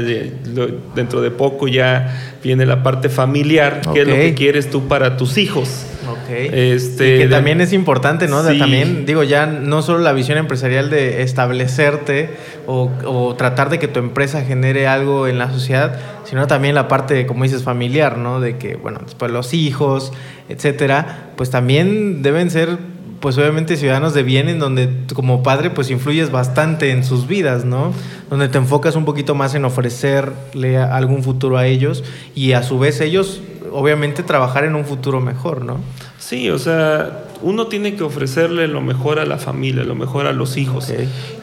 dentro 0.96 1.20
de 1.20 1.30
poco 1.30 1.68
ya 1.68 2.38
viene 2.42 2.66
la 2.66 2.84
parte 2.84 3.10
familiar, 3.10 3.82
qué 3.94 4.04
es 4.04 4.08
lo 4.08 4.14
que 4.16 4.34
quieres 4.34 4.70
tú 4.70 4.88
para 4.88 5.18
tus 5.18 5.38
hijos. 5.38 5.86
Este, 6.30 7.18
que 7.18 7.28
también 7.28 7.60
es 7.60 7.74
importante, 7.74 8.30
¿no? 8.30 8.44
También, 8.44 9.06
digo, 9.06 9.24
ya 9.24 9.46
no 9.46 9.82
solo 9.82 10.00
la 10.00 10.14
visión 10.14 10.38
empresarial 10.38 10.90
de 10.90 11.22
establecerte 11.22 12.30
o, 12.66 13.36
tratar 13.38 13.70
de 13.70 13.80
que 13.80 13.90
tu 13.90 14.00
empresa 14.00 14.42
genere 14.44 14.88
algo 14.88 15.28
en 15.28 15.38
la 15.38 15.52
sociedad, 15.52 16.00
sino 16.24 16.48
también 16.48 16.76
la 16.76 16.88
parte, 16.88 17.26
como 17.26 17.44
dices, 17.44 17.64
familiar, 17.64 18.18
¿no? 18.18 18.40
De 18.40 18.58
que, 18.58 18.76
bueno, 18.76 19.00
después 19.04 19.32
los 19.32 19.54
hijos, 19.54 20.14
etcétera, 20.48 21.32
pues 21.36 21.50
también 21.50 22.22
deben 22.22 22.50
ser 22.52 22.78
pues 23.20 23.38
obviamente 23.38 23.76
ciudadanos 23.78 24.14
de 24.14 24.24
bien 24.24 24.50
en 24.50 24.60
donde 24.60 24.90
como 25.14 25.44
padre 25.44 25.70
pues 25.70 25.90
influyes 25.92 26.32
bastante 26.32 26.92
en 26.92 27.04
sus 27.04 27.28
vidas, 27.28 27.66
¿no? 27.66 27.94
Donde 28.30 28.48
te 28.48 28.58
enfocas 28.58 28.96
un 28.96 29.06
poquito 29.06 29.36
más 29.36 29.56
en 29.56 29.66
ofrecerle 29.66 30.78
algún 30.78 31.24
futuro 31.24 31.58
a 31.58 31.68
ellos 31.68 32.04
y 32.36 32.54
a 32.54 32.64
su 32.64 32.80
vez 32.80 33.02
ellos 33.02 33.42
obviamente 33.72 34.24
trabajar 34.24 34.64
en 34.64 34.76
un 34.76 34.86
futuro 34.86 35.22
mejor, 35.22 35.66
¿no? 35.66 35.80
Sí, 36.18 36.50
o 36.50 36.60
sea, 36.60 37.26
uno 37.42 37.68
tiene 37.68 37.96
que 37.96 38.04
ofrecerle 38.04 38.68
lo 38.68 38.82
mejor 38.82 39.20
a 39.20 39.26
la 39.26 39.38
familia, 39.38 39.84
lo 39.84 39.96
mejor 39.96 40.28
a 40.28 40.34
los 40.34 40.58
hijos. 40.58 40.94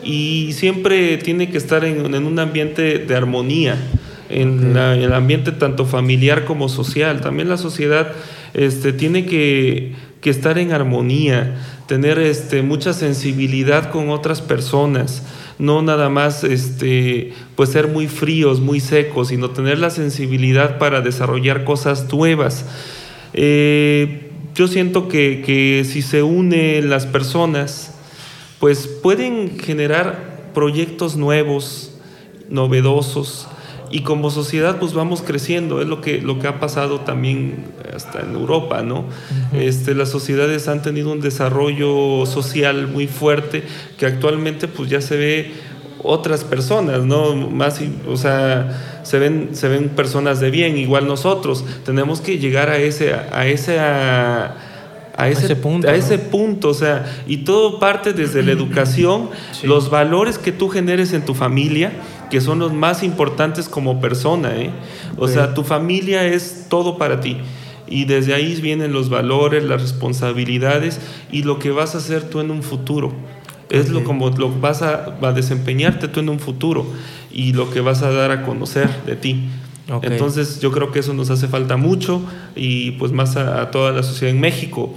Y 0.05 0.53
siempre 0.53 1.17
tiene 1.19 1.51
que 1.51 1.59
estar 1.59 1.85
en, 1.85 2.15
un 2.15 2.39
ambiente 2.39 2.99
de 2.99 3.17
armonía, 3.17 3.77
en, 4.29 4.77
el 4.77 5.13
ambiente 5.13 5.53
tanto 5.53 5.87
familiar 5.87 6.45
como 6.45 6.69
social. 6.69 7.21
También 7.21 7.49
la 7.49 7.57
sociedad 7.57 8.13
este, 8.55 8.93
tiene 8.93 9.27
que 9.27 9.95
que 10.21 10.31
estar 10.31 10.59
en 10.59 10.73
armonía, 10.73 11.57
tener 11.87 12.19
este, 12.19 12.63
mucha 12.63 12.93
sensibilidad 12.93 13.91
con 13.91 14.11
otras 14.11 14.41
personas, 14.41 15.23
no 15.59 15.83
nada 15.83 16.09
más 16.09 16.45
este, 16.45 17.33
pues 17.55 17.71
ser 17.71 17.89
muy 17.89 18.09
fríos, 18.09 18.61
muy 18.61 18.81
secos, 18.81 19.29
sino 19.29 19.51
tener 19.51 19.79
la 19.79 19.91
sensibilidad 19.91 20.79
para 20.79 21.01
desarrollar 21.01 21.65
cosas 21.65 22.13
nuevas. 22.13 22.67
Eh, 23.33 24.31
yo 24.55 24.69
siento 24.69 25.09
que, 25.09 25.43
que 25.45 25.85
si 25.85 26.03
se 26.03 26.23
unen 26.23 26.89
las 26.89 27.07
personas, 27.07 27.95
pues 28.59 28.87
pueden 28.87 29.59
generar 29.59 30.51
proyectos 30.55 31.17
nuevos, 31.17 31.93
novedosos, 32.49 33.49
y 33.91 34.01
como 34.01 34.31
sociedad 34.31 34.79
pues 34.79 34.95
vamos 34.95 35.23
creciendo, 35.23 35.81
es 35.81 35.87
lo 35.87 36.01
que, 36.01 36.21
lo 36.21 36.39
que 36.39 36.49
ha 36.49 36.59
pasado 36.61 37.01
también 37.01 37.67
hasta 37.95 38.21
en 38.21 38.35
Europa, 38.35 38.83
¿no? 38.83 39.05
este, 39.53 39.95
las 39.95 40.11
sociedades 40.11 40.69
han 40.69 40.83
tenido 40.83 41.13
un 41.13 41.21
desarrollo 41.21 42.27
social 42.27 42.89
muy 42.89 43.07
fuerte 43.07 43.63
que 43.99 44.07
actualmente 44.07 44.69
pues 44.69 44.91
ya 44.91 45.01
se 45.01 45.17
ve 45.17 45.53
otras 46.07 46.45
personas, 46.45 47.05
¿no? 47.05 47.35
Más, 47.35 47.81
o 48.09 48.17
sea, 48.17 49.01
se 49.03 49.19
ven, 49.19 49.51
se 49.53 49.69
ven 49.69 49.89
personas 49.91 50.41
de 50.41 50.51
bien, 50.51 50.79
igual 50.79 51.07
nosotros. 51.07 51.65
Tenemos 51.85 52.21
que 52.21 52.39
llegar 52.39 52.71
a 52.71 52.77
ese, 52.77 53.15
a 53.15 53.47
ese, 53.47 53.79
a, 53.81 54.55
ese, 55.29 55.57
punto, 55.57 55.89
a 55.89 55.95
ese 55.95 56.19
punto, 56.19 56.69
o 56.69 56.75
sea, 56.75 57.05
y 57.27 57.39
todo 57.39 57.79
parte 57.79 58.13
desde 58.13 58.43
la 58.43 58.53
educación, 58.59 59.31
los 59.63 59.91
valores 59.91 60.39
que 60.39 60.53
tú 60.53 60.69
generes 60.69 61.13
en 61.13 61.25
tu 61.25 61.35
familia, 61.35 61.93
que 62.31 62.41
son 62.41 62.59
los 62.59 62.73
más 62.73 63.03
importantes 63.03 63.69
como 63.69 64.01
persona, 64.01 64.57
¿eh? 64.57 64.71
O 65.17 65.29
sea, 65.29 65.55
tu 65.55 65.65
familia 65.65 66.25
es 66.25 66.67
todo 66.69 66.99
para 66.99 67.21
ti. 67.21 67.39
Y 67.89 68.05
desde 68.05 68.35
ahí 68.35 68.61
vienen 68.61 68.93
los 68.93 69.09
valores, 69.09 69.65
las 69.65 69.81
responsabilidades 69.81 71.01
y 71.31 71.45
lo 71.45 71.59
que 71.59 71.71
vas 71.71 71.95
a 71.95 71.99
hacer 71.99 72.29
tú 72.29 72.41
en 72.41 72.51
un 72.51 72.63
futuro. 72.63 73.13
Es 73.71 73.91
lo 73.91 74.05
como 74.05 74.31
lo 74.31 74.49
vas 74.61 74.83
a, 74.83 75.17
a, 75.21 75.33
desempeñarte 75.33 76.07
tú 76.07 76.21
en 76.21 76.29
un 76.29 76.39
futuro 76.39 76.87
y 77.33 77.53
lo 77.53 77.71
que 77.71 77.81
vas 77.81 78.03
a 78.03 78.11
dar 78.11 78.31
a 78.31 78.43
conocer 78.43 78.89
de 79.05 79.17
ti. 79.17 79.49
Entonces 80.03 80.61
yo 80.61 80.73
creo 80.73 80.91
que 80.91 80.99
eso 80.99 81.15
nos 81.15 81.31
hace 81.31 81.47
falta 81.47 81.77
mucho 81.77 82.21
y 82.57 82.93
pues 82.93 83.13
más 83.13 83.37
a, 83.37 83.71
toda 83.71 83.93
la 83.93 84.03
sociedad 84.03 84.35
en 84.35 84.41
México. 84.41 84.93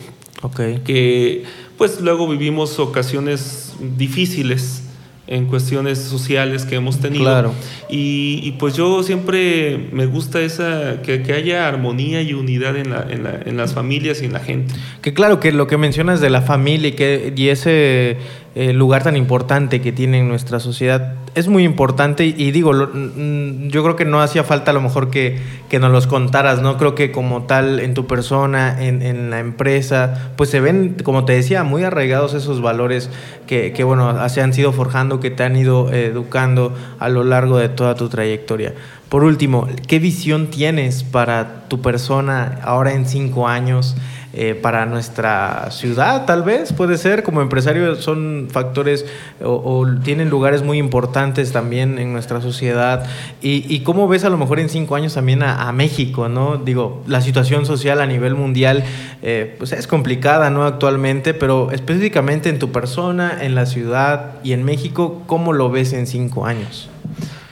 Que 0.84 1.44
pues 1.78 2.02
luego 2.02 2.28
vivimos 2.28 2.80
ocasiones 2.80 3.74
difíciles 3.98 4.84
en 5.30 5.46
cuestiones 5.46 6.00
sociales 6.00 6.66
que 6.66 6.76
hemos 6.76 7.00
tenido. 7.00 7.24
Claro. 7.24 7.54
Y, 7.88 8.52
pues 8.54 8.76
yo 8.76 9.04
siempre 9.04 9.90
me 9.92 10.08
gusta 10.08 10.42
esa, 10.42 11.02
que, 11.04 11.24
haya 11.34 11.68
armonía 11.68 12.22
y 12.24 12.34
unidad 12.34 12.76
en, 12.76 12.90
la, 12.90 13.06
en, 13.08 13.24
la, 13.24 13.40
en, 13.46 13.56
las 13.56 13.74
familias 13.74 14.22
y 14.24 14.26
en 14.26 14.34
la 14.34 14.40
gente. 14.40 14.74
Que 15.02 15.14
claro, 15.14 15.40
que 15.40 15.52
lo 15.52 15.68
que 15.68 15.78
mencionas 15.78 16.20
de 16.20 16.32
la 16.32 16.42
familia 16.42 16.90
y, 16.90 16.92
que, 16.94 17.32
y 17.36 17.50
ese 17.50 18.18
eh, 18.60 18.74
lugar 18.74 19.04
tan 19.04 19.16
importante 19.16 19.80
que 19.80 19.94
tiene 19.94 20.20
en 20.20 20.28
nuestra 20.28 20.60
sociedad 20.60 21.14
es 21.34 21.48
muy 21.48 21.64
importante 21.64 22.26
y, 22.26 22.52
digo, 22.52 22.74
yo 22.74 23.84
creo 23.84 23.96
que 23.96 24.04
no 24.04 24.22
hacía 24.22 24.44
falta 24.44 24.72
a 24.72 24.74
lo 24.74 24.82
mejor 24.82 25.10
que, 25.10 25.40
que, 25.70 25.80
nos 25.80 25.94
los 25.94 26.08
contaras, 26.08 26.62
¿no? 26.62 26.78
Creo 26.78 26.94
que 26.94 27.10
como 27.14 27.44
tal 27.44 27.80
en 27.80 27.94
tu 27.94 28.06
persona, 28.06 28.84
en, 28.84 29.02
en, 29.02 29.30
la 29.30 29.40
empresa, 29.40 30.32
pues 30.36 30.50
se 30.50 30.60
ven, 30.60 30.98
como 31.06 31.24
te 31.24 31.32
decía, 31.32 31.64
muy 31.64 31.84
arraigados 31.84 32.34
esos 32.34 32.62
valores 32.62 33.10
que, 33.48 33.72
que 33.72 33.86
bueno, 33.86 34.28
se 34.28 34.42
han 34.42 34.52
sido 34.52 34.74
forjando, 34.74 35.22
que 35.22 35.32
te 35.32 35.44
han 35.44 35.56
ido 35.56 35.94
educando 35.94 36.76
a 37.00 37.08
lo 37.08 37.24
largo 37.24 37.60
de 37.60 37.70
toda 37.70 37.96
tu 37.96 38.10
trayectoria. 38.10 38.74
Por 39.08 39.24
último, 39.24 39.70
¿qué 39.88 40.00
visión 40.00 40.48
tienes 40.48 41.04
para 41.04 41.68
tu 41.70 41.82
persona 41.82 42.60
ahora 42.62 42.92
en 42.92 43.06
cinco 43.06 43.48
años? 43.48 43.96
Eh, 44.42 44.56
para 44.56 44.86
nuestra 44.86 45.70
ciudad, 45.70 46.24
tal 46.24 46.44
vez, 46.44 46.72
puede 46.72 46.98
ser. 46.98 47.24
Como 47.24 47.42
empresario 47.42 47.98
son 47.98 48.48
factores 48.50 49.06
o, 49.44 49.86
tienen 50.02 50.30
lugares 50.30 50.64
muy 50.64 50.78
importantes 50.78 51.52
también 51.52 52.00
en 52.00 52.14
nuestra 52.14 52.40
sociedad. 52.40 53.06
Y, 53.42 53.82
cómo 53.82 54.08
ves 54.08 54.24
a 54.24 54.30
lo 54.30 54.38
mejor 54.38 54.62
en 54.62 54.70
cinco 54.70 54.96
años 54.96 55.16
también 55.16 55.44
a, 55.44 55.70
México, 55.74 56.30
¿no? 56.30 56.56
Digo, 56.56 57.04
la 57.06 57.20
situación 57.20 57.66
social 57.66 58.00
a 58.00 58.06
nivel 58.06 58.34
mundial 58.34 58.86
eh, 59.22 59.56
pues 59.58 59.74
es 59.74 59.88
complicada, 59.88 60.50
¿no? 60.50 60.64
Actualmente, 60.64 61.34
pero 61.34 61.72
específicamente 61.74 62.48
en 62.48 62.60
tu 62.60 62.72
persona, 62.72 63.40
en 63.42 63.56
la 63.56 63.66
ciudad 63.66 64.36
y 64.42 64.54
en 64.54 64.64
México, 64.64 65.22
¿cómo 65.26 65.52
lo 65.52 65.70
ves 65.70 65.92
en 65.92 66.08
cinco 66.08 66.46
años? 66.46 66.90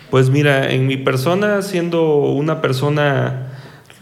Pues 0.09 0.29
mira, 0.29 0.71
en 0.71 0.87
mi 0.87 0.95
persona, 0.95 1.61
siendo 1.63 2.15
una 2.15 2.61
persona 2.61 3.49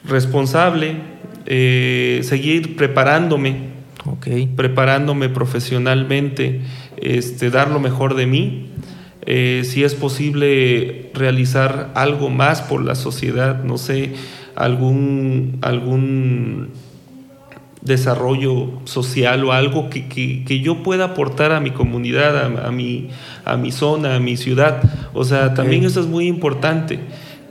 responsable, 0.07 1.15
eh, 1.45 2.21
seguir 2.23 2.75
preparándome, 2.75 3.55
preparándome 4.55 5.29
profesionalmente, 5.29 6.61
este, 6.97 7.49
dar 7.49 7.69
lo 7.69 7.79
mejor 7.79 8.15
de 8.15 8.25
mí. 8.25 8.69
Eh, 9.27 9.63
si 9.63 9.83
es 9.83 9.95
posible 9.95 11.09
realizar 11.13 11.91
algo 11.95 12.29
más 12.29 12.61
por 12.61 12.83
la 12.83 12.95
sociedad, 12.95 13.63
no 13.63 13.77
sé, 13.77 14.13
algún, 14.55 15.57
algún 15.61 16.69
desarrollo 17.81 18.81
social 18.85 19.43
o 19.43 19.51
algo 19.51 19.89
que, 19.89 20.07
que, 20.07 20.59
yo 20.59 20.81
pueda 20.81 21.05
aportar 21.05 21.51
a 21.51 21.59
mi 21.59 21.71
comunidad, 21.71 22.65
a, 22.65 22.71
mi, 22.71 23.09
a 23.45 23.57
mi 23.57 23.71
zona, 23.71 24.15
a 24.15 24.19
mi 24.19 24.37
ciudad. 24.37 24.81
O 25.13 25.23
sea, 25.23 25.53
también 25.53 25.85
eso 25.85 25.99
es 25.99 26.07
muy 26.07 26.27
importante. 26.27 26.99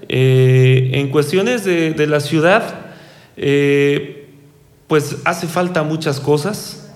Eh, 0.09 0.91
en 0.95 1.09
cuestiones 1.09 1.65
de, 1.65 1.93
de 1.93 2.07
la 2.07 2.21
ciudad, 2.21 2.84
eh, 3.37 4.29
pues 4.87 5.17
hace 5.25 5.47
falta 5.47 5.83
muchas 5.83 6.21
cosas, 6.21 6.91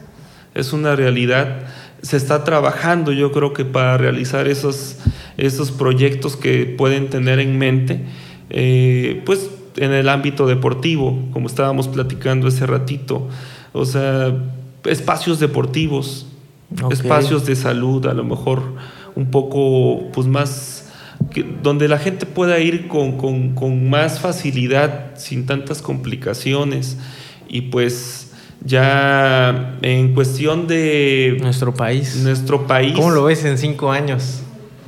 es 0.54 0.72
una 0.72 0.96
realidad. 0.96 1.66
Se 2.02 2.16
está 2.16 2.44
trabajando, 2.44 3.12
yo 3.12 3.32
creo 3.32 3.52
que 3.52 3.64
para 3.64 3.96
realizar 3.96 4.46
esos, 4.46 4.98
esos 5.36 5.72
proyectos 5.72 6.36
que 6.36 6.66
pueden 6.66 7.10
tener 7.10 7.40
en 7.40 7.58
mente, 7.58 8.04
eh, 8.50 9.22
pues 9.26 9.50
en 9.76 9.92
el 9.92 10.08
ámbito 10.08 10.46
deportivo, 10.46 11.18
como 11.32 11.46
estábamos 11.46 11.88
platicando 11.88 12.48
ese 12.48 12.66
ratito, 12.66 13.28
o 13.72 13.84
sea, 13.84 14.36
espacios 14.84 15.40
deportivos, 15.40 16.26
espacios 16.90 17.46
de 17.46 17.56
salud, 17.56 18.06
a 18.06 18.14
lo 18.14 18.24
mejor 18.24 18.62
un 19.14 19.30
poco 19.30 20.10
pues 20.12 20.26
más 20.26 20.77
donde 21.62 21.88
la 21.88 21.98
gente 21.98 22.26
pueda 22.26 22.58
ir 22.58 22.88
con, 22.88 23.90
más 23.90 24.20
facilidad, 24.20 25.16
sin 25.16 25.46
tantas 25.46 25.82
complicaciones. 25.82 26.98
Y 27.48 27.62
pues 27.62 28.32
ya 28.64 29.78
en 29.82 30.14
cuestión 30.14 30.66
de... 30.66 31.38
Nuestro 31.40 31.74
país. 31.74 32.16
Nuestro 32.16 32.66
país. 32.66 32.94
¿Cómo 32.94 33.10
lo 33.10 33.24
ves 33.24 33.44
en 33.44 33.58
cinco 33.58 33.90
años? 33.90 34.42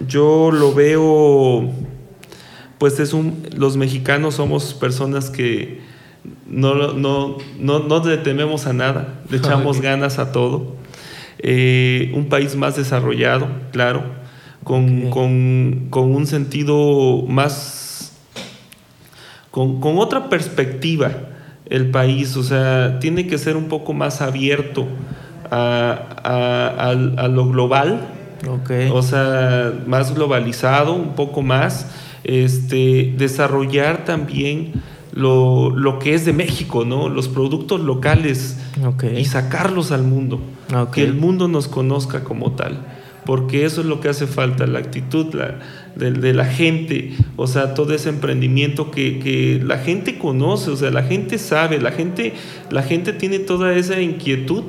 Yo 0.07 0.51
lo 0.51 0.73
veo, 0.73 1.71
pues 2.79 2.99
es 3.01 3.13
un, 3.13 3.47
los 3.55 3.77
mexicanos 3.77 4.37
somos 4.37 4.73
personas 4.73 5.29
que 5.29 5.81
no, 6.47 6.95
no, 6.95 7.37
no, 7.59 8.05
le 8.05 8.17
tememos 8.19 8.67
a 8.67 8.73
nada, 8.73 9.21
le 9.29 9.37
echamos 9.39 9.81
ganas 9.81 10.19
a 10.19 10.33
todo. 10.33 10.77
Eh, 11.39 12.13
un 12.15 12.29
país 12.29 12.57
más 12.57 12.77
desarrollado, 12.77 13.49
claro, 13.73 14.20
con, 14.65 15.11
con, 15.91 16.05
un 16.05 16.27
sentido 16.27 17.23
más, 17.27 18.13
con, 19.51 19.81
otra 19.99 20.29
perspectiva 20.29 21.13
el 21.67 21.91
país, 21.91 22.37
o 22.37 22.43
sea, 22.43 22.99
tiene 22.99 23.27
que 23.27 23.39
ser 23.39 23.57
un 23.57 23.69
poco 23.69 23.93
más 23.93 24.21
abierto 24.21 24.87
a, 25.51 26.95
lo 27.31 27.49
global, 27.49 28.09
o 28.93 29.03
sea, 29.03 29.73
más 29.87 30.15
globalizado, 30.15 30.95
un 30.95 31.15
poco 31.15 31.43
más, 31.43 31.91
este, 32.25 33.15
desarrollar 33.17 34.05
también 34.05 34.73
lo, 35.13 35.71
lo, 35.71 35.99
que 35.99 36.15
es 36.15 36.25
de 36.25 36.33
México, 36.33 36.85
¿no? 36.85 37.09
Los 37.09 37.29
productos 37.29 37.81
locales 37.81 38.59
y 39.17 39.25
sacarlos 39.25 39.91
al 39.91 40.03
mundo, 40.03 40.41
que 40.93 41.03
el 41.03 41.15
mundo 41.15 41.49
nos 41.49 41.67
conozca 41.67 42.25
como 42.25 42.53
tal 42.53 43.00
porque 43.31 43.65
eso 43.65 43.83
es 43.83 43.87
lo 43.87 44.01
que 44.01 44.09
hace 44.09 44.27
falta, 44.27 44.67
la 44.67 44.81
actitud 44.81 45.27
de, 45.95 46.35
la 46.35 46.45
gente, 46.47 47.13
o 47.37 47.47
sea, 47.47 47.75
todo 47.75 47.95
ese 47.95 48.09
emprendimiento 48.09 48.91
que, 48.91 49.63
la 49.65 49.79
gente 49.79 50.19
conoce, 50.19 50.73
o 50.73 50.77
sea, 50.77 50.91
la 50.91 51.05
gente 51.05 51.39
sabe, 51.39 51.81
la 51.81 51.93
gente, 51.93 52.33
la 52.71 52.83
gente 52.83 53.13
tiene 53.13 53.39
toda 53.39 53.73
esa 53.75 54.01
inquietud, 54.01 54.65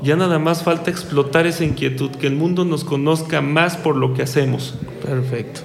ya 0.00 0.14
nada 0.14 0.38
más 0.38 0.62
falta 0.62 0.92
explotar 0.92 1.48
esa 1.48 1.64
inquietud, 1.64 2.12
que 2.12 2.28
el 2.28 2.36
mundo 2.36 2.64
nos 2.64 2.84
conozca 2.84 3.40
más 3.40 3.76
por 3.76 3.96
lo 3.96 4.14
que 4.14 4.22
hacemos. 4.22 4.76
Perfecto. 5.04 5.62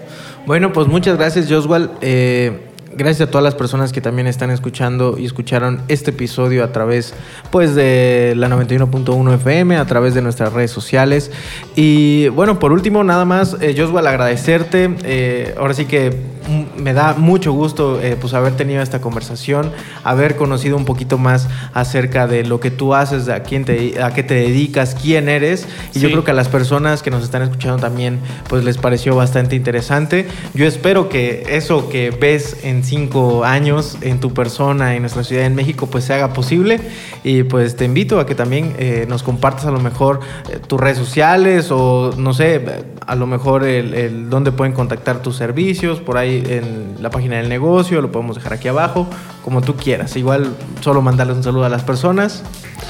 Bueno, 0.48 0.74
pues 0.74 0.88
muchas 0.88 1.20
gracias, 1.20 1.46
Joswal. 1.48 1.92
Eh, 2.02 2.73
gracias 2.96 3.28
a 3.28 3.32
todas 3.32 3.44
las 3.44 3.56
personas 3.56 3.92
que 3.92 4.02
también 4.02 4.28
están 4.28 4.52
escuchando 4.52 5.18
y 5.18 5.26
escucharon 5.26 5.82
este 5.88 6.12
episodio 6.12 6.64
a 6.64 6.72
través 6.72 7.14
pues 7.52 7.76
de 7.76 8.34
la 8.36 8.50
91.1 8.50 9.36
FM, 9.36 9.78
a 9.78 9.86
través 9.86 10.14
de 10.14 10.22
nuestras 10.22 10.54
redes 10.54 10.72
sociales. 10.72 11.32
Y 11.76 12.28
bueno, 12.30 12.60
por 12.60 12.72
último, 12.72 13.04
nada 13.04 13.26
más, 13.26 13.58
eh, 13.62 13.76
al 14.00 14.08
agradecerte. 14.08 14.96
Eh, 15.04 15.54
ahora 15.58 15.74
sí 15.74 15.86
que 15.86 16.33
me 16.78 16.94
da 16.94 17.14
mucho 17.14 17.54
gusto 17.54 18.02
eh, 18.02 18.18
pues 18.20 18.34
haber 18.34 18.56
tenido 18.56 18.82
esta 18.82 19.02
conversación, 19.02 19.72
haber 20.04 20.36
conocido 20.36 20.78
un 20.78 20.86
poquito 20.86 21.18
más 21.18 21.48
acerca 21.74 22.28
de 22.28 22.44
lo 22.44 22.60
que 22.60 22.72
tú 22.72 22.94
haces, 22.94 23.30
a 23.30 23.44
quién 23.44 23.66
te, 23.66 24.02
a 24.02 24.14
qué 24.14 24.24
te 24.24 24.36
dedicas, 24.36 24.96
quién 24.96 25.30
eres. 25.30 25.68
Y 25.94 26.00
yo 26.00 26.10
creo 26.10 26.24
que 26.24 26.32
a 26.32 26.34
las 26.34 26.50
personas 26.50 27.04
que 27.04 27.12
nos 27.12 27.24
están 27.24 27.42
escuchando 27.42 27.78
también 27.78 28.20
pues 28.48 28.64
les 28.64 28.78
pareció 28.78 29.16
bastante 29.16 29.56
interesante. 29.56 30.28
Yo 30.54 30.66
espero 30.66 31.10
que 31.10 31.44
eso 31.50 31.90
que 31.90 32.12
ves 32.12 32.58
en 32.64 32.84
cinco 32.84 33.44
años 33.44 33.98
en 34.02 34.20
tu 34.20 34.34
persona 34.34 34.96
en 34.96 35.02
nuestra 35.02 35.24
ciudad 35.24 35.46
en 35.46 35.56
México 35.56 35.88
pues 35.88 36.06
se 36.06 36.14
haga 36.14 36.34
posible. 36.34 36.80
Y 37.24 37.44
pues 37.44 37.76
te 37.76 37.86
invito 37.86 38.20
a 38.20 38.26
que 38.26 38.36
también 38.36 38.76
eh, 38.78 39.06
nos 39.08 39.24
compartas 39.24 39.66
a 39.66 39.72
lo 39.72 39.80
mejor 39.80 40.20
eh, 40.50 40.60
tus 40.68 40.80
redes 40.80 40.98
sociales 40.98 41.70
o 41.72 42.12
no 42.18 42.34
sé, 42.34 42.62
a 43.06 43.16
lo 43.16 43.28
mejor 43.28 43.64
el, 43.64 43.94
el 43.94 44.30
dónde 44.30 44.52
pueden 44.52 44.74
contactar 44.74 45.22
tus 45.22 45.36
servicios, 45.36 46.00
por 46.00 46.18
ahí 46.18 46.33
ahí 46.34 46.44
en 46.48 46.96
la 47.00 47.10
página 47.10 47.38
del 47.38 47.50
negocio, 47.50 48.02
lo 48.02 48.12
podemos 48.12 48.36
dejar 48.36 48.54
aquí 48.54 48.68
abajo, 48.68 49.08
como 49.44 49.62
tú 49.62 49.76
quieras. 49.76 50.16
Igual 50.16 50.56
solo 50.82 51.02
mandarles 51.02 51.38
un 51.38 51.44
saludo 51.44 51.66
a 51.66 51.70
las 51.70 51.84
personas. 51.84 52.44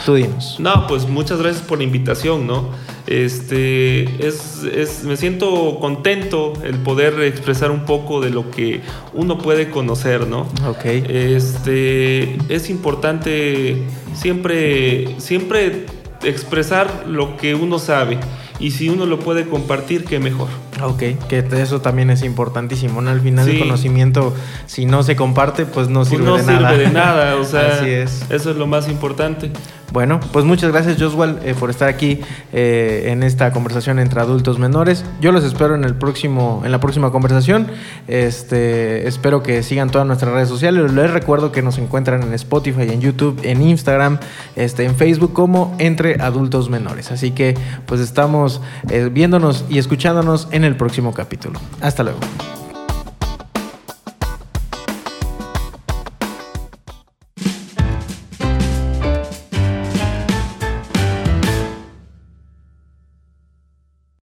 Tú 0.05 0.15
dinos. 0.15 0.57
No, 0.59 0.87
pues 0.87 1.07
muchas 1.07 1.39
gracias 1.39 1.63
por 1.63 1.77
la 1.77 1.83
invitación, 1.83 2.47
¿no? 2.47 2.69
Este, 3.07 4.25
es, 4.25 4.63
es, 4.63 5.03
me 5.03 5.17
siento 5.17 5.77
contento 5.79 6.53
el 6.63 6.77
poder 6.77 7.21
expresar 7.21 7.69
un 7.69 7.85
poco 7.85 8.21
de 8.21 8.29
lo 8.29 8.49
que 8.49 8.81
uno 9.13 9.37
puede 9.37 9.69
conocer, 9.69 10.27
¿no? 10.27 10.47
Ok. 10.67 10.85
Este, 10.85 12.37
es 12.49 12.69
importante 12.69 13.83
siempre, 14.13 15.19
siempre 15.19 15.85
expresar 16.23 17.05
lo 17.07 17.35
que 17.37 17.55
uno 17.55 17.79
sabe 17.79 18.19
y 18.59 18.71
si 18.71 18.89
uno 18.89 19.05
lo 19.05 19.19
puede 19.19 19.47
compartir, 19.47 20.05
qué 20.05 20.19
mejor. 20.19 20.47
Ok, 20.81 21.03
que 21.27 21.45
eso 21.53 21.81
también 21.81 22.09
es 22.09 22.23
importantísimo, 22.23 23.01
¿no? 23.01 23.11
Al 23.11 23.21
final 23.21 23.47
el 23.47 23.59
conocimiento, 23.59 24.33
si 24.65 24.85
no 24.85 25.03
se 25.03 25.15
comparte, 25.15 25.65
pues 25.65 25.89
no 25.89 25.99
pues 25.99 26.09
sirve 26.09 26.25
no 26.25 26.37
de 26.37 26.43
sirve 26.43 26.59
nada. 26.59 26.77
de 26.77 26.89
nada, 26.89 27.35
o 27.35 27.43
sea, 27.45 27.79
Así 27.79 27.89
es. 27.89 28.25
eso 28.29 28.51
es 28.51 28.57
lo 28.57 28.67
más 28.67 28.89
importante. 28.89 29.51
Bueno, 29.91 30.19
pues 30.31 30.43
muchas 30.43 30.71
gracias 30.71 30.99
Josual 30.99 31.39
eh, 31.43 31.53
por 31.53 31.69
estar 31.69 31.87
aquí 31.87 32.19
eh, 32.51 33.09
en 33.09 33.21
esta 33.21 33.51
conversación 33.51 33.99
entre 33.99 34.19
adultos 34.21 34.57
menores. 34.57 35.05
Yo 35.21 35.31
los 35.31 35.43
espero 35.43 35.75
en 35.75 35.83
el 35.83 35.93
próximo, 35.93 36.63
en 36.65 36.71
la 36.71 36.79
próxima 36.79 37.11
conversación. 37.11 37.67
Este, 38.07 39.07
espero 39.07 39.43
que 39.43 39.61
sigan 39.61 39.91
todas 39.91 40.07
nuestras 40.07 40.33
redes 40.33 40.49
sociales. 40.49 40.91
Les 40.93 41.11
recuerdo 41.11 41.51
que 41.51 41.61
nos 41.61 41.77
encuentran 41.77 42.23
en 42.23 42.33
Spotify, 42.33 42.89
en 42.91 43.01
YouTube, 43.01 43.39
en 43.43 43.61
Instagram, 43.61 44.17
este, 44.55 44.83
en 44.85 44.95
Facebook 44.95 45.31
como 45.31 45.75
entre 45.77 46.19
adultos 46.23 46.71
menores. 46.71 47.11
Así 47.11 47.29
que 47.29 47.55
pues 47.85 48.01
estamos 48.01 48.61
eh, 48.89 49.11
viéndonos 49.13 49.63
y 49.69 49.77
escuchándonos 49.77 50.47
en 50.63 50.71
el 50.71 50.77
próximo 50.77 51.13
capítulo. 51.13 51.59
Hasta 51.81 52.03
luego. 52.03 52.19